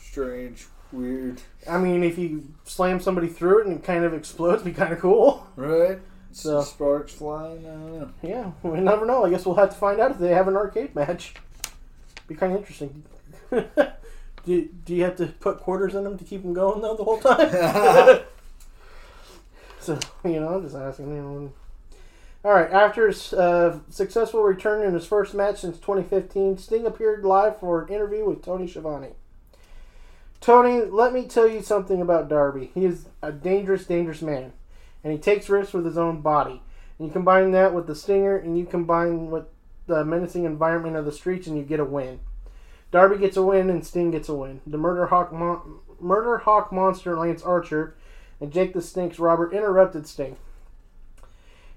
strange, 0.00 0.66
weird, 0.92 1.42
I 1.68 1.78
mean, 1.78 2.04
if 2.04 2.18
you 2.18 2.52
slam 2.64 3.00
somebody 3.00 3.28
through 3.28 3.60
it 3.60 3.66
and 3.66 3.76
it 3.76 3.84
kind 3.84 4.04
of 4.04 4.14
explodes, 4.14 4.62
it'd 4.62 4.72
be 4.72 4.78
kind 4.78 4.92
of 4.92 5.00
cool. 5.00 5.46
right? 5.56 5.98
So- 6.32 6.62
sparks 6.62 7.12
flying. 7.12 7.66
I 7.66 7.70
don't 7.70 8.00
know. 8.00 8.10
Yeah, 8.22 8.50
we 8.62 8.80
never 8.80 9.04
know. 9.06 9.24
I 9.24 9.30
guess 9.30 9.44
we'll 9.44 9.56
have 9.56 9.70
to 9.70 9.76
find 9.76 10.00
out 10.00 10.12
if 10.12 10.18
they 10.18 10.32
have 10.32 10.48
an 10.48 10.56
arcade 10.56 10.94
match. 10.94 11.34
Be 12.28 12.34
kind 12.34 12.52
of 12.52 12.58
interesting. 12.58 13.02
do, 13.50 14.68
do 14.84 14.94
you 14.94 15.02
have 15.04 15.16
to 15.16 15.26
put 15.26 15.58
quarters 15.58 15.94
in 15.94 16.04
them 16.04 16.16
to 16.18 16.24
keep 16.24 16.42
them 16.42 16.54
going 16.54 16.80
though 16.82 16.96
the 16.96 17.04
whole 17.04 17.18
time? 17.18 17.50
so 19.80 19.98
you 20.24 20.40
know, 20.40 20.54
I'm 20.54 20.62
just 20.62 20.76
asking. 20.76 21.14
You 21.14 21.22
know. 21.22 21.52
All 22.44 22.52
right. 22.52 22.70
After 22.70 23.06
his 23.08 23.32
uh, 23.32 23.80
successful 23.90 24.42
return 24.42 24.86
in 24.86 24.94
his 24.94 25.06
first 25.06 25.34
match 25.34 25.60
since 25.60 25.76
2015, 25.76 26.58
Sting 26.58 26.86
appeared 26.86 27.24
live 27.24 27.58
for 27.60 27.82
an 27.82 27.92
interview 27.92 28.24
with 28.24 28.42
Tony 28.42 28.66
Schiavone. 28.66 29.10
Tony, 30.40 30.80
let 30.86 31.12
me 31.12 31.26
tell 31.26 31.46
you 31.46 31.60
something 31.60 32.00
about 32.00 32.30
Darby. 32.30 32.70
He 32.72 32.86
is 32.86 33.06
a 33.20 33.30
dangerous, 33.30 33.84
dangerous 33.84 34.22
man, 34.22 34.54
and 35.02 35.12
he 35.12 35.18
takes 35.18 35.48
risks 35.48 35.72
with 35.72 35.84
his 35.84 35.98
own 35.98 36.20
body. 36.20 36.62
And 36.98 37.08
you 37.08 37.12
combine 37.12 37.50
that 37.52 37.74
with 37.74 37.86
the 37.86 37.94
stinger, 37.94 38.36
and 38.36 38.58
you 38.58 38.66
combine 38.66 39.30
with 39.30 39.44
the 39.86 40.04
menacing 40.04 40.44
environment 40.44 40.96
of 40.96 41.04
the 41.04 41.12
streets, 41.12 41.46
and 41.46 41.56
you 41.56 41.62
get 41.62 41.80
a 41.80 41.84
win. 41.84 42.20
Darby 42.90 43.18
gets 43.18 43.36
a 43.36 43.42
win, 43.42 43.70
and 43.70 43.86
Sting 43.86 44.10
gets 44.10 44.28
a 44.28 44.34
win. 44.34 44.60
The 44.66 44.78
Murder 44.78 45.06
Hawk, 45.06 45.32
mon- 45.32 45.78
Murder 46.00 46.38
Hawk 46.38 46.72
monster 46.72 47.16
Lance 47.16 47.42
Archer 47.42 47.94
and 48.40 48.52
Jake 48.52 48.72
the 48.72 48.82
Snake 48.82 49.18
Roberts 49.18 49.54
interrupted 49.54 50.06
Sting. 50.06 50.36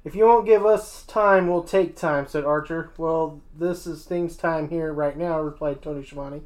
If 0.03 0.15
you 0.15 0.25
won't 0.25 0.45
give 0.45 0.65
us 0.65 1.03
time, 1.03 1.47
we'll 1.47 1.63
take 1.63 1.95
time, 1.95 2.27
said 2.27 2.43
Archer. 2.43 2.91
Well, 2.97 3.41
this 3.57 3.87
is 3.87 4.01
Sting's 4.01 4.35
time 4.35 4.69
here 4.69 4.91
right 4.91 5.17
now, 5.17 5.39
replied 5.39 5.81
Tony 5.81 6.03
Schiavone. 6.03 6.41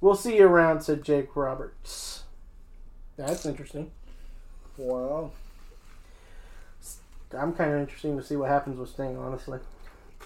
We'll 0.00 0.14
see 0.14 0.36
you 0.36 0.46
around, 0.46 0.82
said 0.82 1.02
Jake 1.02 1.34
Roberts. 1.34 2.22
That's 3.16 3.46
interesting. 3.46 3.90
Wow. 4.76 5.32
I'm 7.36 7.52
kind 7.52 7.72
of 7.72 7.80
interested 7.80 8.16
to 8.16 8.22
see 8.22 8.36
what 8.36 8.48
happens 8.50 8.78
with 8.78 8.90
Sting, 8.90 9.16
honestly. 9.18 9.58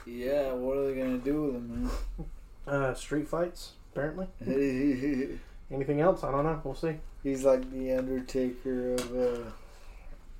Yeah, 0.07 0.53
what 0.53 0.77
are 0.79 0.87
they 0.87 0.94
gonna 1.01 1.18
do 1.18 1.42
with 1.42 1.55
him, 1.55 1.90
Uh, 2.66 2.94
street 2.94 3.29
fights, 3.29 3.73
apparently. 3.92 4.29
Anything 5.71 6.01
else? 6.01 6.25
I 6.25 6.31
don't 6.31 6.44
know. 6.44 6.61
We'll 6.64 6.75
see. 6.75 6.97
He's 7.23 7.44
like 7.44 7.71
the 7.71 7.92
Undertaker 7.94 8.94
of 8.94 9.16
uh, 9.16 9.51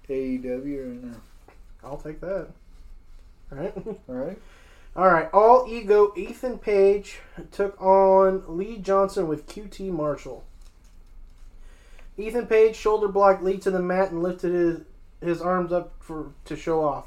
AEW 0.09 0.89
right 0.89 1.05
now. 1.05 1.17
I'll 1.85 1.99
take 1.99 2.21
that. 2.21 2.49
All 3.53 3.59
right. 3.59 3.75
All 3.77 4.15
right. 4.15 4.39
All 4.97 5.07
right. 5.07 5.29
All 5.33 5.67
ego. 5.69 6.13
Ethan 6.17 6.59
Page 6.59 7.19
took 7.51 7.81
on 7.81 8.43
Lee 8.57 8.79
Johnson 8.79 9.29
with 9.29 9.47
QT 9.47 9.91
Marshall. 9.91 10.45
Ethan 12.17 12.47
Page 12.47 12.75
shoulder 12.75 13.09
blocked 13.09 13.43
Lee 13.43 13.59
to 13.59 13.71
the 13.71 13.81
mat 13.83 14.11
and 14.11 14.23
lifted 14.23 14.53
his 14.53 14.81
his 15.21 15.41
arms 15.41 15.73
up 15.73 15.93
for 16.01 16.33
to 16.45 16.57
show 16.57 16.85
off. 16.85 17.07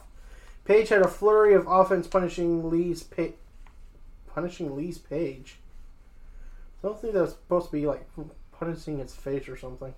Page 0.65 0.89
had 0.89 1.01
a 1.01 1.07
flurry 1.07 1.53
of 1.53 1.67
offense, 1.67 2.07
punishing 2.07 2.69
Lee's 2.69 3.03
pa- 3.03 3.33
punishing 4.33 4.75
Lee's 4.75 4.97
Page. 4.97 5.57
I 6.83 6.87
don't 6.87 6.99
think 6.99 7.13
that 7.13 7.21
was 7.21 7.31
supposed 7.31 7.67
to 7.67 7.71
be 7.71 7.85
like 7.85 8.07
punishing 8.57 8.99
his 8.99 9.13
face 9.13 9.47
or 9.47 9.57
something. 9.57 9.93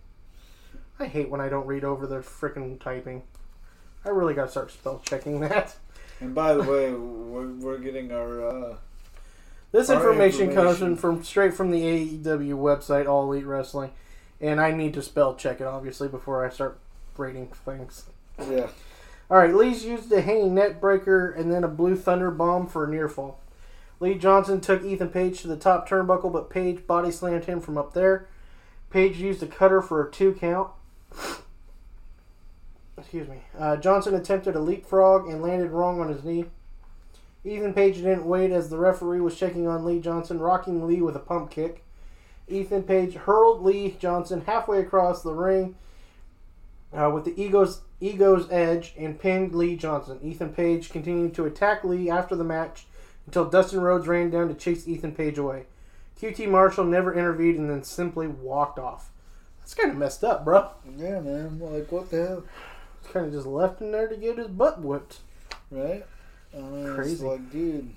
I 0.99 1.05
hate 1.07 1.29
when 1.29 1.41
I 1.41 1.49
don't 1.49 1.65
read 1.67 1.83
over 1.83 2.05
the 2.07 2.19
frickin' 2.19 2.79
typing. 2.79 3.23
I 4.05 4.09
really 4.09 4.33
gotta 4.33 4.51
start 4.51 4.71
spell 4.71 5.01
checking 5.05 5.39
that. 5.41 5.75
And 6.19 6.35
by 6.35 6.53
the 6.53 6.61
way, 6.63 6.91
we're, 6.93 7.47
we're 7.47 7.77
getting 7.79 8.11
our 8.11 8.47
uh, 8.47 8.75
This 9.71 9.89
Our 9.89 9.95
information, 9.97 10.47
comes 10.53 10.81
information. 10.81 10.97
from, 10.97 11.15
from 11.17 11.23
straight 11.23 11.53
from 11.53 11.71
the 11.71 11.81
AEW 11.81 12.53
website, 12.55 13.07
All 13.07 13.23
Elite 13.31 13.45
Wrestling, 13.45 13.91
and 14.39 14.61
I 14.61 14.71
need 14.71 14.93
to 14.93 15.01
spell 15.01 15.35
check 15.35 15.59
it 15.59 15.67
obviously 15.67 16.07
before 16.07 16.45
I 16.45 16.49
start 16.49 16.79
rating 17.17 17.47
things. 17.47 18.05
yeah. 18.39 18.67
All 19.29 19.37
right, 19.37 19.53
Lee's 19.53 19.85
used 19.85 20.11
a 20.11 20.21
hanging 20.21 20.53
neckbreaker 20.53 21.37
and 21.37 21.51
then 21.51 21.63
a 21.63 21.67
blue 21.67 21.95
thunder 21.95 22.29
bomb 22.29 22.67
for 22.67 22.85
a 22.85 22.89
near 22.89 23.07
fall. 23.07 23.39
Lee 23.99 24.15
Johnson 24.15 24.59
took 24.59 24.83
Ethan 24.83 25.09
Page 25.09 25.41
to 25.41 25.47
the 25.47 25.55
top 25.55 25.87
turnbuckle, 25.87 26.31
but 26.31 26.49
Page 26.49 26.85
body 26.85 27.09
slammed 27.09 27.45
him 27.45 27.61
from 27.61 27.77
up 27.77 27.93
there. 27.93 28.27
Page 28.89 29.17
used 29.17 29.41
a 29.41 29.47
cutter 29.47 29.81
for 29.81 30.05
a 30.05 30.11
two 30.11 30.33
count. 30.33 30.69
Excuse 32.97 33.27
me. 33.27 33.37
Uh, 33.57 33.77
Johnson 33.77 34.13
attempted 34.13 34.55
a 34.55 34.59
leapfrog 34.59 35.27
and 35.27 35.41
landed 35.41 35.71
wrong 35.71 35.99
on 35.99 36.09
his 36.09 36.23
knee. 36.23 36.45
Ethan 37.45 37.73
Page 37.73 37.95
didn't 37.95 38.25
wait 38.25 38.51
as 38.51 38.69
the 38.69 38.77
referee 38.77 39.19
was 39.19 39.37
checking 39.37 39.67
on 39.67 39.83
Lee 39.83 39.99
Johnson, 39.99 40.39
rocking 40.39 40.85
Lee 40.85 41.01
with 41.01 41.15
a 41.15 41.19
pump 41.19 41.49
kick. 41.49 41.83
Ethan 42.47 42.83
Page 42.83 43.15
hurled 43.15 43.63
Lee 43.63 43.95
Johnson 43.99 44.43
halfway 44.45 44.79
across 44.79 45.21
the 45.21 45.33
ring 45.33 45.75
uh, 46.93 47.09
with 47.13 47.25
the 47.25 47.41
ego's 47.41 47.81
ego's 47.99 48.49
edge 48.51 48.93
and 48.97 49.19
pinned 49.19 49.55
Lee 49.55 49.75
Johnson. 49.75 50.19
Ethan 50.21 50.53
Page 50.53 50.89
continued 50.89 51.33
to 51.35 51.45
attack 51.45 51.83
Lee 51.83 52.09
after 52.09 52.35
the 52.35 52.43
match 52.43 52.85
until 53.25 53.45
Dustin 53.45 53.81
Rhodes 53.81 54.07
ran 54.07 54.29
down 54.29 54.49
to 54.49 54.53
chase 54.53 54.87
Ethan 54.87 55.13
Page 55.13 55.37
away. 55.37 55.65
QT 56.21 56.49
Marshall 56.49 56.85
never 56.85 57.13
intervened 57.13 57.57
and 57.59 57.69
then 57.69 57.83
simply 57.83 58.27
walked 58.27 58.79
off. 58.79 59.09
That's 59.59 59.73
kind 59.73 59.91
of 59.91 59.97
messed 59.97 60.23
up, 60.23 60.43
bro. 60.43 60.69
Yeah, 60.97 61.21
man. 61.21 61.59
Like, 61.59 61.91
what 61.91 62.09
the 62.09 62.27
hell? 62.27 62.43
Kind 63.11 63.27
of 63.27 63.31
just 63.33 63.47
left 63.47 63.81
him 63.81 63.91
there 63.91 64.07
to 64.07 64.15
get 64.17 64.37
his 64.37 64.47
butt 64.47 64.81
whipped. 64.81 65.19
Right? 65.71 66.05
I 66.53 66.59
mean, 66.59 66.93
Crazy. 66.95 67.25
like, 67.25 67.51
dude, 67.51 67.93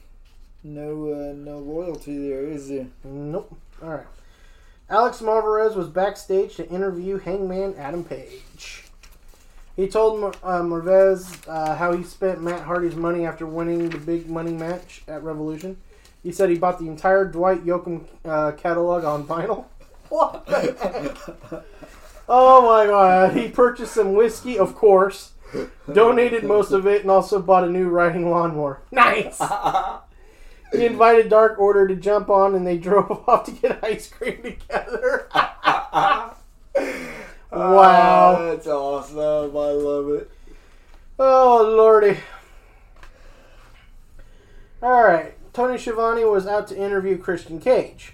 no, 0.64 1.12
uh, 1.12 1.32
no 1.35 1.59
loyalty 1.59 2.16
there, 2.28 2.46
is 2.46 2.68
there? 2.68 2.87
Nope. 3.04 3.56
All 3.82 3.90
right. 3.90 4.06
Alex 4.88 5.20
Marvez 5.20 5.74
was 5.74 5.88
backstage 5.88 6.54
to 6.56 6.68
interview 6.68 7.18
Hangman 7.18 7.74
Adam 7.76 8.04
Page. 8.04 8.85
He 9.76 9.86
told 9.86 10.36
uh, 10.42 10.62
Marvez 10.62 11.46
uh, 11.46 11.74
how 11.76 11.92
he 11.94 12.02
spent 12.02 12.40
Matt 12.40 12.62
Hardy's 12.62 12.96
money 12.96 13.26
after 13.26 13.46
winning 13.46 13.90
the 13.90 13.98
big 13.98 14.28
money 14.28 14.52
match 14.52 15.02
at 15.06 15.22
Revolution. 15.22 15.76
He 16.22 16.32
said 16.32 16.48
he 16.48 16.56
bought 16.56 16.78
the 16.78 16.88
entire 16.88 17.26
Dwight 17.26 17.64
Yoakam 17.64 18.06
uh, 18.24 18.52
catalog 18.52 19.04
on 19.04 19.26
vinyl. 19.26 19.66
What? 20.08 20.46
the 20.46 20.60
heck? 21.50 21.64
oh 22.28 22.62
my 22.64 22.86
god. 22.86 23.36
He 23.36 23.48
purchased 23.48 23.92
some 23.94 24.14
whiskey, 24.14 24.56
of 24.56 24.76
course, 24.76 25.32
donated 25.92 26.44
most 26.44 26.70
of 26.70 26.86
it, 26.86 27.02
and 27.02 27.10
also 27.10 27.42
bought 27.42 27.64
a 27.64 27.70
new 27.70 27.88
riding 27.88 28.30
lawnmower. 28.30 28.80
Nice! 28.90 29.40
He 30.72 30.84
invited 30.84 31.28
Dark 31.28 31.58
Order 31.60 31.86
to 31.88 31.94
jump 31.96 32.28
on, 32.28 32.54
and 32.54 32.66
they 32.66 32.76
drove 32.76 33.24
off 33.28 33.44
to 33.46 33.52
get 33.52 33.82
ice 33.84 34.08
cream 34.08 34.42
together. 34.42 35.28
Wow. 37.59 38.51
That's 38.51 38.66
awesome. 38.66 39.19
I 39.19 39.71
love 39.71 40.11
it. 40.11 40.31
Oh, 41.19 41.75
lordy. 41.77 42.19
Alright. 44.83 45.35
Tony 45.53 45.79
Schiavone 45.79 46.25
was 46.25 46.47
out 46.47 46.69
to 46.69 46.77
interview 46.77 47.16
Christian 47.16 47.61
Cage. 47.61 48.12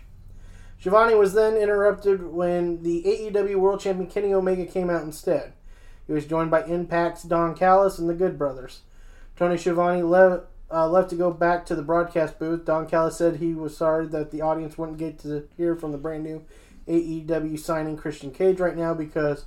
Schiavone 0.78 1.14
was 1.14 1.32
then 1.32 1.56
interrupted 1.56 2.32
when 2.32 2.82
the 2.82 3.02
AEW 3.02 3.56
World 3.56 3.80
Champion 3.80 4.08
Kenny 4.08 4.32
Omega 4.32 4.64
came 4.64 4.90
out 4.90 5.02
instead. 5.02 5.52
He 6.06 6.12
was 6.12 6.26
joined 6.26 6.50
by 6.50 6.64
Impact's 6.64 7.24
Don 7.24 7.54
Callis 7.54 7.98
and 7.98 8.08
the 8.08 8.14
Good 8.14 8.38
Brothers. 8.38 8.80
Tony 9.36 9.56
Schiavone 9.56 10.02
le- 10.02 10.44
uh, 10.70 10.88
left 10.88 11.10
to 11.10 11.16
go 11.16 11.30
back 11.30 11.66
to 11.66 11.74
the 11.74 11.82
broadcast 11.82 12.38
booth. 12.38 12.64
Don 12.64 12.88
Callis 12.88 13.16
said 13.16 13.36
he 13.36 13.54
was 13.54 13.76
sorry 13.76 14.06
that 14.06 14.30
the 14.30 14.40
audience 14.40 14.78
wouldn't 14.78 14.98
get 14.98 15.18
to 15.20 15.48
hear 15.56 15.76
from 15.76 15.92
the 15.92 15.98
brand 15.98 16.24
new 16.24 16.44
AEW 16.88 17.58
signing 17.58 17.96
Christian 17.96 18.30
Cage 18.30 18.60
right 18.60 18.76
now 18.76 18.94
because 18.94 19.46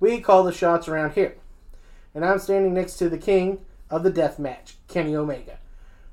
we 0.00 0.20
call 0.20 0.44
the 0.44 0.52
shots 0.52 0.88
around 0.88 1.12
here 1.12 1.36
and 2.14 2.24
I'm 2.24 2.38
standing 2.38 2.72
next 2.72 2.96
to 2.98 3.08
the 3.08 3.18
king 3.18 3.64
of 3.90 4.02
the 4.02 4.10
death 4.10 4.38
match, 4.38 4.76
Kenny 4.88 5.16
Omega. 5.16 5.58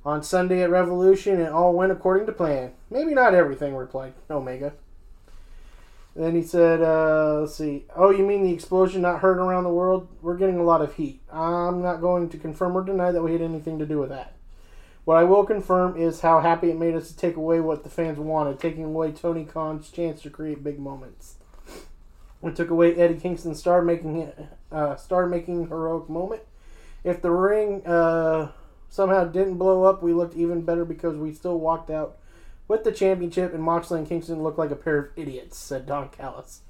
On 0.04 0.24
Sunday 0.24 0.64
at 0.64 0.72
Revolution, 0.72 1.40
it 1.40 1.52
all 1.52 1.74
went 1.74 1.92
according 1.92 2.26
to 2.26 2.32
plan. 2.32 2.72
Maybe 2.90 3.14
not 3.14 3.36
everything, 3.36 3.76
replied 3.76 4.14
Omega. 4.30 4.74
Then 6.16 6.36
he 6.36 6.42
said, 6.42 6.82
uh, 6.82 7.42
let's 7.42 7.56
see. 7.56 7.86
Oh, 7.96 8.10
you 8.10 8.26
mean 8.26 8.44
the 8.44 8.52
explosion 8.52 9.02
not 9.02 9.20
heard 9.20 9.38
around 9.38 9.64
the 9.64 9.70
world? 9.70 10.10
We're 10.22 10.36
getting 10.36 10.58
a 10.58 10.64
lot 10.64 10.82
of 10.82 10.96
heat. 10.96 11.22
I'm 11.32 11.82
not 11.82 12.02
going 12.02 12.30
to 12.30 12.38
confirm 12.38 12.76
or 12.76 12.84
deny 12.84 13.12
that 13.12 13.22
we 13.22 13.32
had 13.32 13.42
anything 13.42 13.80
to 13.80 13.86
do 13.86 14.00
with 14.00 14.10
that. 14.10 14.34
What 15.04 15.18
I 15.18 15.24
will 15.24 15.46
confirm 15.46 15.98
is 15.98 16.22
how 16.22 16.42
happy 16.42 16.70
it 16.70 16.78
made 16.78 16.96
us 16.96 17.10
to 17.10 17.18
take 17.18 17.36
away 17.36 17.60
what 17.60 17.84
the 17.84 17.90
fans 17.90 18.20
wanted, 18.20 18.60
taking 18.60 18.84
away 18.84 19.12
Tony 19.12 19.46
Khan's 19.46 19.90
chance 19.90 20.22
to 20.22 20.30
create 20.30 20.64
big 20.64 20.80
moments. 20.80 21.36
We 22.42 22.52
took 22.52 22.70
away 22.70 22.96
Eddie 22.96 23.20
Kingston's 23.20 23.60
star 23.60 23.82
making 23.82 24.32
uh, 24.72 24.96
star 24.96 25.26
making 25.26 25.68
heroic 25.68 26.10
moment. 26.10 26.42
If 27.04 27.22
the 27.22 27.32
ring 27.32 27.86
uh, 27.86 28.52
somehow 28.90 29.26
didn't 29.26 29.58
blow 29.58 29.84
up, 29.84 30.04
we 30.04 30.14
looked 30.14 30.36
even 30.36 30.62
better 30.62 30.86
because 30.86 31.18
we 31.18 31.34
still 31.34 31.60
walked 31.60 31.90
out 31.90 32.18
with 32.68 32.84
the 32.84 32.92
championship, 32.92 33.54
and 33.54 33.64
Moxley 33.64 34.00
and 34.00 34.08
Kingston 34.08 34.44
looked 34.44 34.60
like 34.60 34.72
a 34.72 34.76
pair 34.76 34.98
of 34.98 35.10
idiots," 35.16 35.58
said 35.58 35.86
Don 35.86 36.10
Callis. 36.10 36.62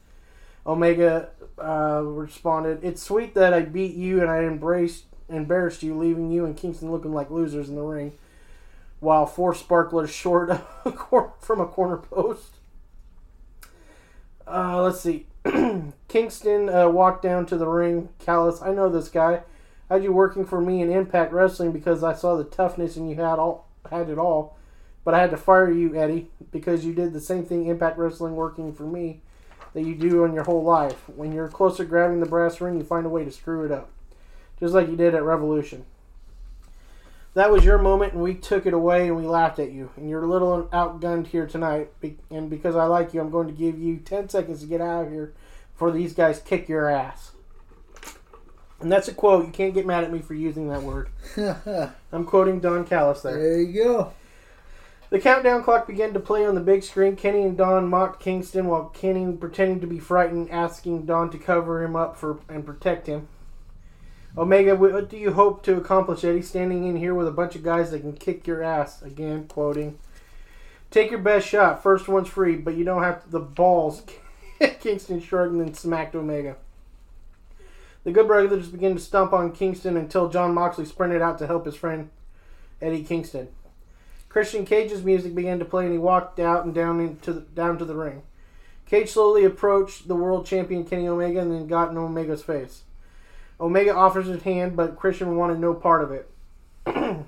Omega 0.66 1.30
uh, 1.58 2.02
responded, 2.04 2.80
"It's 2.84 3.02
sweet 3.02 3.34
that 3.36 3.54
I 3.54 3.62
beat 3.62 3.94
you 3.94 4.22
and 4.22 4.30
I 4.30 4.40
embraced 4.40 5.06
embarrassed 5.34 5.84
you, 5.84 5.98
leaving 5.98 6.32
you 6.32 6.46
and 6.46 6.58
Kingston 6.58 6.92
looking 6.92 7.14
like 7.14 7.30
losers 7.30 7.70
in 7.70 7.76
the 7.76 7.82
ring, 7.82 8.14
while 9.00 9.26
four 9.26 9.54
sparklers 9.54 10.12
short 10.12 10.50
a 10.86 10.92
cor- 10.92 11.34
from 11.40 11.60
a 11.60 11.68
corner 11.68 11.98
post." 11.98 12.56
Uh, 14.48 14.82
let's 14.82 15.00
see. 15.00 15.28
Kingston 16.08 16.70
uh, 16.70 16.90
walked 16.90 17.24
down 17.24 17.46
to 17.48 17.58
the 17.58 17.68
ring. 17.68 18.10
Callis, 18.20 18.62
I 18.62 18.74
know 18.74 18.90
this 18.90 19.10
guy. 19.10 19.42
Had 19.90 20.04
you 20.04 20.12
working 20.14 20.46
for 20.46 20.62
me 20.62 20.82
in 20.82 20.92
Impact 20.92 21.34
Wrestling 21.34 21.72
because 21.72 22.04
I 22.04 22.14
saw 22.14 22.36
the 22.36 22.44
toughness 22.44 22.96
and 22.96 23.10
you 23.10 23.16
had 23.16 23.40
all 23.40 23.68
had 23.90 24.10
it 24.10 24.18
all. 24.18 24.58
But 25.04 25.14
I 25.14 25.20
had 25.20 25.32
to 25.32 25.38
fire 25.38 25.72
you, 25.72 25.96
Eddie, 25.96 26.30
because 26.52 26.86
you 26.86 26.94
did 26.94 27.14
the 27.14 27.20
same 27.20 27.44
thing 27.44 27.66
Impact 27.66 27.98
Wrestling 27.98 28.36
working 28.36 28.74
for 28.74 28.84
me 28.84 29.22
that 29.74 29.84
you 29.84 29.96
do 29.96 30.24
in 30.26 30.34
your 30.34 30.44
whole 30.44 30.64
life. 30.64 31.10
When 31.16 31.32
you're 31.32 31.48
close 31.48 31.78
to 31.78 31.86
grabbing 31.86 32.20
the 32.20 32.26
brass 32.26 32.62
ring, 32.62 32.78
you 32.78 32.84
find 32.84 33.06
a 33.06 33.10
way 33.10 33.26
to 33.26 33.32
screw 33.32 33.66
it 33.66 33.72
up, 33.72 33.90
just 34.62 34.74
like 34.74 34.88
you 34.88 34.96
did 34.96 35.14
at 35.14 35.24
Revolution. 35.24 35.86
That 37.34 37.52
was 37.52 37.66
your 37.66 37.78
moment, 37.78 38.14
and 38.14 38.22
we 38.22 38.36
took 38.36 38.66
it 38.66 38.74
away 38.74 39.08
and 39.08 39.16
we 39.16 39.24
laughed 39.24 39.58
at 39.60 39.72
you. 39.72 39.90
And 39.96 40.10
you're 40.10 40.24
a 40.24 40.28
little 40.28 40.70
outgunned 40.72 41.28
here 41.28 41.48
tonight. 41.48 41.90
And 42.30 42.50
because 42.50 42.76
I 42.76 42.86
like 42.86 43.14
you, 43.14 43.22
I'm 43.22 43.32
going 43.32 43.48
to 43.48 43.54
give 43.54 43.80
you 43.80 43.98
10 43.98 44.30
seconds 44.30 44.62
to 44.62 44.68
get 44.68 44.82
out 44.82 45.06
of 45.06 45.12
here 45.12 45.34
before 45.74 45.92
these 45.92 46.14
guys 46.14 46.40
kick 46.40 46.70
your 46.70 46.90
ass. 46.90 47.32
And 48.82 48.92
that's 48.92 49.08
a 49.08 49.14
quote. 49.14 49.46
You 49.46 49.52
can't 49.52 49.74
get 49.74 49.86
mad 49.86 50.04
at 50.04 50.12
me 50.12 50.20
for 50.20 50.34
using 50.34 50.70
that 50.70 50.84
word. 50.84 51.10
I'm 52.12 52.26
quoting 52.26 52.60
Don 52.60 52.86
Callis 52.86 53.22
there. 53.22 53.38
There 53.38 53.62
you 53.62 53.84
go. 53.84 54.14
The 55.10 55.20
countdown 55.20 55.64
clock 55.64 55.88
began 55.88 56.14
to 56.14 56.20
play 56.20 56.46
on 56.46 56.56
the 56.56 56.62
big 56.62 56.84
screen. 56.84 57.16
Kenny 57.16 57.44
and 57.44 57.58
Don 57.58 57.88
mocked 57.90 58.22
Kingston 58.22 58.68
while 58.68 58.86
Kenny, 58.86 59.32
pretending 59.34 59.80
to 59.82 59.88
be 59.88 60.00
frightened, 60.00 60.50
asking 60.52 61.06
Don 61.06 61.30
to 61.32 61.38
cover 61.38 61.84
him 61.84 61.96
up 61.96 62.18
for 62.18 62.40
and 62.50 62.66
protect 62.66 63.08
him. 63.08 63.28
Omega, 64.38 64.76
what 64.76 65.10
do 65.10 65.18
you 65.18 65.34
hope 65.34 65.62
to 65.64 65.76
accomplish, 65.76 66.24
Eddie? 66.24 66.42
Standing 66.42 66.88
in 66.88 66.96
here 66.96 67.14
with 67.14 67.28
a 67.28 67.32
bunch 67.32 67.56
of 67.56 67.64
guys 67.64 67.92
that 67.92 68.00
can 68.00 68.14
kick 68.14 68.48
your 68.48 68.64
ass. 68.64 69.02
Again, 69.02 69.46
quoting. 69.48 70.00
Take 70.90 71.12
your 71.12 71.20
best 71.20 71.48
shot. 71.48 71.84
First 71.84 72.08
one's 72.08 72.30
free, 72.30 72.56
but 72.56 72.76
you 72.76 72.86
don't 72.86 73.04
have 73.04 73.30
the 73.30 73.40
balls. 73.40 74.04
Kingston 74.80 75.22
shrugged 75.22 75.52
and 75.52 75.62
then 75.62 75.74
smacked 75.74 76.16
Omega. 76.16 76.56
The 78.04 78.12
Good 78.12 78.28
Brothers 78.28 78.70
began 78.70 78.96
to 78.96 79.00
stomp 79.00 79.34
on 79.34 79.52
Kingston 79.52 79.98
until 79.98 80.30
Jon 80.30 80.54
Moxley 80.54 80.86
sprinted 80.86 81.22
out 81.22 81.38
to 81.40 81.48
help 81.48 81.66
his 81.66 81.76
friend 81.76 82.10
Eddie 82.82 83.04
Kingston. 83.04 83.50
Christian 84.28 84.66
Cage's 84.66 85.04
music 85.04 85.36
began 85.36 85.60
to 85.60 85.66
play, 85.66 85.84
and 85.84 85.92
he 85.92 86.00
walked 86.00 86.40
out 86.40 86.64
and 86.64 86.74
down 86.74 87.02
into 87.02 87.34
the, 87.34 87.42
down 87.42 87.78
to 87.78 87.86
the 87.86 87.96
ring. 87.96 88.24
Cage 88.86 89.10
slowly 89.10 89.44
approached 89.44 90.08
the 90.08 90.16
world 90.16 90.46
champion 90.46 90.86
Kenny 90.86 91.08
Omega 91.08 91.42
and 91.42 91.52
then 91.52 91.68
got 91.68 91.92
in 91.92 91.98
Omega's 91.98 92.42
face. 92.42 92.84
Omega 93.62 93.96
offers 93.96 94.26
his 94.26 94.42
hand, 94.42 94.76
but 94.76 94.98
Christian 94.98 95.36
wanted 95.36 95.60
no 95.60 95.74
part 95.74 96.04
of 96.04 96.12
it. 96.12 96.30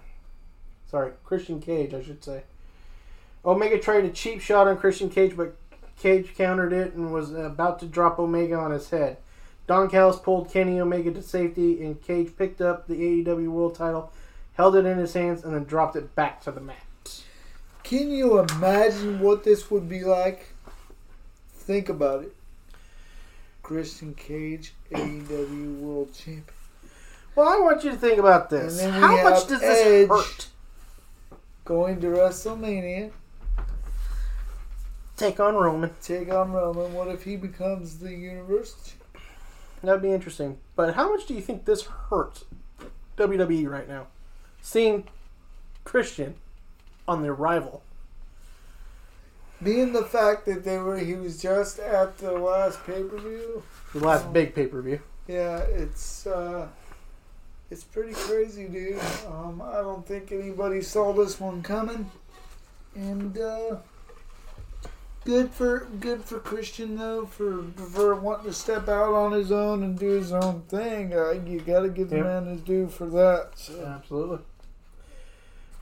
Sorry, 0.89 1.11
Christian 1.23 1.61
Cage, 1.61 1.93
I 1.93 2.01
should 2.01 2.23
say. 2.23 2.43
Omega 3.45 3.77
tried 3.77 4.05
a 4.05 4.09
cheap 4.09 4.41
shot 4.41 4.67
on 4.67 4.77
Christian 4.77 5.09
Cage, 5.09 5.37
but 5.37 5.55
Cage 5.99 6.33
countered 6.35 6.73
it 6.73 6.93
and 6.93 7.13
was 7.13 7.33
about 7.33 7.79
to 7.79 7.85
drop 7.85 8.17
Omega 8.17 8.55
on 8.55 8.71
his 8.71 8.89
head. 8.89 9.17
Don 9.67 9.89
Callis 9.89 10.17
pulled 10.17 10.51
Kenny 10.51 10.79
Omega 10.79 11.11
to 11.11 11.21
safety, 11.21 11.83
and 11.83 12.01
Cage 12.01 12.35
picked 12.37 12.61
up 12.61 12.87
the 12.87 12.95
AEW 12.95 13.49
World 13.49 13.75
title, 13.75 14.11
held 14.53 14.75
it 14.75 14.85
in 14.85 14.97
his 14.97 15.13
hands, 15.13 15.43
and 15.43 15.53
then 15.53 15.63
dropped 15.63 15.95
it 15.95 16.15
back 16.15 16.41
to 16.41 16.51
the 16.51 16.59
mat. 16.59 16.77
Can 17.83 18.11
you 18.11 18.39
imagine 18.39 19.19
what 19.19 19.43
this 19.43 19.69
would 19.69 19.87
be 19.87 20.03
like? 20.03 20.53
Think 21.53 21.89
about 21.89 22.23
it. 22.23 22.35
Christian 23.63 24.13
Cage, 24.13 24.73
AEW 24.91 25.79
World 25.79 26.13
Champion. 26.13 26.43
Well, 27.35 27.47
I 27.47 27.59
want 27.59 27.83
you 27.83 27.89
to 27.91 27.97
think 27.97 28.19
about 28.19 28.49
this. 28.49 28.79
And 28.79 28.93
then 28.93 29.01
we 29.01 29.07
How 29.17 29.23
much 29.29 29.47
does 29.47 29.63
Edge. 29.63 30.07
this 30.07 30.09
hurt? 30.09 30.47
Going 31.65 31.99
to 32.01 32.07
WrestleMania, 32.07 33.11
Take 35.15 35.39
on 35.39 35.55
Roman. 35.55 35.91
take 36.01 36.29
on 36.31 36.51
Roman. 36.51 36.93
What 36.93 37.07
if 37.07 37.23
he 37.23 37.35
becomes 37.37 37.99
the 37.99 38.11
Universal 38.13 38.79
Champion? 38.83 38.99
That'd 39.81 40.01
be 40.01 40.11
interesting. 40.11 40.57
But 40.75 40.95
how 40.95 41.09
much 41.15 41.25
do 41.25 41.33
you 41.33 41.41
think 41.41 41.65
this 41.65 41.83
hurts 41.83 42.45
WWE 43.17 43.69
right 43.69 43.87
now? 43.87 44.07
Seeing 44.61 45.07
Christian 45.83 46.35
on 47.07 47.21
their 47.21 47.33
rival. 47.33 47.83
Being 49.63 49.93
the 49.93 50.03
fact 50.03 50.45
that 50.45 50.63
they 50.63 50.77
were, 50.77 50.97
he 50.97 51.13
was 51.13 51.41
just 51.41 51.79
at 51.79 52.17
the 52.17 52.31
last 52.31 52.83
pay 52.85 53.03
per 53.03 53.17
view. 53.17 53.63
The 53.93 53.99
last 54.05 54.31
big 54.33 54.53
pay 54.55 54.67
per 54.67 54.81
view. 54.81 54.99
Yeah, 55.27 55.57
it's 55.59 56.27
uh, 56.27 56.67
it's 57.71 57.83
pretty 57.83 58.13
crazy, 58.13 58.67
dude. 58.67 58.99
Um, 59.27 59.61
I 59.63 59.77
don't 59.77 60.05
think 60.05 60.31
anybody 60.31 60.81
saw 60.81 61.13
this 61.13 61.39
one 61.39 61.61
coming, 61.63 62.11
and 62.95 63.37
uh, 63.37 63.77
good 65.25 65.51
for 65.51 65.87
good 65.99 66.23
for 66.25 66.39
Christian 66.39 66.97
though 66.97 67.25
for 67.25 67.63
for 67.77 68.15
wanting 68.15 68.47
to 68.47 68.53
step 68.53 68.89
out 68.89 69.13
on 69.13 69.31
his 69.31 69.51
own 69.51 69.83
and 69.83 69.97
do 69.97 70.07
his 70.09 70.33
own 70.33 70.63
thing. 70.67 71.13
Uh, 71.13 71.31
you 71.31 71.61
got 71.61 71.81
to 71.81 71.89
give 71.89 72.09
the 72.09 72.17
Yeah. 72.17 72.23
man 72.23 72.45
his 72.47 72.61
due 72.61 72.87
for 72.89 73.05
that. 73.07 73.51
So. 73.55 73.79
Absolutely. 73.85 74.39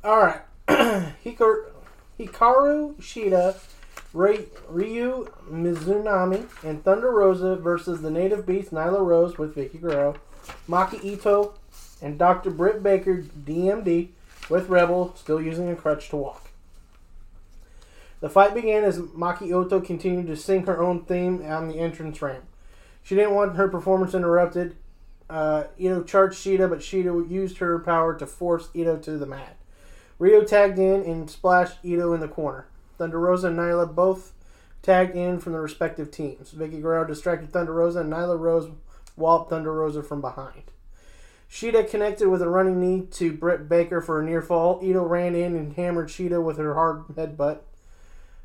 All 0.04 0.18
right. 0.18 0.42
Hikaru, 0.68 1.66
Hikaru 2.22 2.96
Shida, 2.96 3.58
Ryo 4.14 5.26
Mizunami, 5.50 6.48
and 6.64 6.84
Thunder 6.84 7.12
Rosa 7.12 7.56
versus 7.56 8.02
the 8.02 8.12
Native 8.12 8.46
Beast 8.46 8.72
Nyla 8.72 9.06
Rose 9.06 9.38
with 9.38 9.56
Vickie 9.56 9.82
Guerrero, 9.82 10.16
Maki 10.68 11.04
Ito, 11.04 11.54
and 12.02 12.18
Dr. 12.18 12.50
Britt 12.52 12.84
Baker, 12.84 13.24
DMD, 13.24 14.10
with 14.50 14.70
Rebel 14.70 15.14
still 15.16 15.42
using 15.42 15.70
a 15.70 15.76
crutch 15.76 16.10
to 16.10 16.18
walk. 16.18 16.50
The 18.20 18.30
fight 18.30 18.54
began 18.54 18.84
as 18.84 19.00
Maki 19.00 19.48
Ito 19.48 19.82
continued 19.82 20.28
to 20.28 20.36
sing 20.36 20.66
her 20.66 20.82
own 20.82 21.06
theme 21.06 21.44
on 21.46 21.68
the 21.68 21.80
entrance 21.80 22.22
ramp. 22.22 22.46
She 23.04 23.16
didn't 23.16 23.34
want 23.34 23.56
her 23.56 23.68
performance 23.68 24.14
interrupted. 24.14 24.76
Uh, 25.30 25.64
Ito 25.78 26.04
charged 26.04 26.36
Shida, 26.36 26.70
but 26.70 26.80
Shida 26.80 27.30
used 27.30 27.58
her 27.58 27.80
power 27.80 28.14
to 28.20 28.28
force 28.28 28.70
Ito 28.76 28.98
to 28.98 29.18
the 29.18 29.26
mat. 29.26 29.58
Ryo 30.22 30.44
tagged 30.44 30.78
in 30.78 31.02
and 31.02 31.28
splashed 31.28 31.80
Ito 31.82 32.14
in 32.14 32.20
the 32.20 32.28
corner. 32.28 32.68
Thunder 33.00 33.20
Rosa 33.20 33.48
and 33.48 33.58
Nyla 33.58 33.96
both 33.96 34.34
tagged 34.84 35.16
in 35.16 35.40
from 35.40 35.54
their 35.54 35.64
respective 35.64 36.12
teams. 36.12 36.52
Vickie 36.52 36.80
Guerrero 36.80 37.08
distracted 37.08 37.52
Thunder 37.52 37.74
Rosa, 37.74 38.02
and 38.02 38.14
Nyla 38.14 38.40
Rose 38.40 38.70
walloped 39.18 39.50
Thunder 39.50 39.74
Rosa 39.74 40.04
from 40.04 40.22
behind. 40.22 40.66
Shida 41.50 41.90
connected 41.90 42.30
with 42.30 42.44
a 42.44 42.50
running 42.50 42.80
knee 42.80 43.08
to 43.14 43.34
Britt 43.34 43.68
Baker 43.68 44.00
for 44.00 44.22
a 44.22 44.24
near 44.24 44.44
fall. 44.44 44.80
Ito 44.84 45.04
ran 45.04 45.34
in 45.34 45.56
and 45.56 45.74
hammered 45.74 46.10
Shida 46.10 46.44
with 46.44 46.60
her 46.60 46.76
hard 46.76 47.08
headbutt. 47.08 47.62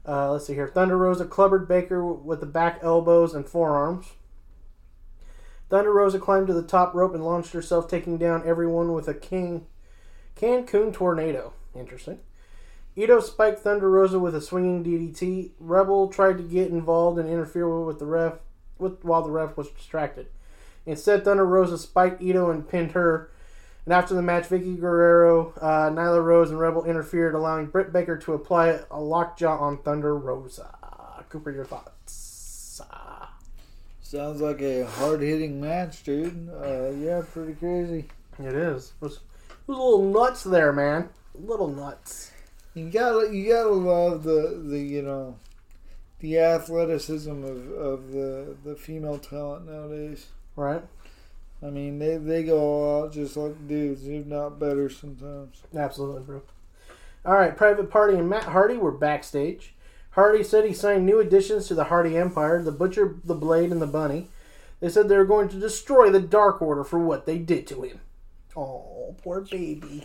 Uh, 0.08 0.32
let's 0.32 0.46
see 0.46 0.54
here. 0.54 0.68
Thunder 0.68 0.96
Rosa 0.96 1.26
clubbered 1.26 1.68
Baker 1.68 2.02
with 2.02 2.40
the 2.40 2.46
back 2.46 2.78
elbows 2.80 3.34
and 3.34 3.46
forearms. 3.46 4.14
Thunder 5.68 5.92
Rosa 5.92 6.18
climbed 6.18 6.46
to 6.46 6.54
the 6.54 6.62
top 6.62 6.94
rope 6.94 7.12
and 7.12 7.22
launched 7.22 7.52
herself, 7.52 7.86
taking 7.86 8.16
down 8.16 8.42
everyone 8.46 8.94
with 8.94 9.08
a 9.08 9.14
king 9.14 9.66
Cancun 10.36 10.92
tornado. 10.92 11.52
Interesting. 11.78 12.18
Ito 12.96 13.20
spiked 13.20 13.60
Thunder 13.60 13.90
Rosa 13.90 14.18
with 14.18 14.34
a 14.34 14.40
swinging 14.40 14.82
DDT. 14.82 15.50
Rebel 15.60 16.08
tried 16.08 16.38
to 16.38 16.42
get 16.42 16.70
involved 16.70 17.18
and 17.18 17.28
interfere 17.28 17.68
with 17.84 17.98
the 17.98 18.06
ref, 18.06 18.34
with, 18.78 19.04
while 19.04 19.22
the 19.22 19.30
ref 19.30 19.56
was 19.56 19.68
distracted. 19.68 20.28
Instead, 20.86 21.24
Thunder 21.24 21.44
Rosa 21.44 21.76
spiked 21.76 22.22
Ito 22.22 22.50
and 22.50 22.68
pinned 22.68 22.92
her. 22.92 23.30
And 23.84 23.92
after 23.92 24.14
the 24.14 24.22
match, 24.22 24.44
Vickie 24.44 24.80
Guerrero, 24.80 25.52
uh, 25.60 25.90
Nyla 25.90 26.24
Rose, 26.24 26.50
and 26.50 26.58
Rebel 26.58 26.84
interfered, 26.84 27.34
allowing 27.34 27.66
Britt 27.66 27.92
Baker 27.92 28.16
to 28.18 28.32
apply 28.32 28.80
a 28.90 29.00
lockjaw 29.00 29.58
on 29.58 29.78
Thunder 29.78 30.16
Rosa. 30.16 30.74
Cooper, 31.28 31.50
your 31.50 31.64
thoughts? 31.64 32.80
Sounds 34.00 34.40
like 34.40 34.62
a 34.62 34.86
hard 34.86 35.20
hitting 35.20 35.60
match, 35.60 36.04
dude. 36.04 36.48
Uh, 36.48 36.90
yeah, 36.90 37.22
pretty 37.32 37.54
crazy. 37.54 38.06
It 38.38 38.54
is. 38.54 38.92
It 39.00 39.04
was, 39.04 39.14
it 39.14 39.20
was 39.66 39.78
a 39.78 39.82
little 39.82 40.04
nuts 40.04 40.44
there, 40.44 40.72
man. 40.72 41.08
Little 41.38 41.68
nuts. 41.68 42.32
You 42.74 42.90
gotta 42.90 43.34
you 43.34 43.52
gotta 43.52 43.70
love 43.70 44.22
the 44.22 44.62
the 44.64 44.78
you 44.78 45.02
know 45.02 45.38
the 46.20 46.38
athleticism 46.38 47.44
of, 47.44 47.72
of 47.72 48.12
the 48.12 48.56
the 48.64 48.76
female 48.76 49.18
talent 49.18 49.66
nowadays. 49.66 50.26
Right? 50.56 50.82
I 51.62 51.66
mean 51.70 51.98
they, 51.98 52.16
they 52.16 52.42
go 52.44 52.58
all 52.58 53.04
out 53.04 53.12
just 53.12 53.36
like 53.36 53.66
dudes, 53.66 54.06
if 54.06 54.26
not 54.26 54.58
better 54.58 54.88
sometimes. 54.88 55.62
Absolutely, 55.74 56.22
bro. 56.22 56.42
All 57.24 57.34
right, 57.34 57.56
Private 57.56 57.90
Party 57.90 58.16
and 58.16 58.28
Matt 58.28 58.44
Hardy 58.44 58.76
were 58.76 58.92
backstage. 58.92 59.74
Hardy 60.10 60.42
said 60.42 60.64
he 60.64 60.72
signed 60.72 61.04
new 61.04 61.18
additions 61.18 61.66
to 61.68 61.74
the 61.74 61.84
Hardy 61.84 62.16
Empire 62.16 62.62
the 62.62 62.72
Butcher, 62.72 63.16
the 63.24 63.34
Blade, 63.34 63.72
and 63.72 63.82
the 63.82 63.86
Bunny. 63.86 64.28
They 64.80 64.88
said 64.88 65.08
they 65.08 65.16
were 65.16 65.24
going 65.24 65.48
to 65.48 65.58
destroy 65.58 66.10
the 66.10 66.20
Dark 66.20 66.60
Order 66.60 66.84
for 66.84 66.98
what 66.98 67.26
they 67.26 67.38
did 67.38 67.66
to 67.68 67.82
him. 67.82 68.00
Oh, 68.54 69.14
poor 69.22 69.40
baby. 69.40 70.04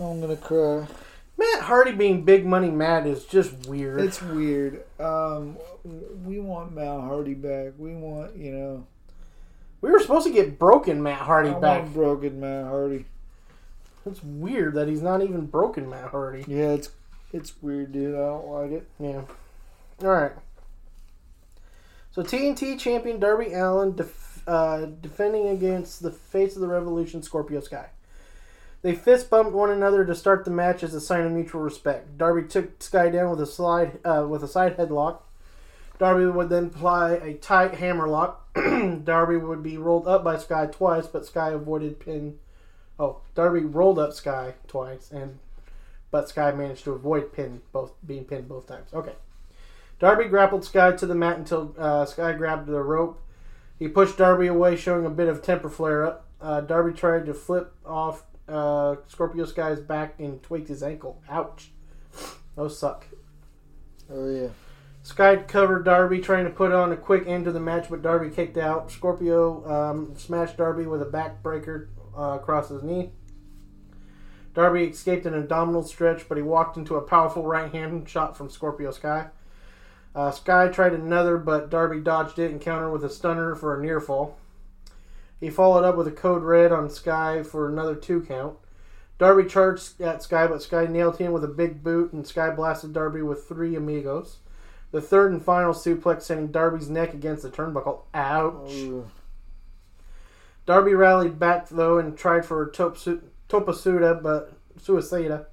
I'm 0.00 0.20
gonna 0.20 0.36
cry. 0.36 0.86
Matt 1.36 1.62
Hardy 1.62 1.92
being 1.92 2.24
big 2.24 2.44
money 2.46 2.70
Matt 2.70 3.06
is 3.06 3.24
just 3.24 3.66
weird. 3.66 4.00
It's 4.00 4.20
weird. 4.22 4.82
Um, 4.98 5.56
we 6.24 6.38
want 6.40 6.72
Matt 6.74 7.00
Hardy 7.00 7.34
back. 7.34 7.72
We 7.78 7.94
want 7.94 8.36
you 8.36 8.52
know 8.52 8.86
we 9.80 9.90
were 9.90 9.98
supposed 10.00 10.26
to 10.26 10.32
get 10.32 10.58
broken 10.58 11.02
Matt 11.02 11.20
Hardy 11.20 11.50
I 11.50 11.58
back. 11.58 11.82
want 11.82 11.94
broken 11.94 12.40
Matt 12.40 12.64
Hardy. 12.66 13.04
It's 14.06 14.22
weird 14.22 14.74
that 14.74 14.88
he's 14.88 15.02
not 15.02 15.22
even 15.22 15.46
broken 15.46 15.88
Matt 15.88 16.10
Hardy. 16.10 16.44
Yeah, 16.46 16.70
it's 16.72 16.90
it's 17.32 17.52
weird, 17.62 17.92
dude. 17.92 18.14
I 18.14 18.18
don't 18.18 18.46
like 18.48 18.70
it. 18.72 18.88
Yeah. 18.98 19.22
All 20.02 20.12
right. 20.12 20.32
So 22.12 22.22
TNT 22.22 22.78
champion 22.78 23.20
Darby 23.20 23.52
Allin 23.52 23.94
def- 23.94 24.42
uh, 24.46 24.86
defending 25.00 25.48
against 25.48 26.02
the 26.02 26.10
face 26.10 26.56
of 26.56 26.60
the 26.62 26.66
Revolution, 26.66 27.22
Scorpio 27.22 27.60
Sky. 27.60 27.86
They 28.82 28.94
fist 28.94 29.28
bumped 29.28 29.52
one 29.52 29.70
another 29.70 30.04
to 30.04 30.14
start 30.14 30.44
the 30.44 30.50
match 30.50 30.82
as 30.82 30.94
a 30.94 31.00
sign 31.00 31.26
of 31.26 31.32
mutual 31.32 31.60
respect. 31.60 32.16
Darby 32.16 32.48
took 32.48 32.82
Sky 32.82 33.10
down 33.10 33.30
with 33.30 33.40
a 33.40 33.46
slide 33.46 33.98
uh, 34.04 34.26
with 34.28 34.42
a 34.42 34.48
side 34.48 34.76
headlock. 34.76 35.20
Darby 35.98 36.26
would 36.26 36.48
then 36.48 36.66
apply 36.66 37.12
a 37.12 37.34
tight 37.34 37.74
hammerlock. 37.74 38.54
Darby 39.04 39.36
would 39.36 39.62
be 39.62 39.76
rolled 39.76 40.08
up 40.08 40.24
by 40.24 40.38
Sky 40.38 40.66
twice, 40.66 41.06
but 41.06 41.26
Sky 41.26 41.50
avoided 41.50 42.00
pin 42.00 42.38
Oh, 43.00 43.22
Darby 43.34 43.60
rolled 43.60 43.98
up 43.98 44.12
Sky 44.12 44.54
twice, 44.68 45.10
and 45.10 45.38
but 46.10 46.28
Sky 46.28 46.52
managed 46.52 46.84
to 46.84 46.92
avoid 46.92 47.32
pin 47.32 47.62
both 47.72 47.94
being 48.06 48.24
pinned 48.24 48.46
both 48.46 48.66
times. 48.66 48.92
Okay. 48.92 49.14
Darby 49.98 50.26
grappled 50.26 50.66
Sky 50.66 50.92
to 50.92 51.06
the 51.06 51.14
mat 51.14 51.38
until 51.38 51.74
uh, 51.78 52.04
Sky 52.04 52.34
grabbed 52.34 52.66
the 52.66 52.82
rope. 52.82 53.22
He 53.78 53.88
pushed 53.88 54.18
Darby 54.18 54.48
away, 54.48 54.76
showing 54.76 55.06
a 55.06 55.10
bit 55.10 55.28
of 55.28 55.40
temper 55.40 55.70
flare 55.70 56.04
up. 56.04 56.26
Uh, 56.42 56.60
Darby 56.60 56.92
tried 56.92 57.24
to 57.24 57.32
flip 57.32 57.72
off 57.86 58.24
uh, 58.50 58.96
Scorpio 59.06 59.44
Sky's 59.44 59.80
back 59.80 60.14
and 60.18 60.42
tweaked 60.42 60.68
his 60.68 60.82
ankle. 60.82 61.22
Ouch. 61.28 61.70
Those 62.56 62.78
suck. 62.78 63.06
Oh 64.12 64.28
yeah. 64.28 64.48
Sky 65.02 65.36
covered 65.36 65.84
Darby, 65.84 66.20
trying 66.20 66.44
to 66.44 66.50
put 66.50 66.72
on 66.72 66.92
a 66.92 66.96
quick 66.96 67.26
end 67.26 67.46
to 67.46 67.52
the 67.52 67.60
match, 67.60 67.86
but 67.88 68.02
Darby 68.02 68.28
kicked 68.28 68.58
out. 68.58 68.90
Scorpio 68.90 69.66
um, 69.70 70.14
smashed 70.16 70.58
Darby 70.58 70.86
with 70.86 71.00
a 71.00 71.06
backbreaker 71.06 71.88
uh, 72.16 72.38
across 72.38 72.68
his 72.68 72.82
knee. 72.82 73.12
Darby 74.52 74.84
escaped 74.84 75.26
an 75.26 75.34
abdominal 75.34 75.84
stretch, 75.84 76.28
but 76.28 76.36
he 76.36 76.42
walked 76.42 76.76
into 76.76 76.96
a 76.96 77.00
powerful 77.00 77.46
right 77.46 77.72
hand 77.72 78.08
shot 78.08 78.36
from 78.36 78.50
Scorpio 78.50 78.90
Sky. 78.90 79.28
Uh, 80.14 80.32
Sky 80.32 80.68
tried 80.68 80.92
another, 80.92 81.38
but 81.38 81.70
Darby 81.70 82.00
dodged 82.00 82.38
it 82.38 82.50
and 82.50 82.60
countered 82.60 82.92
with 82.92 83.04
a 83.04 83.10
stunner 83.10 83.54
for 83.54 83.78
a 83.78 83.82
near 83.82 84.00
fall. 84.00 84.39
He 85.40 85.50
followed 85.50 85.84
up 85.84 85.96
with 85.96 86.06
a 86.06 86.12
code 86.12 86.42
red 86.42 86.70
on 86.70 86.90
Sky 86.90 87.42
for 87.42 87.68
another 87.68 87.94
two 87.94 88.20
count. 88.20 88.58
Darby 89.18 89.48
charged 89.48 90.00
at 90.00 90.22
Sky, 90.22 90.46
but 90.46 90.62
Sky 90.62 90.86
nailed 90.86 91.18
him 91.18 91.32
with 91.32 91.44
a 91.44 91.48
big 91.48 91.82
boot, 91.82 92.12
and 92.12 92.26
Sky 92.26 92.50
blasted 92.50 92.92
Darby 92.92 93.22
with 93.22 93.46
three 93.46 93.74
amigos. 93.74 94.38
The 94.92 95.00
third 95.00 95.32
and 95.32 95.42
final 95.42 95.72
suplex 95.72 96.22
sending 96.22 96.48
Darby's 96.48 96.90
neck 96.90 97.14
against 97.14 97.42
the 97.42 97.50
turnbuckle. 97.50 98.02
Ouch. 98.12 98.72
Ooh. 98.72 99.10
Darby 100.66 100.94
rallied 100.94 101.38
back 101.38 101.68
though 101.68 101.98
and 101.98 102.16
tried 102.16 102.44
for 102.44 102.62
a 102.62 102.70
Topasuda, 102.70 104.22
but 104.22 104.52
Suicida, 104.78 105.46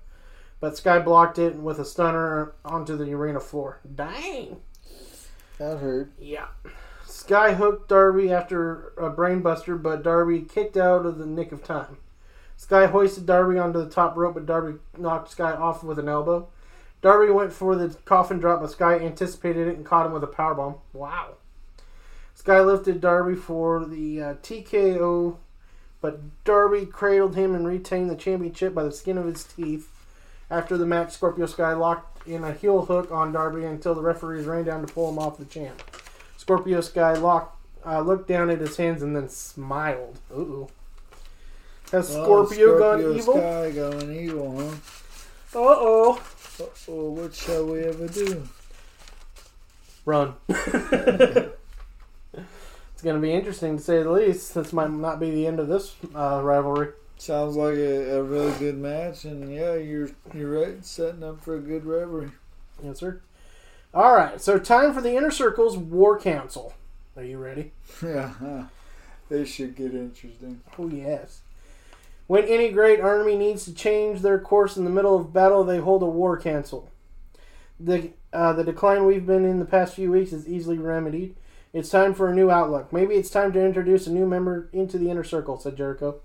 but 0.59 0.77
Sky 0.77 0.99
blocked 0.99 1.39
it 1.39 1.55
with 1.55 1.79
a 1.79 1.85
stunner 1.85 2.53
onto 2.63 2.97
the 2.97 3.13
arena 3.13 3.39
floor. 3.39 3.79
Dang. 3.95 4.61
That 5.57 5.79
hurt. 5.79 6.11
Yeah. 6.19 6.47
Sky 7.27 7.55
hooked 7.55 7.89
Darby 7.89 8.31
after 8.31 8.93
a 8.97 9.09
brainbuster, 9.11 9.83
but 9.83 10.01
Darby 10.01 10.39
kicked 10.39 10.77
out 10.77 11.05
of 11.05 11.17
the 11.17 11.25
nick 11.25 11.51
of 11.51 11.61
time. 11.61 11.97
Sky 12.55 12.85
hoisted 12.85 13.25
Darby 13.25 13.59
onto 13.59 13.83
the 13.83 13.89
top 13.89 14.15
rope, 14.15 14.35
but 14.35 14.45
Darby 14.45 14.79
knocked 14.97 15.31
Sky 15.31 15.51
off 15.51 15.83
with 15.83 15.99
an 15.99 16.07
elbow. 16.07 16.47
Darby 17.01 17.29
went 17.29 17.51
for 17.51 17.75
the 17.75 17.89
coffin 18.05 18.39
drop, 18.39 18.61
but 18.61 18.71
Sky 18.71 18.97
anticipated 18.99 19.67
it 19.67 19.75
and 19.75 19.85
caught 19.85 20.05
him 20.05 20.13
with 20.13 20.23
a 20.23 20.27
powerbomb. 20.27 20.79
Wow. 20.93 21.33
Sky 22.33 22.61
lifted 22.61 23.01
Darby 23.01 23.35
for 23.35 23.83
the 23.83 24.21
uh, 24.21 24.33
TKO, 24.35 25.35
but 25.99 26.45
Darby 26.45 26.85
cradled 26.85 27.35
him 27.35 27.53
and 27.53 27.67
retained 27.67 28.09
the 28.09 28.15
championship 28.15 28.73
by 28.73 28.83
the 28.83 28.91
skin 28.93 29.17
of 29.17 29.25
his 29.25 29.43
teeth. 29.43 29.91
After 30.49 30.77
the 30.77 30.85
match, 30.85 31.11
Scorpio 31.11 31.45
Sky 31.45 31.73
locked 31.73 32.25
in 32.25 32.45
a 32.45 32.53
heel 32.53 32.85
hook 32.85 33.11
on 33.11 33.33
Darby 33.33 33.65
until 33.65 33.93
the 33.93 34.01
referees 34.01 34.45
ran 34.45 34.63
down 34.63 34.87
to 34.87 34.93
pull 34.93 35.09
him 35.09 35.19
off 35.19 35.37
the 35.37 35.43
champ. 35.43 35.83
Scorpio 36.47 36.79
Sky 36.79 37.11
locked, 37.11 37.57
uh, 37.85 37.99
looked 37.99 38.29
down 38.29 38.49
at 38.49 38.61
his 38.61 38.77
hands 38.77 39.03
and 39.03 39.13
then 39.13 39.27
smiled. 39.27 40.17
Ooh. 40.31 40.69
Has 41.91 42.07
Scorpio, 42.07 42.75
Oh, 42.75 42.79
gone 42.79 43.17
evil? 43.17 43.33
Uh 43.35 43.39
Sky 43.41 43.71
going 43.71 44.15
evil, 44.15 44.57
huh? 44.57 44.75
oh. 45.55 46.21
Oh, 46.87 47.09
what 47.11 47.35
shall 47.35 47.65
we 47.65 47.81
ever 47.81 48.07
do? 48.07 48.47
Run. 50.05 50.35
it's 50.47 51.51
going 53.03 53.17
to 53.17 53.21
be 53.21 53.33
interesting 53.33 53.75
to 53.75 53.83
say 53.83 54.01
the 54.01 54.09
least. 54.09 54.55
This 54.55 54.71
might 54.71 54.89
not 54.89 55.19
be 55.19 55.31
the 55.31 55.47
end 55.47 55.59
of 55.59 55.67
this 55.67 55.95
uh, 56.15 56.39
rivalry. 56.41 56.93
Sounds 57.17 57.57
like 57.57 57.75
a, 57.75 58.19
a 58.19 58.23
really 58.23 58.57
good 58.57 58.77
match, 58.77 59.25
and 59.25 59.53
yeah, 59.53 59.75
you're 59.75 60.11
you're 60.33 60.61
right. 60.61 60.85
Setting 60.85 61.23
up 61.23 61.43
for 61.43 61.57
a 61.57 61.59
good 61.59 61.83
rivalry. 61.83 62.31
Yes, 62.81 62.99
sir. 62.99 63.19
All 63.97 64.13
right, 64.13 64.39
so 64.39 64.59
time 64.59 64.93
for 64.93 65.01
the 65.01 65.17
Inner 65.17 65.31
Circle's 65.31 65.75
War 65.75 66.19
Council. 66.19 66.75
Are 67.15 67.23
you 67.23 67.39
ready? 67.39 67.71
Yeah, 68.03 68.27
huh. 68.27 68.63
this 69.27 69.49
should 69.49 69.75
get 69.75 69.95
interesting. 69.95 70.61
Oh, 70.77 70.87
yes. 70.87 71.41
When 72.27 72.43
any 72.43 72.71
great 72.71 73.01
army 73.01 73.35
needs 73.35 73.65
to 73.65 73.73
change 73.73 74.21
their 74.21 74.39
course 74.39 74.77
in 74.77 74.85
the 74.85 74.91
middle 74.91 75.15
of 75.15 75.33
battle, 75.33 75.63
they 75.63 75.79
hold 75.79 76.03
a 76.03 76.05
war 76.05 76.39
council. 76.39 76.91
The 77.79 78.11
uh, 78.31 78.53
the 78.53 78.63
decline 78.63 79.07
we've 79.07 79.25
been 79.25 79.45
in 79.45 79.57
the 79.57 79.65
past 79.65 79.95
few 79.95 80.11
weeks 80.11 80.31
is 80.31 80.47
easily 80.47 80.77
remedied. 80.77 81.35
It's 81.73 81.89
time 81.89 82.13
for 82.13 82.29
a 82.29 82.35
new 82.35 82.51
outlook. 82.51 82.93
Maybe 82.93 83.15
it's 83.15 83.31
time 83.31 83.51
to 83.53 83.65
introduce 83.65 84.05
a 84.05 84.13
new 84.13 84.27
member 84.27 84.69
into 84.73 84.99
the 84.99 85.09
inner 85.09 85.23
circle," 85.23 85.57
said 85.57 85.75
Jericho. 85.75 86.19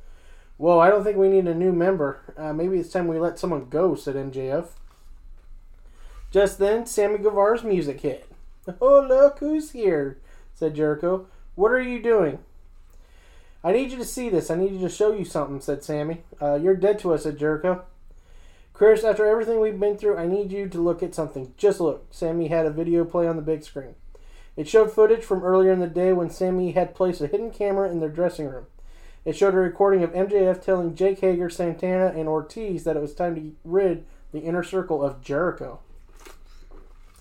Whoa, 0.58 0.78
I 0.78 0.90
don't 0.90 1.04
think 1.04 1.16
we 1.16 1.30
need 1.30 1.48
a 1.48 1.54
new 1.54 1.72
member. 1.72 2.34
Uh, 2.36 2.52
maybe 2.52 2.76
it's 2.76 2.92
time 2.92 3.08
we 3.08 3.18
let 3.18 3.38
someone 3.38 3.70
go," 3.70 3.94
said 3.94 4.14
MJF. 4.14 4.72
Just 6.32 6.58
then, 6.58 6.86
Sammy 6.86 7.18
Guevara's 7.18 7.62
music 7.62 8.00
hit. 8.00 8.28
Oh, 8.80 9.04
look 9.08 9.40
who's 9.40 9.72
here, 9.72 10.18
said 10.54 10.76
Jericho. 10.76 11.26
What 11.56 11.72
are 11.72 11.80
you 11.82 12.00
doing? 12.00 12.38
I 13.64 13.72
need 13.72 13.90
you 13.90 13.98
to 13.98 14.04
see 14.04 14.28
this. 14.28 14.52
I 14.52 14.54
need 14.54 14.72
you 14.72 14.78
to 14.78 14.88
show 14.88 15.12
you 15.12 15.24
something, 15.24 15.60
said 15.60 15.82
Sammy. 15.82 16.22
Uh, 16.40 16.54
you're 16.54 16.76
dead 16.76 17.00
to 17.00 17.12
us, 17.12 17.24
said 17.24 17.40
Jericho. 17.40 17.84
Chris, 18.72 19.02
after 19.02 19.26
everything 19.26 19.60
we've 19.60 19.80
been 19.80 19.98
through, 19.98 20.16
I 20.16 20.26
need 20.26 20.52
you 20.52 20.68
to 20.68 20.80
look 20.80 21.02
at 21.02 21.14
something. 21.14 21.52
Just 21.56 21.80
look. 21.80 22.06
Sammy 22.12 22.48
had 22.48 22.64
a 22.64 22.70
video 22.70 23.04
play 23.04 23.26
on 23.26 23.34
the 23.34 23.42
big 23.42 23.64
screen. 23.64 23.96
It 24.56 24.68
showed 24.68 24.92
footage 24.92 25.24
from 25.24 25.42
earlier 25.42 25.72
in 25.72 25.80
the 25.80 25.88
day 25.88 26.12
when 26.12 26.30
Sammy 26.30 26.70
had 26.70 26.94
placed 26.94 27.20
a 27.20 27.26
hidden 27.26 27.50
camera 27.50 27.90
in 27.90 27.98
their 27.98 28.08
dressing 28.08 28.46
room. 28.46 28.66
It 29.24 29.36
showed 29.36 29.54
a 29.54 29.58
recording 29.58 30.04
of 30.04 30.12
MJF 30.12 30.62
telling 30.62 30.94
Jake 30.94 31.18
Hager, 31.18 31.50
Santana, 31.50 32.12
and 32.16 32.28
Ortiz 32.28 32.84
that 32.84 32.96
it 32.96 33.02
was 33.02 33.12
time 33.12 33.34
to 33.34 33.52
rid 33.64 34.04
the 34.30 34.40
inner 34.40 34.62
circle 34.62 35.02
of 35.02 35.20
Jericho. 35.20 35.80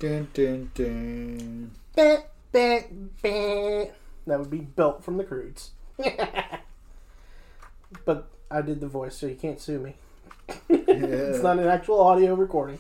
Dun, 0.02 0.28
dun, 0.34 0.72
dun. 0.74 1.72
Bah, 1.96 2.24
bah, 2.52 2.80
bah. 3.22 3.86
That 4.26 4.40
would 4.40 4.50
be 4.50 4.62
built 4.62 5.04
from 5.04 5.18
the 5.18 5.24
Crudes. 5.24 5.70
but 8.06 8.28
I 8.50 8.64
did 8.64 8.80
the 8.82 8.88
voice, 8.88 9.16
so 9.16 9.28
you 9.28 9.36
can't 9.36 9.62
sue 9.62 9.78
me. 9.78 9.94
It's 10.70 11.44
not 11.44 11.60
an 11.60 11.68
actual 11.68 12.02
audio 12.02 12.34
recording. 12.34 12.80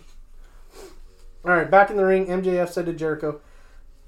All 1.46 1.52
right, 1.52 1.70
back 1.70 1.92
in 1.92 1.98
the 1.98 2.06
ring, 2.06 2.26
MJF 2.26 2.70
said 2.70 2.88
to 2.88 2.94
Jericho, 2.94 3.40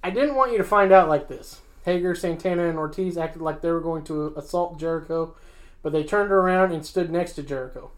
I 0.03 0.09
didn't 0.09 0.33
want 0.33 0.51
you 0.51 0.57
to 0.57 0.63
find 0.63 0.91
out 0.91 1.07
like 1.07 1.27
this. 1.27 1.61
Hager, 1.85 2.15
Santana, 2.15 2.67
and 2.67 2.79
Ortiz 2.79 3.15
acted 3.15 3.43
like 3.43 3.61
they 3.61 3.69
were 3.69 3.79
going 3.79 4.03
to 4.05 4.33
assault 4.35 4.79
Jericho, 4.79 5.35
but 5.83 5.91
they 5.91 6.03
turned 6.03 6.31
around 6.31 6.71
and 6.71 6.83
stood 6.83 7.11
next 7.11 7.33
to 7.33 7.43
Jericho. 7.43 7.91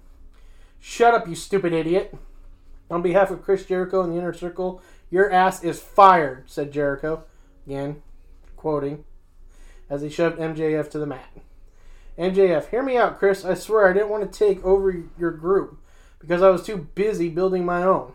Shut 0.82 1.14
up, 1.14 1.26
you 1.26 1.36
stupid 1.36 1.72
idiot. 1.72 2.14
On 2.92 3.02
behalf 3.02 3.32
of 3.32 3.42
Chris 3.42 3.66
Jericho 3.66 4.04
and 4.04 4.12
the 4.12 4.18
Inner 4.18 4.34
Circle, 4.34 4.82
your 5.10 5.32
ass 5.32 5.64
is 5.64 5.80
fired, 5.80 6.50
said 6.50 6.72
Jericho. 6.72 7.24
Again, 7.66 8.02
quoting, 8.56 9.06
as 9.90 10.02
he 10.02 10.10
shoved 10.10 10.38
MJF 10.38 10.90
to 10.92 11.00
the 11.00 11.06
mat. 11.06 11.32
MJF, 12.18 12.70
hear 12.70 12.84
me 12.84 12.98
out, 12.98 13.20
Chris. 13.20 13.44
I 13.44 13.56
swear 13.56 13.90
I 13.90 13.94
didn't 13.94 14.10
want 14.10 14.32
to 14.32 14.40
take 14.40 14.64
over 14.64 15.04
your 15.18 15.32
group 15.32 15.80
because 16.20 16.42
I 16.42 16.50
was 16.50 16.64
too 16.64 16.90
busy 16.96 17.30
building 17.30 17.66
my 17.66 17.84
own. 17.84 18.14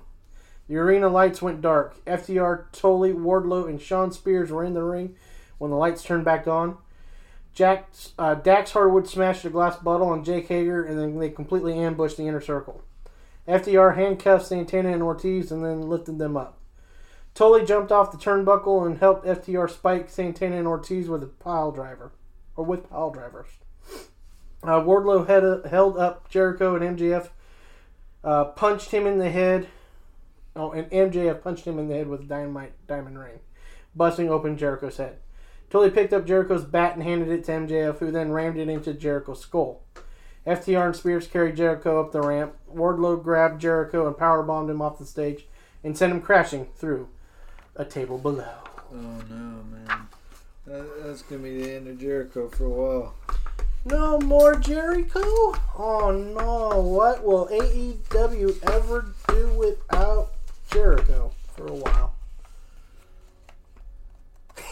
The 0.69 0.77
arena 0.77 1.09
lights 1.09 1.43
went 1.43 1.61
dark. 1.61 2.03
FTR, 2.05 2.67
Tully, 2.73 3.13
Wardlow, 3.13 3.69
and 3.69 3.81
Shawn 3.81 4.13
Spears 4.13 4.51
were 4.51 4.65
in 4.65 4.75
the 4.75 4.85
ring 4.85 5.17
when 5.59 5.71
the 5.71 5.77
lights 5.77 6.03
turned 6.03 6.25
back 6.25 6.47
on. 6.47 6.79
Jack, 7.53 7.91
uh, 8.19 8.35
Dax 8.37 8.71
Harwood 8.71 9.09
smashed 9.09 9.45
a 9.45 9.51
glass 9.51 9.77
bottle 9.77 10.09
on 10.09 10.23
Jake 10.23 10.47
Hager, 10.47 10.85
and 10.85 10.99
then 10.99 11.19
they 11.19 11.29
completely 11.29 11.75
ambushed 11.75 12.17
the 12.17 12.29
inner 12.29 12.41
circle. 12.41 12.83
FTR 13.49 13.97
handcuffed 13.97 14.47
Santana 14.47 14.93
and 14.93 15.03
Ortiz 15.03 15.51
and 15.51 15.65
then 15.65 15.89
lifted 15.89 16.19
them 16.19 16.37
up. 16.37 16.60
Tully 17.35 17.65
jumped 17.65 17.93
off 17.93 18.13
the 18.13 18.19
turnbuckle 18.19 18.87
and 18.87 18.99
helped 18.99 19.25
FTR 19.25 19.71
spike 19.71 20.11
Santana 20.11 20.57
and 20.59 20.67
Ortiz 20.67 21.09
with 21.09 21.23
a 21.23 21.27
pile 21.27 21.71
driver, 21.73 22.13
or 22.57 22.65
with 22.65 22.91
pile 22.91 23.11
drivers. 23.11 23.47
Uh, 24.63 24.81
Wardlow 24.81 25.27
held 25.67 25.97
up 25.97 26.29
Jericho 26.29 26.77
and 26.77 26.99
MJF, 26.99 27.31
uh, 28.23 28.45
punched 28.45 28.91
him 28.91 29.07
in 29.07 29.19
the 29.19 29.31
head. 29.31 29.69
Oh, 30.55 30.73
and 30.73 30.91
MJF 30.91 31.43
punched 31.43 31.65
him 31.65 31.79
in 31.79 31.89
the 31.89 31.95
head 31.95 32.09
with 32.09 32.21
a 32.21 32.25
dynamite 32.25 32.73
diamond 32.87 33.19
ring, 33.19 33.39
busting 33.95 34.29
open 34.29 34.59
Jericho's 34.59 34.99
head. 34.99 35.19
Tully 35.71 35.91
picked 35.91 36.13
up 36.13 36.27
Jericho's 36.27 36.65
bat 36.65 36.95
and 36.95 37.03
handed 37.03 37.29
it 37.29 37.45
to 37.45 37.53
MJF, 37.53 37.99
who 37.99 38.11
then 38.11 38.33
rammed 38.33 38.59
it 38.59 38.69
into 38.69 38.93
Jericho's 38.93 39.41
skull. 39.41 39.83
FTR 40.47 40.87
and 40.87 40.97
Spears 40.97 41.27
carried 41.27 41.57
Jericho 41.57 42.01
up 42.01 42.13
the 42.13 42.21
ramp. 42.21 42.57
Wardlow 42.75 43.23
grabbed 43.23 43.61
Jericho 43.61 44.07
and 44.07 44.17
powerbombed 44.17 44.71
him 44.71 44.83
off 44.83 44.99
the 44.99 45.07
stage 45.07 45.47
and 45.85 45.97
sent 45.97 46.13
him 46.13 46.21
crashing 46.21 46.67
through 46.77 47.09
a 47.81 47.85
table 47.85 48.19
below. 48.19 48.45
Oh 48.93 49.23
no, 49.31 49.63
man. 49.73 50.07
That, 50.67 51.03
that's 51.03 51.23
gonna 51.23 51.43
be 51.43 51.63
the 51.63 51.73
end 51.73 51.89
of 51.89 51.99
Jericho 51.99 52.49
for 52.49 52.65
a 52.65 52.69
while. 52.69 53.15
No 53.87 54.19
more 54.19 54.57
Jericho? 54.57 55.21
Oh 55.79 56.11
no, 56.11 56.81
what 56.81 57.25
will 57.25 57.47
AEW 57.49 58.63
ever 58.69 59.15
do 59.29 59.49
without 59.59 60.33
Jericho 60.71 61.33
for 61.57 61.67
a 61.67 61.75
while? 61.75 62.15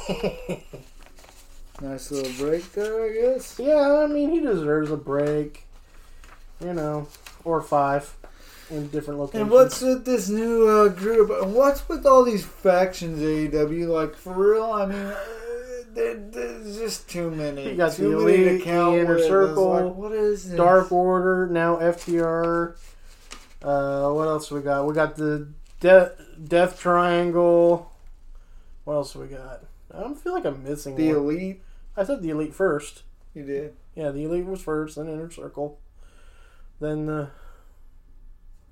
Nice 1.80 2.10
little 2.10 2.32
break 2.44 2.72
there, 2.72 3.04
I 3.04 3.12
guess. 3.12 3.56
Yeah, 3.56 4.02
I 4.02 4.08
mean, 4.08 4.30
he 4.30 4.40
deserves 4.40 4.90
a 4.90 4.96
break. 4.96 5.64
you 6.60 6.74
know, 6.74 7.06
or 7.44 7.62
five 7.62 8.16
in 8.70 8.88
different 8.88 9.20
locations. 9.20 9.42
And 9.42 9.50
what's 9.50 9.80
with 9.80 10.04
this 10.04 10.28
new 10.28 10.66
uh, 10.68 10.88
group? 10.88 11.30
What's 11.48 11.88
with 11.88 12.06
all 12.06 12.24
these 12.24 12.44
factions, 12.44 13.20
AEW? 13.20 13.88
Like, 13.88 14.14
for 14.14 14.32
real? 14.34 14.64
I 14.72 14.86
mean, 14.86 14.96
uh, 14.98 15.16
there's 15.94 16.78
just 16.78 17.08
too 17.08 17.30
many. 17.30 17.70
You 17.70 17.76
got 17.76 17.92
too 17.92 18.10
the 18.10 18.24
many 18.24 18.44
Elite, 18.46 18.58
to 18.60 18.64
count 18.64 18.94
the 18.94 19.00
Inner 19.00 19.18
Circle, 19.18 19.70
like, 19.70 19.94
what 19.94 20.12
is 20.12 20.48
this? 20.48 20.56
Dark 20.56 20.92
Order, 20.92 21.48
now 21.48 21.76
FTR. 21.76 22.76
Uh, 23.62 24.10
what 24.12 24.28
else 24.28 24.50
we 24.50 24.60
got? 24.60 24.86
We 24.86 24.94
got 24.94 25.16
the 25.16 25.48
De- 25.80 26.12
Death 26.46 26.78
Triangle. 26.78 27.90
What 28.84 28.94
else 28.94 29.14
we 29.16 29.26
got? 29.26 29.64
I 29.92 30.00
don't 30.00 30.14
feel 30.16 30.32
like 30.32 30.44
I'm 30.44 30.62
missing 30.62 30.94
The 30.94 31.08
one. 31.14 31.16
Elite. 31.16 31.62
I 31.96 32.04
said 32.04 32.22
the 32.22 32.30
Elite 32.30 32.54
first. 32.54 33.02
You 33.34 33.42
did. 33.44 33.74
Yeah, 33.94 34.10
the 34.10 34.24
Elite 34.24 34.46
was 34.46 34.62
first, 34.62 34.96
then 34.96 35.08
Inner 35.08 35.30
Circle, 35.30 35.78
then 36.80 37.06
the 37.06 37.30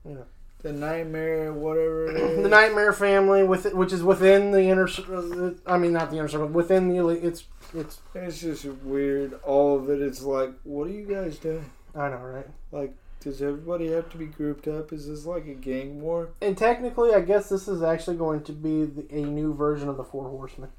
you 0.07 0.15
know 0.15 0.25
The 0.63 0.73
Nightmare, 0.73 1.53
whatever 1.53 2.07
it 2.11 2.17
is. 2.23 2.43
the 2.43 2.49
Nightmare 2.49 2.93
Family, 2.93 3.43
with 3.43 3.73
which 3.75 3.93
is 3.93 4.03
within 4.03 4.51
the 4.53 4.63
Inner. 4.63 4.89
Uh, 4.89 5.51
I 5.67 5.79
mean, 5.79 5.93
not 5.93 6.11
the 6.11 6.17
Inner 6.19 6.29
Circle, 6.29 6.49
within 6.49 6.89
the 6.89 6.97
Elite. 6.97 7.25
It's 7.25 7.45
it's. 7.75 8.01
It's 8.15 8.41
just 8.41 8.65
weird. 8.65 9.35
All 9.45 9.77
of 9.79 9.91
it. 9.91 10.01
It's 10.01 10.23
like, 10.23 10.53
what 10.65 10.87
are 10.89 10.93
you 10.93 11.05
guys 11.07 11.39
doing? 11.39 11.65
I 11.95 12.09
know, 12.11 12.17
right? 12.19 12.47
Like, 12.73 12.95
does 13.21 13.41
everybody 13.43 13.91
have 13.91 14.09
to 14.11 14.19
be 14.19 14.27
grouped 14.27 14.69
up? 14.69 14.93
Is 14.93 15.07
this 15.09 15.25
like 15.27 15.47
a 15.47 15.55
gang 15.55 16.01
war? 16.01 16.29
And 16.41 16.57
technically, 16.57 17.13
I 17.15 17.21
guess 17.21 17.49
this 17.49 17.67
is 17.69 17.83
actually 17.83 18.17
going 18.17 18.43
to 18.45 18.53
be 18.53 18.85
the, 18.85 19.07
a 19.11 19.25
new 19.25 19.55
version 19.55 19.89
of 19.89 19.97
the 19.97 20.05
Four 20.05 20.29
Horsemen. 20.29 20.71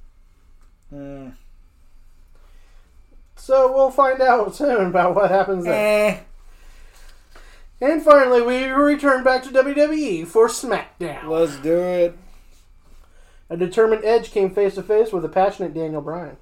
Uh, 0.96 1.32
So 3.36 3.72
we'll 3.74 3.92
find 3.92 4.22
out 4.22 4.56
soon 4.60 4.88
about 4.88 5.16
what 5.16 5.30
happens 5.32 5.66
there. 5.66 6.10
eh. 6.12 6.20
And 7.80 8.02
finally, 8.02 8.42
we 8.42 8.66
return 8.66 9.24
back 9.24 9.44
to 9.44 9.50
WWE 9.50 10.26
for 10.26 10.48
SmackDown. 10.48 11.28
Let's 11.28 11.58
do 11.58 11.78
it. 11.78 12.18
A 13.50 13.58
determined 13.58 14.04
Edge 14.04 14.32
came 14.32 14.50
face 14.50 14.76
to 14.76 14.84
face 14.84 15.12
with 15.12 15.24
a 15.24 15.30
passionate 15.30 15.74
Daniel 15.74 16.02
Bryan. 16.02 16.38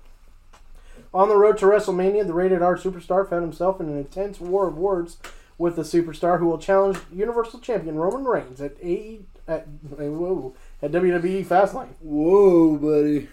On 1.13 1.29
the 1.29 1.37
road 1.37 1.57
to 1.59 1.65
WrestleMania, 1.65 2.25
the 2.25 2.33
rated 2.33 2.61
R 2.61 2.77
superstar 2.77 3.29
found 3.29 3.43
himself 3.43 3.79
in 3.79 3.87
an 3.87 3.97
intense 3.97 4.39
war 4.39 4.67
of 4.67 4.77
words 4.77 5.17
with 5.57 5.75
the 5.75 5.83
superstar 5.83 6.39
who 6.39 6.45
will 6.47 6.57
challenge 6.57 6.97
Universal 7.13 7.59
Champion 7.59 7.95
Roman 7.95 8.25
Reigns 8.25 8.59
at 8.59 8.75
AE 8.81 9.21
at 9.47 9.67
whoa 9.67 10.53
at 10.81 10.91
WWE 10.91 11.45
Fastlane. 11.45 11.93
Whoa, 12.01 12.77
buddy. 12.77 13.29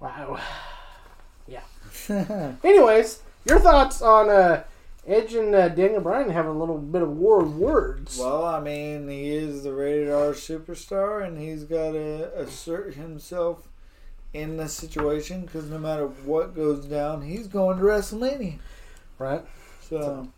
Wow. 0.00 0.40
Yeah. 1.48 1.62
Anyways, 2.64 3.20
your 3.44 3.58
thoughts 3.58 4.00
on 4.00 4.30
uh, 4.30 4.62
Edge 5.06 5.34
and 5.34 5.54
uh, 5.54 5.68
Daniel 5.68 6.00
Bryan 6.00 6.30
having 6.30 6.52
a 6.52 6.58
little 6.58 6.78
bit 6.78 7.02
of 7.02 7.16
war 7.16 7.42
of 7.42 7.56
words? 7.58 8.18
Well, 8.18 8.44
I 8.44 8.60
mean, 8.60 9.08
he 9.08 9.30
is 9.32 9.64
the 9.64 9.72
rated 9.72 10.10
R 10.10 10.30
superstar, 10.30 11.26
and 11.26 11.36
he's 11.38 11.64
got 11.64 11.92
to 11.92 12.32
assert 12.38 12.94
himself 12.94 13.68
in 14.32 14.56
the 14.56 14.68
situation 14.68 15.42
because 15.42 15.68
no 15.68 15.78
matter 15.78 16.06
what 16.06 16.54
goes 16.54 16.84
down, 16.86 17.22
he's 17.22 17.48
going 17.48 17.78
to 17.78 17.84
WrestleMania. 17.84 18.58
right. 19.18 19.42
So, 19.80 20.28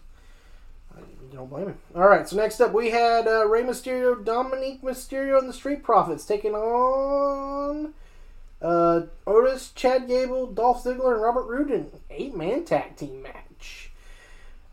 You 0.96 1.36
don't 1.36 1.50
blame 1.50 1.68
him. 1.68 1.78
All 1.94 2.08
right, 2.08 2.28
so 2.28 2.36
next 2.36 2.60
up 2.60 2.72
we 2.72 2.90
had 2.90 3.28
uh, 3.28 3.46
Rey 3.46 3.62
Mysterio, 3.62 4.24
Dominik 4.24 4.82
Mysterio, 4.82 5.38
and 5.38 5.48
the 5.48 5.52
Street 5.52 5.82
Profits 5.82 6.24
taking 6.24 6.54
on 6.54 7.92
uh, 8.60 9.02
Otis, 9.26 9.70
Chad 9.72 10.08
Gable, 10.08 10.46
Dolph 10.46 10.82
Ziggler, 10.84 11.12
and 11.12 11.22
Robert 11.22 11.46
Roode 11.46 11.70
in 11.70 11.80
an 11.80 12.00
eight-man 12.10 12.64
tag 12.64 12.96
team 12.96 13.22
match. 13.22 13.34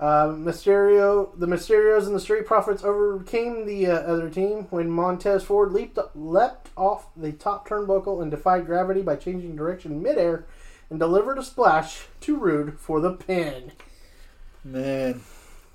Uh, 0.02 0.30
Mysterio, 0.30 1.30
the 1.38 1.46
Mysterios 1.46 2.08
and 2.08 2.16
the 2.16 2.20
Street 2.20 2.48
Profits 2.48 2.84
overcame 2.84 3.68
the 3.68 3.86
uh, 3.86 3.94
other 4.00 4.32
team 4.32 4.66
when 4.72 4.90
Montez 4.90 5.44
Ford 5.44 5.72
leaped 5.72 6.00
leapt 6.16 6.72
off 6.76 7.06
the 7.16 7.32
top 7.32 7.70
turnbuckle 7.70 8.20
and 8.20 8.32
defied 8.32 8.66
gravity 8.66 9.04
by 9.04 9.16
changing 9.16 9.56
direction 9.56 10.02
midair 10.02 10.46
and 10.90 10.98
delivered 10.98 11.38
a 11.38 11.44
splash 11.44 12.08
to 12.22 12.36
Roode 12.36 12.80
for 12.80 13.00
the 13.00 13.12
pin. 13.14 13.74
man, 14.64 15.22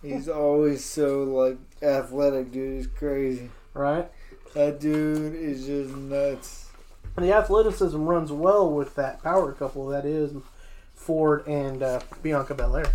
he's 0.03 0.29
always 0.29 0.85
so 0.85 1.23
like 1.23 1.59
athletic, 1.81 2.51
dude. 2.51 2.79
He's 2.79 2.87
crazy. 2.89 3.51
Right? 3.75 4.11
That 4.55 4.81
dude 4.81 5.37
is 5.37 5.67
just 5.67 5.95
nuts. 5.95 6.71
And 7.17 7.25
The 7.25 7.33
athleticism 7.33 8.03
runs 8.03 8.33
well 8.33 8.69
with 8.73 8.97
that 8.97 9.23
power 9.23 9.53
couple 9.53 9.87
that 9.89 10.05
is 10.05 10.33
Ford 10.97 11.47
and 11.47 11.83
uh, 11.83 12.01
Bianca 12.23 12.55
Belair, 12.55 12.93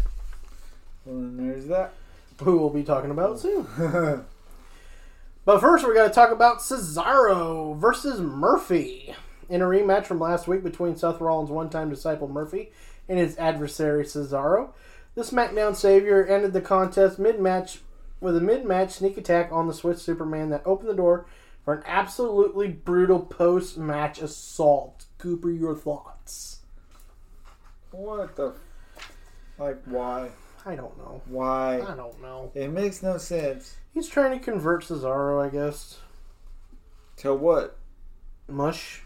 Well, 1.06 1.16
then 1.16 1.38
there's 1.38 1.68
that. 1.68 1.93
who 2.41 2.58
we'll 2.58 2.70
be 2.70 2.84
talking 2.84 3.12
about 3.12 3.39
soon. 3.39 3.66
but 5.45 5.60
first, 5.60 5.84
we're 5.84 5.93
going 5.93 6.10
to 6.10 6.14
talk 6.14 6.32
about 6.32 6.60
Cesaro 6.60 7.78
versus 7.78 8.20
Murphy 8.20 9.16
in 9.49 9.62
a 9.62 9.66
rematch 9.66 10.06
from 10.06 10.20
last 10.20 10.47
week 10.47 10.64
between 10.64 10.95
Seth 10.95 11.20
Rollins' 11.20 11.49
one-time 11.49 11.89
disciple 11.89 12.28
Murphy 12.28 12.72
and 13.10 13.20
his 13.20 13.38
adversary 13.38 14.04
Cesaro. 14.06 14.72
The 15.16 15.24
SmackDown 15.24 15.76
Savior 15.76 16.26
ended 16.26 16.54
the 16.54 16.62
contest 16.62 17.20
mid-match 17.20 17.80
with 18.22 18.38
a 18.38 18.41
mid-match 18.41 18.91
sneak 18.91 19.18
attack 19.18 19.52
on 19.52 19.68
the 19.68 19.74
Swiss 19.74 20.02
Superman 20.02 20.49
that 20.52 20.66
opened 20.66 20.89
the 20.89 20.95
door 20.95 21.26
for 21.66 21.74
an 21.74 21.84
absolutely 21.86 22.70
brutal 22.70 23.20
post-match 23.20 24.22
assault. 24.22 25.06
Cooper, 25.18 25.52
your 25.52 25.76
thoughts? 25.76 26.60
What 27.91 28.36
the? 28.36 28.54
Like, 29.58 29.82
why? 29.86 30.30
I 30.66 30.76
don't 30.76 30.97
know. 30.97 31.22
Why? 31.26 31.82
I 31.82 31.95
don't 31.95 32.22
know. 32.22 32.51
It 32.53 32.70
makes 32.70 33.01
no 33.01 33.18
sense. 33.18 33.76
He's 33.93 34.07
trying 34.07 34.38
to 34.38 34.43
convert 34.43 34.84
Cesaro, 34.84 35.43
I 35.45 35.49
guess. 35.49 35.99
To 37.18 37.34
what? 37.34 37.78
Mush, 38.47 39.01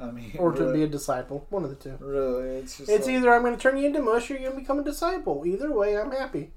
I 0.00 0.10
mean, 0.10 0.34
or 0.38 0.52
to 0.52 0.64
really, 0.64 0.78
be 0.78 0.82
a 0.84 0.88
disciple. 0.88 1.46
One 1.50 1.64
of 1.64 1.70
the 1.70 1.76
two. 1.76 1.96
really, 2.00 2.56
it's 2.58 2.78
just 2.78 2.90
It's 2.90 3.06
like, 3.06 3.16
either 3.16 3.32
I'm 3.32 3.42
going 3.42 3.54
to 3.54 3.60
turn 3.60 3.76
you 3.76 3.86
into 3.86 4.02
mush 4.02 4.30
or 4.30 4.34
you're 4.34 4.42
going 4.42 4.54
to 4.54 4.60
become 4.60 4.78
a 4.78 4.84
disciple. 4.84 5.44
Either 5.46 5.72
way, 5.72 5.96
I'm 5.96 6.10
happy. 6.10 6.50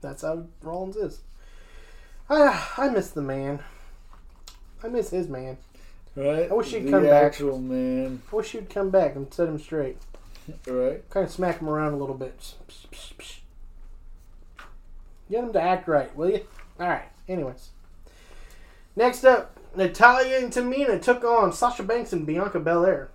That's 0.00 0.22
how 0.22 0.46
Rollins 0.62 0.96
is. 0.96 1.22
Ah, 2.30 2.74
I 2.76 2.88
miss 2.88 3.10
the 3.10 3.22
man. 3.22 3.60
I 4.82 4.88
miss 4.88 5.10
his 5.10 5.28
man. 5.28 5.58
right. 6.14 6.50
I 6.50 6.54
wish 6.54 6.72
he'd 6.72 6.86
the 6.86 6.90
come 6.90 7.04
back. 7.04 7.24
actual 7.24 7.58
man, 7.58 8.22
I 8.30 8.36
wish 8.36 8.54
you'd 8.54 8.70
come 8.70 8.90
back 8.90 9.16
and 9.16 9.32
set 9.32 9.48
him 9.48 9.58
straight. 9.58 9.98
right? 10.66 11.08
Kind 11.10 11.26
of 11.26 11.32
smack 11.32 11.60
him 11.60 11.68
around 11.68 11.94
a 11.94 11.96
little 11.96 12.14
bit. 12.14 12.38
Psh, 12.38 12.54
psh, 12.92 13.14
psh. 13.16 13.36
Get 15.30 15.42
them 15.42 15.52
to 15.52 15.60
act 15.60 15.88
right, 15.88 16.14
will 16.16 16.30
you? 16.30 16.46
All 16.78 16.88
right. 16.88 17.08
Anyways, 17.28 17.70
next 18.94 19.24
up, 19.24 19.58
Natalya 19.74 20.38
and 20.38 20.52
Tamina 20.52 21.02
took 21.02 21.24
on 21.24 21.52
Sasha 21.52 21.82
Banks 21.82 22.12
and 22.12 22.24
Bianca 22.26 22.60
Belair. 22.60 23.10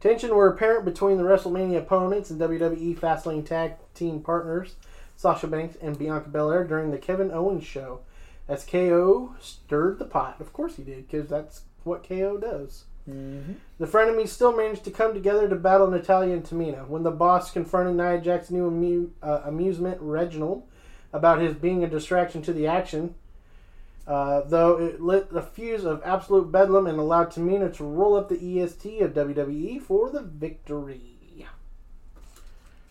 Tension 0.00 0.34
were 0.34 0.48
apparent 0.48 0.84
between 0.84 1.18
the 1.18 1.24
WrestleMania 1.24 1.78
opponents 1.78 2.30
and 2.30 2.40
WWE 2.40 2.98
Fastlane 2.98 3.44
tag 3.44 3.74
team 3.94 4.20
partners 4.20 4.76
Sasha 5.16 5.46
Banks 5.46 5.76
and 5.80 5.98
Bianca 5.98 6.28
Belair 6.28 6.64
during 6.64 6.90
the 6.90 6.98
Kevin 6.98 7.30
Owens 7.30 7.64
show, 7.64 8.00
as 8.48 8.64
KO 8.64 9.34
stirred 9.40 9.98
the 9.98 10.04
pot. 10.04 10.40
Of 10.40 10.52
course 10.52 10.76
he 10.76 10.82
did, 10.82 11.08
because 11.08 11.28
that's 11.28 11.62
what 11.84 12.06
KO 12.06 12.36
does. 12.36 12.84
The 13.06 13.86
frenemies 13.86 14.28
still 14.28 14.56
managed 14.56 14.84
to 14.84 14.90
come 14.90 15.14
together 15.14 15.48
to 15.48 15.54
battle 15.54 15.88
Natalya 15.88 16.34
and 16.34 16.44
Tamina. 16.44 16.88
When 16.88 17.04
the 17.04 17.10
boss 17.10 17.50
confronted 17.52 17.96
Nia 17.96 18.20
Jax's 18.20 18.50
new 18.50 18.66
amu- 18.66 19.10
uh, 19.22 19.42
amusement, 19.44 19.98
Reginald, 20.00 20.64
about 21.12 21.40
his 21.40 21.54
being 21.54 21.84
a 21.84 21.88
distraction 21.88 22.42
to 22.42 22.52
the 22.52 22.66
action, 22.66 23.14
uh, 24.06 24.42
though 24.42 24.78
it 24.78 25.00
lit 25.00 25.30
the 25.30 25.42
fuse 25.42 25.84
of 25.84 26.02
absolute 26.04 26.50
bedlam 26.50 26.86
and 26.86 26.98
allowed 26.98 27.30
Tamina 27.30 27.74
to 27.76 27.84
roll 27.84 28.16
up 28.16 28.28
the 28.28 28.60
EST 28.60 29.00
of 29.00 29.14
WWE 29.14 29.80
for 29.80 30.10
the 30.10 30.22
victory. 30.22 31.16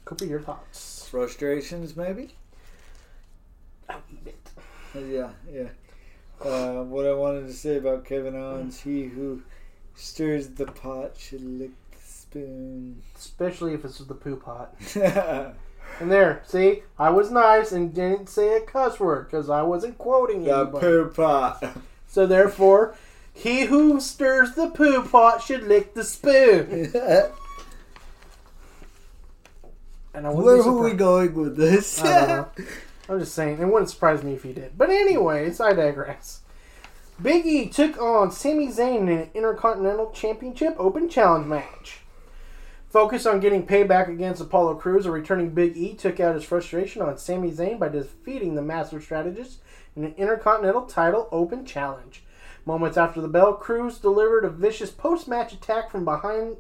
Cooper, 0.06 0.26
your 0.26 0.40
thoughts? 0.40 1.08
Frustrations, 1.10 1.98
maybe. 1.98 2.36
I'll 3.90 4.04
eat 4.14 4.28
it. 4.28 4.50
Yeah, 4.94 5.32
yeah. 5.52 5.70
Uh, 6.40 6.84
what 6.84 7.08
I 7.08 7.14
wanted 7.14 7.48
to 7.48 7.54
say 7.54 7.78
about 7.78 8.06
Kevin 8.06 8.36
Owens, 8.36 8.80
he 8.80 9.06
who 9.06 9.42
stirs 9.96 10.50
the 10.50 10.66
pot 10.66 11.14
should 11.18 11.44
lick 11.44 11.72
the 11.92 11.98
spoon. 12.04 13.02
Especially 13.18 13.74
if 13.74 13.86
it's 13.86 14.00
the 14.00 14.14
poo 14.14 14.38
pot. 14.38 14.76
And 16.00 16.12
there, 16.12 16.42
see, 16.46 16.84
I 17.00 17.10
was 17.10 17.32
nice 17.32 17.72
and 17.72 17.94
didn't 17.94 18.28
say 18.28 18.58
a 18.58 18.62
cuss 18.62 19.00
word 19.00 19.28
because 19.28 19.50
I 19.50 19.62
wasn't 19.62 19.98
quoting 19.98 20.42
you. 20.42 20.48
the 20.48 20.60
anybody. 20.62 20.86
poo 20.86 21.10
pot. 21.10 21.64
So 22.08 22.26
therefore, 22.26 22.96
he 23.34 23.66
who 23.66 24.00
stirs 24.02 24.56
the 24.56 24.70
poo 24.70 25.04
pot 25.04 25.42
should 25.42 25.64
lick 25.64 25.94
the 25.94 26.04
spoon. 26.04 26.92
And 30.14 30.26
I 30.26 30.30
Where 30.30 30.62
are 30.62 30.82
we 30.82 30.94
going 30.94 31.34
with 31.34 31.58
this? 31.58 32.02
I 32.02 32.06
don't 32.06 32.28
know. 32.30 32.66
I'm 33.10 33.20
just 33.20 33.36
saying, 33.36 33.60
it 33.60 33.66
wouldn't 33.66 33.90
surprise 33.90 34.24
me 34.24 34.34
if 34.34 34.44
he 34.44 34.54
did. 34.54 34.78
But 34.78 34.90
anyways, 34.90 35.60
I 35.60 35.74
digress. 35.74 36.40
Big 37.22 37.46
E 37.46 37.70
took 37.70 37.98
on 37.98 38.30
Sami 38.30 38.68
Zayn 38.68 39.04
in 39.04 39.10
an 39.10 39.30
Intercontinental 39.34 40.12
Championship 40.12 40.76
Open 40.78 41.08
Challenge 41.08 41.48
match. 41.48 42.02
Focused 42.90 43.26
on 43.26 43.40
getting 43.40 43.66
payback 43.66 44.10
against 44.10 44.42
Apollo 44.42 44.76
Crews, 44.76 45.06
a 45.06 45.12
returning 45.12 45.52
Big 45.52 45.78
E 45.78 45.94
took 45.94 46.20
out 46.20 46.36
his 46.36 46.44
frustration 46.44 47.02
on 47.02 47.18
Sami 47.18 47.52
Zayn 47.52 47.80
by 47.80 47.88
defeating 47.88 48.56
the 48.56 48.62
Master 48.62 49.00
Strategist 49.00 49.60
in 49.96 50.04
an 50.04 50.14
Intercontinental 50.18 50.82
title 50.88 51.30
open 51.32 51.66
challenge. 51.66 52.22
Moments 52.66 52.98
after 52.98 53.22
the 53.22 53.30
bell, 53.30 53.54
Crews 53.54 53.98
delivered 53.98 54.44
a 54.44 54.50
vicious 54.50 54.92
post 54.92 55.26
match 55.26 55.54
attack 55.54 55.90
from 55.90 56.04
behind 56.04 56.58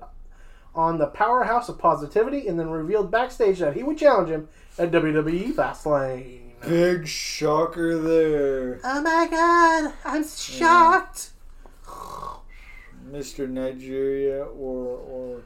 on 0.73 0.99
the 0.99 1.07
powerhouse 1.07 1.67
of 1.67 1.79
positivity 1.79 2.47
and 2.47 2.57
then 2.57 2.69
revealed 2.69 3.11
backstage 3.11 3.59
that 3.59 3.75
he 3.75 3.83
would 3.83 3.97
challenge 3.97 4.29
him 4.29 4.47
at 4.77 4.91
WWE 4.91 5.51
Fastlane. 5.53 6.44
Big 6.67 7.07
shocker 7.07 7.97
there. 7.97 8.79
Oh 8.83 9.01
my 9.01 9.27
god, 9.29 9.93
I'm 10.03 10.27
shocked. 10.27 11.29
Mr. 13.11 13.47
Nigeria 13.47 14.43
or 14.43 14.97
or 14.97 15.41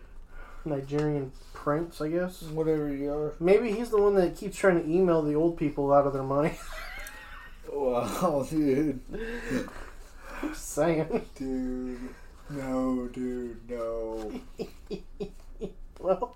Nigerian 0.66 1.32
prince, 1.54 2.00
I 2.02 2.10
guess. 2.10 2.42
whatever 2.44 2.94
you 2.94 3.12
are. 3.12 3.34
Maybe 3.40 3.72
he's 3.72 3.90
the 3.90 4.02
one 4.02 4.16
that 4.16 4.38
keeps 4.38 4.58
trying 4.58 4.82
to 4.82 4.90
email 4.90 5.22
the 5.22 5.36
old 5.36 5.58
people 5.58 5.92
out 5.94 6.08
of 6.08 6.14
their 6.14 6.24
money. 6.24 6.54
Wow, 7.72 8.44
dude. 8.50 9.00
Just 10.42 10.70
saying. 10.74 11.24
Dude. 11.36 12.00
No, 12.50 13.08
dude, 13.14 13.70
no. 13.70 14.32
Well, 16.00 16.36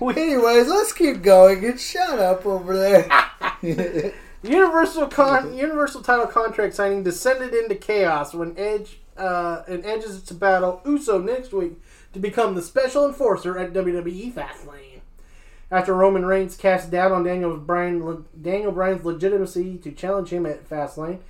Anyways, 0.00 0.68
let's 0.68 0.92
keep 0.92 1.22
going. 1.22 1.60
Get 1.60 1.80
shut 1.80 2.18
up 2.18 2.46
over 2.46 2.76
there. 2.76 4.12
Universal 4.42 5.06
con 5.08 5.56
Universal 5.56 6.02
title 6.02 6.26
contract 6.26 6.74
signing 6.74 7.02
descended 7.02 7.54
into 7.54 7.74
chaos 7.74 8.34
when 8.34 8.54
Edge 8.58 8.98
uh, 9.16 9.62
and 9.66 9.84
Edge 9.86 10.04
is 10.04 10.22
to 10.22 10.34
battle 10.34 10.82
Uso 10.84 11.18
next 11.18 11.52
week 11.52 11.80
to 12.12 12.18
become 12.18 12.54
the 12.54 12.62
special 12.62 13.06
enforcer 13.06 13.58
at 13.58 13.72
WWE 13.72 14.32
Fastlane. 14.32 15.00
After 15.70 15.94
Roman 15.94 16.26
Reigns 16.26 16.56
cast 16.56 16.90
doubt 16.90 17.12
on 17.12 17.24
Daniel 17.24 17.56
Bryan 17.56 18.26
Daniel 18.40 18.72
Bryan's 18.72 19.04
legitimacy 19.04 19.78
to 19.78 19.92
challenge 19.92 20.28
him 20.28 20.44
at 20.44 20.68
Fastlane 20.68 21.20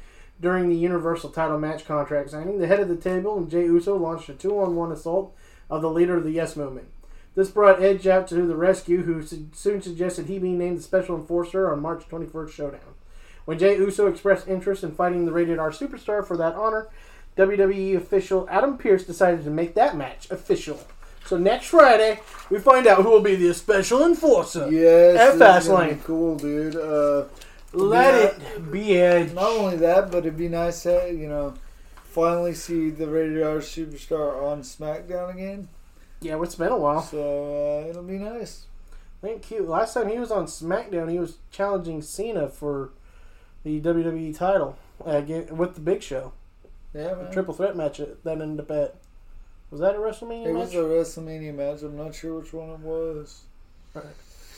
during 0.41 0.69
the 0.69 0.77
Universal 0.77 1.31
title 1.31 1.59
match 1.59 1.87
contract 1.87 2.31
signing, 2.31 2.59
the 2.59 2.67
head 2.67 2.81
of 2.81 2.89
the 2.89 2.97
table 2.97 3.39
and 3.39 3.49
Jey 3.49 3.65
Uso 3.65 3.97
launched 3.97 4.29
a 4.29 4.35
two-on-one 4.35 4.91
assault 4.91 5.35
of 5.71 5.83
the 5.83 5.91
leader 5.91 6.17
of 6.17 6.25
the 6.25 6.33
Yes 6.33 6.57
Movement. 6.57 6.89
This 7.35 7.51
brought 7.51 7.83
Edge 7.83 8.07
out 8.07 8.29
to 8.29 8.47
the 8.47 8.57
rescue, 8.57 9.03
who 9.03 9.23
soon 9.53 9.83
suggested 9.83 10.27
he 10.27 10.39
be 10.39 10.51
named 10.51 10.79
the 10.79 10.83
special 10.83 11.17
enforcer 11.17 11.71
on 11.73 11.83
March 11.83 12.05
21st 12.09 12.51
Showdown. 12.51 12.81
When 13.45 13.59
Jey 13.59 13.77
Uso 13.77 14.07
expressed 14.07 14.47
interest 14.49 14.85
in 14.85 14.93
fighting 14.95 15.27
the 15.27 15.33
Rated 15.33 15.59
R 15.59 15.71
Superstar 15.71 16.25
for 16.27 16.37
that 16.37 16.55
honor, 16.55 16.89
WWE 17.37 17.97
official 17.97 18.47
Adam 18.49 18.79
Pearce 18.79 19.05
decided 19.05 19.43
to 19.45 19.51
make 19.51 19.75
that 19.75 19.97
match 19.97 20.31
official. 20.31 20.81
So 21.27 21.37
next 21.37 21.67
Friday, 21.67 22.21
we 22.51 22.59
find 22.59 22.87
out 22.87 23.03
who 23.03 23.11
will 23.11 23.21
be 23.21 23.35
the 23.35 23.53
special 23.55 24.05
enforcer 24.05 24.71
yes, 24.71 25.19
at 25.19 25.39
this 25.39 25.65
is 25.65 25.69
gonna 25.69 25.89
be 25.89 25.95
Fastlane. 25.95 26.05
cool, 26.05 26.37
dude. 26.37 26.77
Uh, 26.77 27.25
Let 27.73 28.15
it 28.41 28.71
be 28.71 28.97
Edge. 28.99 29.33
not 29.33 29.51
only 29.51 29.77
that, 29.79 30.11
but 30.11 30.19
it'd 30.19 30.37
be 30.37 30.49
nice 30.49 30.83
to, 30.85 31.11
you 31.13 31.27
know, 31.29 31.55
finally 32.05 32.55
see 32.55 32.91
the 32.91 33.07
Rated 33.09 33.43
R 33.43 33.57
Superstar 33.57 34.41
on 34.43 34.63
SmackDown 34.63 35.33
again. 35.35 35.69
Yeah, 36.25 36.41
it's 36.43 36.55
been 36.55 36.73
a 36.73 36.77
while. 36.79 37.03
So 37.03 37.83
uh, 37.85 37.89
it'll 37.91 38.03
be 38.03 38.19
nice. 38.19 38.65
Thank 39.21 39.51
you. 39.51 39.63
Last 39.65 39.95
time 39.95 40.09
he 40.09 40.19
was 40.19 40.31
on 40.31 40.47
SmackDown, 40.47 41.11
he 41.11 41.19
was 41.19 41.39
challenging 41.51 42.03
Cena 42.03 42.49
for 42.49 42.91
the 43.63 43.81
WWE 43.81 44.37
title 44.37 44.77
uh, 45.05 45.23
with 45.51 45.75
the 45.75 45.81
Big 45.81 46.03
Show. 46.03 46.33
Yeah, 46.95 47.15
man. 47.15 47.33
Triple 47.33 47.55
threat 47.55 47.77
match 47.77 47.99
that 47.99 48.41
ended 48.41 48.61
up 48.61 48.71
at. 48.71 48.95
Was 49.71 49.81
that 49.81 49.97
a 49.97 49.99
WrestleMania 49.99 50.47
It 50.47 50.53
match? 50.55 50.75
was 50.75 50.75
a 50.75 51.21
WrestleMania 51.21 51.55
match. 51.55 51.83
I'm 51.83 51.97
not 51.97 52.15
sure 52.15 52.39
which 52.41 52.53
one 52.53 52.71
it 52.71 52.81
was. 52.81 53.43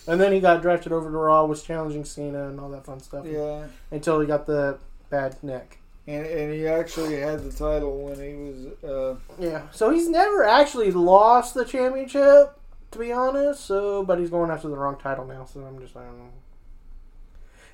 and 0.07 0.21
then 0.21 0.33
he 0.33 0.41
got 0.41 0.63
drafted 0.63 0.93
over 0.93 1.11
to 1.11 1.17
Raw, 1.17 1.45
was 1.47 1.63
challenging 1.63 2.05
Cena 2.05 2.49
and 2.49 2.61
all 2.61 2.69
that 2.71 2.85
fun 2.85 3.01
stuff. 3.01 3.25
Yeah, 3.27 3.67
Until 3.91 4.21
he 4.21 4.27
got 4.27 4.47
the 4.47 4.79
bad 5.11 5.43
neck. 5.43 5.79
And 6.07 6.25
and 6.27 6.53
he 6.53 6.67
actually 6.67 7.17
had 7.21 7.43
the 7.45 7.53
title 7.53 8.05
when 8.05 8.17
he 8.21 8.35
was. 8.35 8.85
Uh, 8.85 9.17
Yeah. 9.39 9.63
So 9.73 9.91
he's 9.91 10.09
never 10.09 10.45
actually 10.45 10.91
lost 10.93 11.55
the 11.55 11.65
championship, 11.65 12.59
to 12.93 12.99
be 12.99 13.13
honest. 13.13 13.65
So, 13.65 14.03
but 14.05 14.19
he's 14.19 14.31
going 14.31 14.51
after 14.51 14.69
the 14.69 14.77
wrong 14.77 14.97
title 14.97 15.25
now. 15.25 15.45
So 15.45 15.61
I'm 15.61 15.79
just 15.81 15.97
I 15.97 16.05
don't 16.05 16.19
know. 16.19 16.31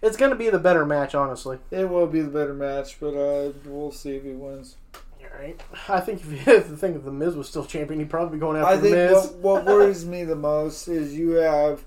It's 0.03 0.16
gonna 0.16 0.35
be 0.35 0.51
the 0.51 0.59
better 0.59 0.85
match, 0.85 1.14
honestly. 1.14 1.59
it 1.70 1.89
will 1.89 2.09
be 2.09 2.20
the 2.22 2.30
better 2.30 2.55
match, 2.55 2.99
but 2.99 3.14
uh, 3.14 3.53
we'll 3.64 3.93
see 3.93 4.16
if 4.16 4.24
he 4.24 4.30
wins. 4.33 4.76
Right. 5.39 5.61
I 5.89 6.01
think 6.01 6.20
if, 6.20 6.30
you, 6.30 6.39
if 6.55 6.68
the 6.68 6.76
thing 6.76 6.95
if 6.97 7.05
the 7.05 7.12
Miz 7.12 7.37
was 7.37 7.49
still 7.49 7.64
champion, 7.64 8.01
he'd 8.01 8.11
probably 8.11 8.37
be 8.37 8.41
going 8.41 8.57
after 8.61 8.68
I 8.72 8.76
the 8.76 8.83
think 8.83 8.95
Miz. 8.95 9.26
what, 9.41 9.64
what 9.64 9.64
worries 9.66 10.05
me 10.05 10.24
the 10.24 10.35
most 10.37 10.89
is 10.89 11.14
you 11.16 11.33
have 11.33 11.85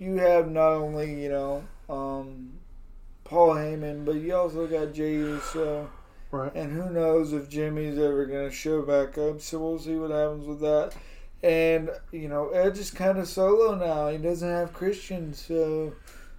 you 0.00 0.16
have 0.16 0.50
not 0.50 0.72
only 0.72 1.22
you 1.22 1.28
know 1.28 1.62
um, 1.88 2.53
Paul 3.24 3.54
Heyman, 3.54 4.04
but 4.04 4.16
you 4.16 4.34
also 4.34 4.66
got 4.66 4.92
Jey 4.92 5.14
Uso, 5.14 5.90
right. 6.30 6.54
and 6.54 6.72
who 6.72 6.90
knows 6.90 7.32
if 7.32 7.48
Jimmy's 7.48 7.98
ever 7.98 8.26
going 8.26 8.48
to 8.48 8.54
show 8.54 8.82
back 8.82 9.16
up. 9.18 9.40
So 9.40 9.58
we'll 9.58 9.78
see 9.78 9.96
what 9.96 10.10
happens 10.10 10.46
with 10.46 10.60
that. 10.60 10.92
And 11.42 11.90
you 12.12 12.28
know 12.28 12.50
Edge 12.50 12.78
is 12.78 12.90
kind 12.90 13.18
of 13.18 13.28
solo 13.28 13.74
now. 13.74 14.08
He 14.08 14.18
doesn't 14.18 14.48
have 14.48 14.72
Christian, 14.72 15.34
so 15.34 15.92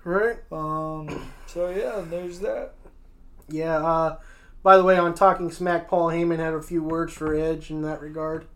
Right. 0.03 0.37
um, 0.51 1.31
so 1.47 1.69
yeah, 1.69 2.03
there's 2.07 2.39
that. 2.39 2.73
Yeah. 3.49 3.77
Uh, 3.77 4.17
by 4.63 4.77
the 4.77 4.83
way, 4.83 4.97
on 4.97 5.13
Talking 5.13 5.51
Smack, 5.51 5.87
Paul 5.87 6.07
Heyman 6.07 6.37
had 6.39 6.53
a 6.53 6.61
few 6.61 6.81
words 6.83 7.13
for 7.13 7.35
Edge 7.35 7.69
in 7.69 7.81
that 7.83 8.01
regard. 8.01 8.47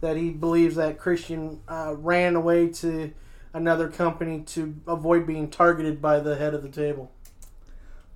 That 0.00 0.16
he 0.16 0.30
believes 0.30 0.76
that 0.76 0.98
Christian 0.98 1.60
uh, 1.68 1.94
ran 1.96 2.34
away 2.36 2.68
to 2.68 3.12
another 3.54 3.88
company 3.88 4.40
to 4.40 4.74
avoid 4.86 5.26
being 5.26 5.48
targeted 5.48 6.02
by 6.02 6.20
the 6.20 6.36
head 6.36 6.52
of 6.54 6.62
the 6.62 6.68
table. 6.68 7.10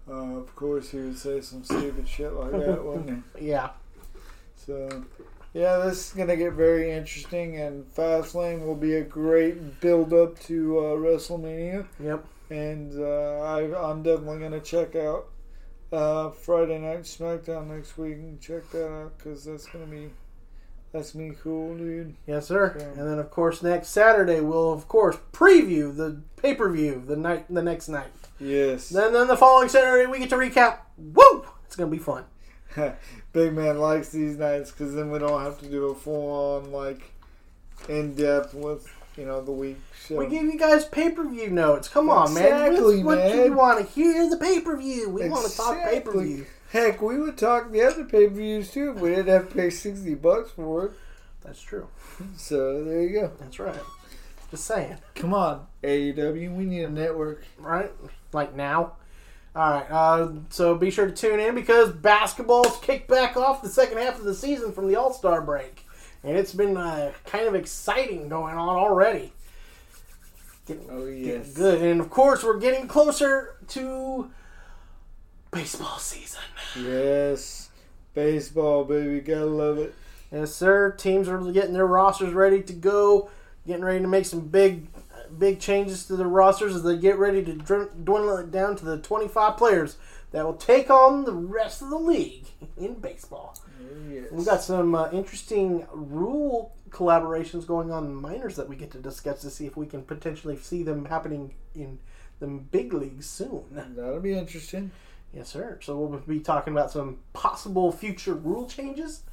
Uh, 0.09 0.39
of 0.39 0.55
course, 0.57 0.91
he 0.91 0.99
would 0.99 1.19
say 1.19 1.41
some 1.41 1.65
stupid 1.65 2.09
shit 2.09 2.33
like 2.33 2.53
that, 2.53 2.85
wouldn't 2.85 3.25
he? 3.37 3.49
Yeah. 3.49 3.71
So, 4.57 5.05
yeah, 5.53 5.79
this 5.79 6.09
is 6.09 6.13
going 6.15 6.29
to 6.29 6.37
get 6.37 6.53
very 6.55 6.91
interesting, 6.91 7.57
and 7.57 7.85
Fastlane 7.95 8.65
will 8.65 8.77
be 8.77 8.95
a 8.95 9.05
great 9.05 9.81
build 9.81 10.13
up 10.13 10.39
to 10.41 10.79
uh, 10.79 10.83
WrestleMania. 10.97 11.87
Yep. 12.01 12.25
And 12.51 12.99
uh, 12.99 13.41
I, 13.41 13.91
I'm 13.91 14.03
definitely 14.03 14.39
going 14.39 14.53
to 14.53 14.61
check 14.61 14.97
out 14.97 15.27
uh, 15.93 16.31
Friday 16.31 16.79
Night 16.79 17.03
SmackDown 17.03 17.69
next 17.69 17.99
week 17.99 18.15
and 18.15 18.41
check 18.41 18.71
that 18.71 18.89
out 18.89 19.19
because 19.19 19.45
that's 19.45 19.67
going 19.67 19.85
to 19.85 19.91
be 19.91 20.11
that's 20.93 21.15
me 21.15 21.33
cool, 21.43 21.77
dude. 21.77 22.15
Yes, 22.27 22.49
sir. 22.49 22.77
And 22.97 23.07
then, 23.07 23.19
of 23.19 23.31
course, 23.31 23.63
next 23.63 23.89
Saturday 23.89 24.41
we'll, 24.41 24.73
of 24.73 24.89
course, 24.89 25.19
preview 25.33 25.95
the 25.95 26.23
pay 26.37 26.55
per 26.55 26.71
view 26.71 27.03
the 27.07 27.17
night, 27.17 27.47
the 27.51 27.63
next 27.63 27.89
night. 27.89 28.11
Yes. 28.41 28.89
Then, 28.89 29.13
then 29.13 29.27
the 29.27 29.37
following 29.37 29.69
Saturday 29.69 30.07
we 30.07 30.19
get 30.19 30.31
to 30.31 30.37
recap. 30.37 30.79
Woo! 30.97 31.47
It's 31.67 31.77
gonna 31.77 31.91
be 31.91 31.99
fun. 31.99 32.25
Big 33.33 33.53
man 33.53 33.79
likes 33.79 34.11
these 34.11 34.37
nights 34.37 34.71
because 34.71 34.95
then 34.95 35.11
we 35.11 35.19
don't 35.19 35.43
have 35.43 35.59
to 35.61 35.67
do 35.69 35.87
a 35.87 35.95
full 35.95 36.31
on, 36.31 36.71
like, 36.73 37.13
in 37.89 38.15
depth 38.15 38.55
with, 38.55 38.87
you 39.17 39.25
know, 39.27 39.41
the 39.43 39.51
week 39.53 39.79
show. 40.07 40.17
We 40.17 40.27
give 40.29 40.45
you 40.45 40.59
guys 40.59 40.85
pay 40.85 41.11
per 41.11 41.27
view 41.29 41.51
notes. 41.51 41.89
Come 41.89 42.09
on, 42.11 42.33
man. 42.35 42.45
Exactly, 42.71 43.03
What, 43.03 43.19
what 43.19 43.29
do 43.29 43.37
man. 43.37 43.47
you 43.47 43.53
want 43.55 43.79
to 43.87 43.93
hear? 43.93 44.29
The 44.31 44.37
pay 44.37 44.61
per 44.61 44.77
view. 44.77 45.11
We 45.11 45.29
want 45.29 45.51
to 45.51 45.57
talk 45.57 45.77
pay 45.85 46.01
per 46.01 46.21
view. 46.21 46.47
Heck, 46.71 47.01
we 47.01 47.19
would 47.19 47.39
talk 47.39 47.73
the 47.73 47.83
other 47.83 48.05
pay 48.05 48.29
per 48.29 48.35
views 48.35 48.71
too 48.71 48.93
if 48.93 48.99
we 49.01 49.11
didn't 49.11 49.29
have 49.29 49.49
to 49.49 49.55
pay 49.55 49.71
60 49.71 50.15
bucks 50.17 50.51
for 50.51 50.87
it. 50.87 50.93
That's 51.43 51.61
true. 51.61 51.89
So 52.37 52.83
there 52.85 53.03
you 53.03 53.21
go. 53.21 53.31
That's 53.39 53.59
right. 53.61 53.79
Just 54.51 54.65
saying. 54.65 54.97
Come 55.15 55.35
on, 55.35 55.67
AEW, 55.83 56.55
we 56.57 56.65
need 56.65 56.85
a 56.85 56.91
network. 56.91 57.45
Right? 57.59 57.91
Like 58.33 58.55
now. 58.55 58.93
All 59.55 59.71
right. 59.73 59.91
Uh, 59.91 60.31
so 60.51 60.75
be 60.77 60.91
sure 60.91 61.07
to 61.07 61.13
tune 61.13 61.41
in 61.41 61.55
because 61.55 61.91
basketball's 61.93 62.79
kicked 62.81 63.09
back 63.09 63.37
off 63.37 63.63
the 63.63 63.69
second 63.69 63.99
half 63.99 64.19
of 64.19 64.25
the 64.25 64.35
season 64.35 64.73
from 64.73 64.89
the 64.89 64.97
All 64.97 65.13
Star 65.13 65.43
break, 65.43 65.85
and 66.23 66.37
it's 66.37 66.53
been 66.55 66.77
uh, 66.77 67.13
kind 67.27 67.47
of 67.47 67.55
exciting 67.55 68.29
going 68.29 68.55
on 68.57 68.77
already. 68.77 69.33
Getting, 70.67 70.87
Oh, 70.91 71.07
getting 71.07 71.25
yes. 71.25 71.53
good, 71.55 71.83
and 71.83 72.01
of 72.01 72.09
course 72.11 72.43
we're 72.45 72.59
getting 72.59 72.89
closer 72.89 73.57
to 73.69 74.31
baseball 75.51 75.99
season. 75.99 76.41
Yes. 76.79 77.71
Baseball, 78.15 78.85
baby, 78.85 79.21
gotta 79.21 79.47
love 79.47 79.79
it. 79.79 79.95
Yes, 80.33 80.55
sir. 80.55 80.91
Teams 80.93 81.29
are 81.29 81.39
getting 81.53 81.73
their 81.73 81.87
rosters 81.87 82.35
ready 82.35 82.63
to 82.63 82.73
go, 82.73 83.31
getting 83.69 83.85
ready 83.85 84.01
to 84.01 84.09
make 84.09 84.25
some 84.25 84.41
big, 84.41 84.89
big 85.39 85.61
changes 85.61 86.07
to 86.07 86.17
the 86.17 86.27
rosters 86.27 86.75
as 86.75 86.83
they 86.83 86.97
get 86.97 87.19
ready 87.19 87.45
to 87.45 87.53
dwindle 87.53 88.39
it 88.39 88.51
down 88.51 88.75
to 88.75 88.85
the 88.85 88.99
25 88.99 89.57
players 89.57 89.99
that 90.33 90.45
will 90.45 90.55
take 90.55 90.91
on 90.91 91.25
the 91.25 91.33
rest 91.33 91.83
of 91.83 91.91
the 91.91 91.99
league 91.99 92.47
in 92.77 92.95
baseball. 92.95 93.57
Yes. 94.11 94.27
We've 94.33 94.47
got 94.47 94.63
some 94.63 94.95
uh, 94.95 95.11
interesting 95.13 95.87
rule 95.93 96.75
collaborations 96.91 97.67
going 97.67 97.93
on 97.93 98.07
in 98.07 98.15
minors 98.15 98.57
that 98.57 98.69
we 98.69 98.75
get 98.75 98.91
to 98.93 98.99
discuss 98.99 99.43
to 99.43 99.51
see 99.51 99.67
if 99.67 99.77
we 99.77 99.87
can 99.87 100.03
potentially 100.03 100.57
see 100.57 100.83
them 100.83 101.05
happening 101.05 101.55
in 101.75 101.99
the 102.41 102.47
big 102.47 102.95
leagues 102.95 103.29
soon. 103.29 103.65
That'll 103.71 104.21
be 104.21 104.33
interesting. 104.33 104.91
Yes, 105.35 105.49
sir. 105.49 105.79
So 105.83 105.99
we'll 105.99 106.21
be 106.21 106.41
talking 106.41 106.73
about 106.73 106.91
some 106.91 107.19
possible 107.35 107.93
future 107.93 108.33
rule 108.33 108.67
changes. 108.67 109.25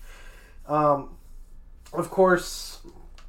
Um, 0.67 1.15
of 1.93 2.09
course, 2.09 2.79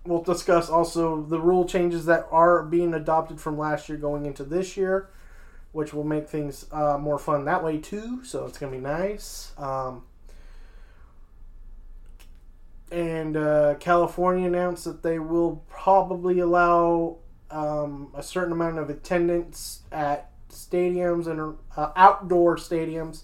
we'll 0.07 0.23
discuss 0.23 0.69
also 0.69 1.23
the 1.23 1.41
rule 1.41 1.65
changes 1.65 2.07
that 2.07 2.27
are 2.31 2.63
being 2.63 2.95
adopted 2.95 3.41
from 3.41 3.59
last 3.59 3.89
year 3.89 3.99
going 3.99 4.27
into 4.27 4.45
this 4.45 4.77
year, 4.77 5.09
which 5.73 5.93
will 5.93 6.05
make 6.05 6.29
things 6.29 6.67
uh, 6.73 6.99
more 6.99 7.19
fun 7.19 7.45
that 7.45 7.63
way 7.63 7.79
too. 7.79 8.25
So 8.25 8.47
it's 8.47 8.59
gonna 8.59 8.73
be 8.73 8.79
nice. 8.79 9.53
Um, 9.59 10.05
and 12.91 13.37
uh, 13.37 13.75
California 13.81 14.47
announced 14.47 14.85
that 14.85 15.03
they 15.03 15.19
will 15.19 15.65
probably 15.69 16.39
allow 16.39 17.19
um, 17.51 18.13
a 18.15 18.23
certain 18.23 18.53
amount 18.53 18.79
of 18.79 18.91
attendance 18.91 19.81
at 19.91 20.31
stadiums 20.51 21.27
and 21.27 21.57
uh, 21.77 21.91
outdoor 21.97 22.57
stadiums 22.57 23.23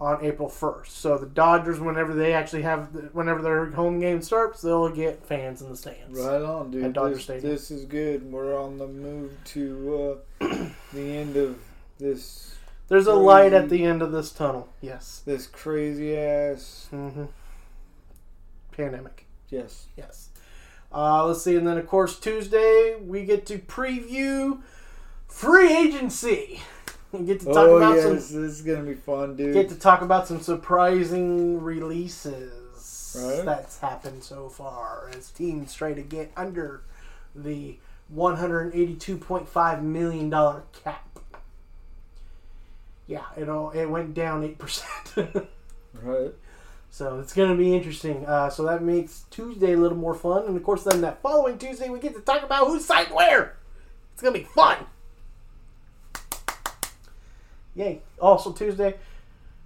on 0.00 0.24
April 0.24 0.48
1st. 0.48 0.86
So 0.86 1.18
the 1.18 1.26
Dodgers, 1.26 1.78
whenever 1.78 2.14
they 2.14 2.32
actually 2.32 2.62
have, 2.62 2.92
the, 2.92 3.00
whenever 3.12 3.42
their 3.42 3.66
home 3.72 4.00
game 4.00 4.22
starts, 4.22 4.62
they'll 4.62 4.88
get 4.88 5.26
fans 5.26 5.60
in 5.60 5.68
the 5.68 5.76
stands. 5.76 6.18
Right 6.18 6.40
on, 6.40 6.70
dude. 6.70 6.84
At 6.84 6.92
Dodger 6.94 7.14
this, 7.16 7.24
Stadium. 7.24 7.52
this 7.52 7.70
is 7.70 7.84
good. 7.84 8.32
We're 8.32 8.58
on 8.58 8.78
the 8.78 8.88
move 8.88 9.32
to 9.46 10.18
uh, 10.40 10.46
the 10.94 11.00
end 11.16 11.36
of 11.36 11.58
this 11.98 12.56
There's 12.88 13.06
a 13.06 13.14
light 13.14 13.52
at 13.52 13.68
the 13.68 13.84
end 13.84 14.00
of 14.00 14.10
this 14.10 14.32
tunnel. 14.32 14.68
Yes. 14.80 15.22
this 15.26 15.46
crazy 15.46 16.16
ass. 16.16 16.86
hmm 16.90 17.24
Pandemic. 18.72 19.26
Yes. 19.50 19.88
Yes. 19.96 20.30
Uh, 20.92 21.26
let's 21.26 21.42
see, 21.42 21.54
and 21.56 21.66
then 21.66 21.76
of 21.76 21.86
course 21.86 22.18
Tuesday 22.18 22.96
we 23.00 23.24
get 23.24 23.44
to 23.46 23.58
preview 23.58 24.60
free 25.28 25.76
agency. 25.76 26.62
Get 27.26 27.40
to 27.40 27.46
talk 27.46 27.56
oh 27.56 27.76
about 27.78 27.96
yes, 27.96 28.04
some 28.04 28.14
this 28.14 28.30
is 28.32 28.62
gonna 28.62 28.82
be 28.84 28.94
fun, 28.94 29.34
dude. 29.36 29.52
get 29.52 29.68
to 29.70 29.74
talk 29.74 30.00
about 30.02 30.28
some 30.28 30.40
surprising 30.40 31.60
releases 31.60 33.16
Right. 33.18 33.44
that's 33.44 33.80
happened 33.80 34.22
so 34.22 34.48
far 34.48 35.10
as 35.16 35.30
teams 35.30 35.74
try 35.74 35.92
to 35.92 36.02
get 36.02 36.30
under 36.36 36.82
the 37.34 37.78
182.5 38.14 39.82
million 39.82 40.30
dollar 40.30 40.62
cap. 40.84 41.18
Yeah, 43.06 43.24
it 43.36 43.48
all 43.48 43.70
it 43.70 43.86
went 43.86 44.14
down 44.14 44.44
eight 44.44 44.58
percent. 44.58 45.14
right. 46.02 46.32
So 46.92 47.18
it's 47.20 47.32
going 47.32 47.50
to 47.50 47.56
be 47.56 47.74
interesting. 47.74 48.26
Uh, 48.26 48.50
so 48.50 48.64
that 48.64 48.82
makes 48.82 49.24
Tuesday 49.30 49.72
a 49.74 49.76
little 49.76 49.96
more 49.98 50.14
fun, 50.14 50.44
and 50.46 50.56
of 50.56 50.62
course, 50.62 50.82
then 50.84 51.00
that 51.02 51.22
following 51.22 51.56
Tuesday 51.58 51.88
we 51.88 51.98
get 52.00 52.14
to 52.14 52.20
talk 52.20 52.42
about 52.42 52.66
who's 52.66 52.84
signed 52.84 53.12
where. 53.14 53.56
It's 54.12 54.22
going 54.22 54.34
to 54.34 54.40
be 54.40 54.44
fun. 54.44 54.78
Yay! 57.74 58.00
Also 58.20 58.52
Tuesday, 58.52 58.96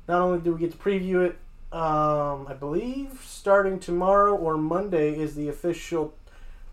not 0.08 0.20
only 0.20 0.38
do 0.40 0.52
we 0.52 0.60
get 0.60 0.72
to 0.72 0.78
preview 0.78 1.26
it, 1.26 1.38
um, 1.76 2.46
I 2.48 2.54
believe 2.54 3.20
starting 3.24 3.80
tomorrow 3.80 4.34
or 4.34 4.56
Monday 4.56 5.18
is 5.18 5.34
the 5.34 5.48
official 5.48 6.14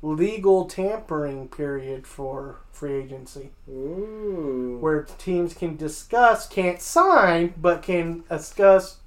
legal 0.02 0.66
tampering 0.66 1.48
period 1.48 2.06
for 2.08 2.58
free 2.72 2.94
agency, 2.94 3.52
Ooh. 3.70 4.78
where 4.80 5.04
teams 5.04 5.54
can 5.54 5.76
discuss, 5.76 6.48
can't 6.48 6.82
sign, 6.82 7.54
but 7.58 7.82
can 7.82 8.24
discuss 8.30 8.98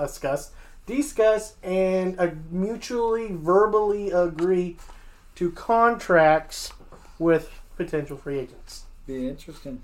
discuss, 0.00 0.50
discuss, 0.86 1.54
and 1.62 2.18
uh, 2.18 2.30
mutually 2.50 3.28
verbally 3.30 4.10
agree 4.10 4.76
to 5.36 5.50
contracts 5.52 6.72
with 7.18 7.60
potential 7.76 8.16
free 8.16 8.38
agents. 8.38 8.84
Be 9.06 9.28
interesting. 9.28 9.82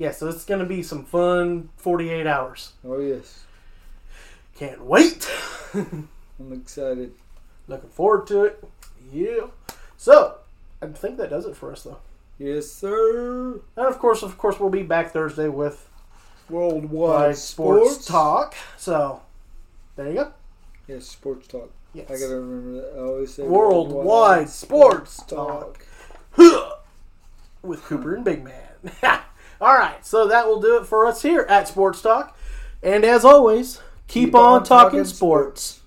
Yeah, 0.00 0.12
so 0.12 0.28
it's 0.28 0.46
going 0.46 0.60
to 0.60 0.66
be 0.66 0.82
some 0.82 1.04
fun 1.04 1.68
48 1.76 2.26
hours. 2.26 2.72
Oh 2.82 2.98
yes. 2.98 3.44
Can't 4.56 4.82
wait. 4.82 5.30
I'm 5.74 6.08
excited. 6.52 7.12
Looking 7.68 7.90
forward 7.90 8.26
to 8.28 8.44
it. 8.44 8.64
Yeah. 9.12 9.48
So, 9.98 10.38
I 10.80 10.86
think 10.86 11.18
that 11.18 11.28
does 11.28 11.44
it 11.44 11.54
for 11.54 11.70
us, 11.70 11.82
though. 11.82 11.98
Yes, 12.38 12.66
sir. 12.70 13.60
And 13.76 13.86
of 13.86 13.98
course, 13.98 14.22
of 14.22 14.38
course, 14.38 14.58
we'll 14.58 14.70
be 14.70 14.82
back 14.82 15.12
Thursday 15.12 15.48
with 15.48 15.86
Worldwide 16.48 17.36
Sports, 17.36 17.90
sports, 17.90 18.06
Talk. 18.06 18.54
So, 18.78 19.20
there 19.96 20.08
you 20.08 20.14
go. 20.14 20.32
Yes, 20.88 21.04
sports 21.04 21.46
talk. 21.46 21.68
Yes. 21.92 22.06
I 22.10 22.14
gotta 22.14 22.40
remember 22.40 22.80
that. 22.80 22.96
I 22.96 23.00
always 23.02 23.34
say 23.34 23.42
Worldwide 23.42 24.48
Sports 24.48 25.22
Talk. 25.24 25.84
with 27.62 27.82
Cooper 27.82 28.14
and 28.14 28.24
Big 28.24 28.42
Man. 28.42 29.20
All 29.60 29.74
right, 29.74 30.04
so 30.06 30.26
that 30.28 30.46
will 30.46 30.60
do 30.60 30.78
it 30.78 30.86
for 30.86 31.06
us 31.06 31.20
here 31.20 31.46
at 31.48 31.68
Sports 31.68 32.00
Talk. 32.00 32.36
And 32.82 33.04
as 33.04 33.24
always, 33.26 33.80
keep, 34.08 34.34
on, 34.34 34.64
talking, 34.64 35.04
sports. 35.04 35.79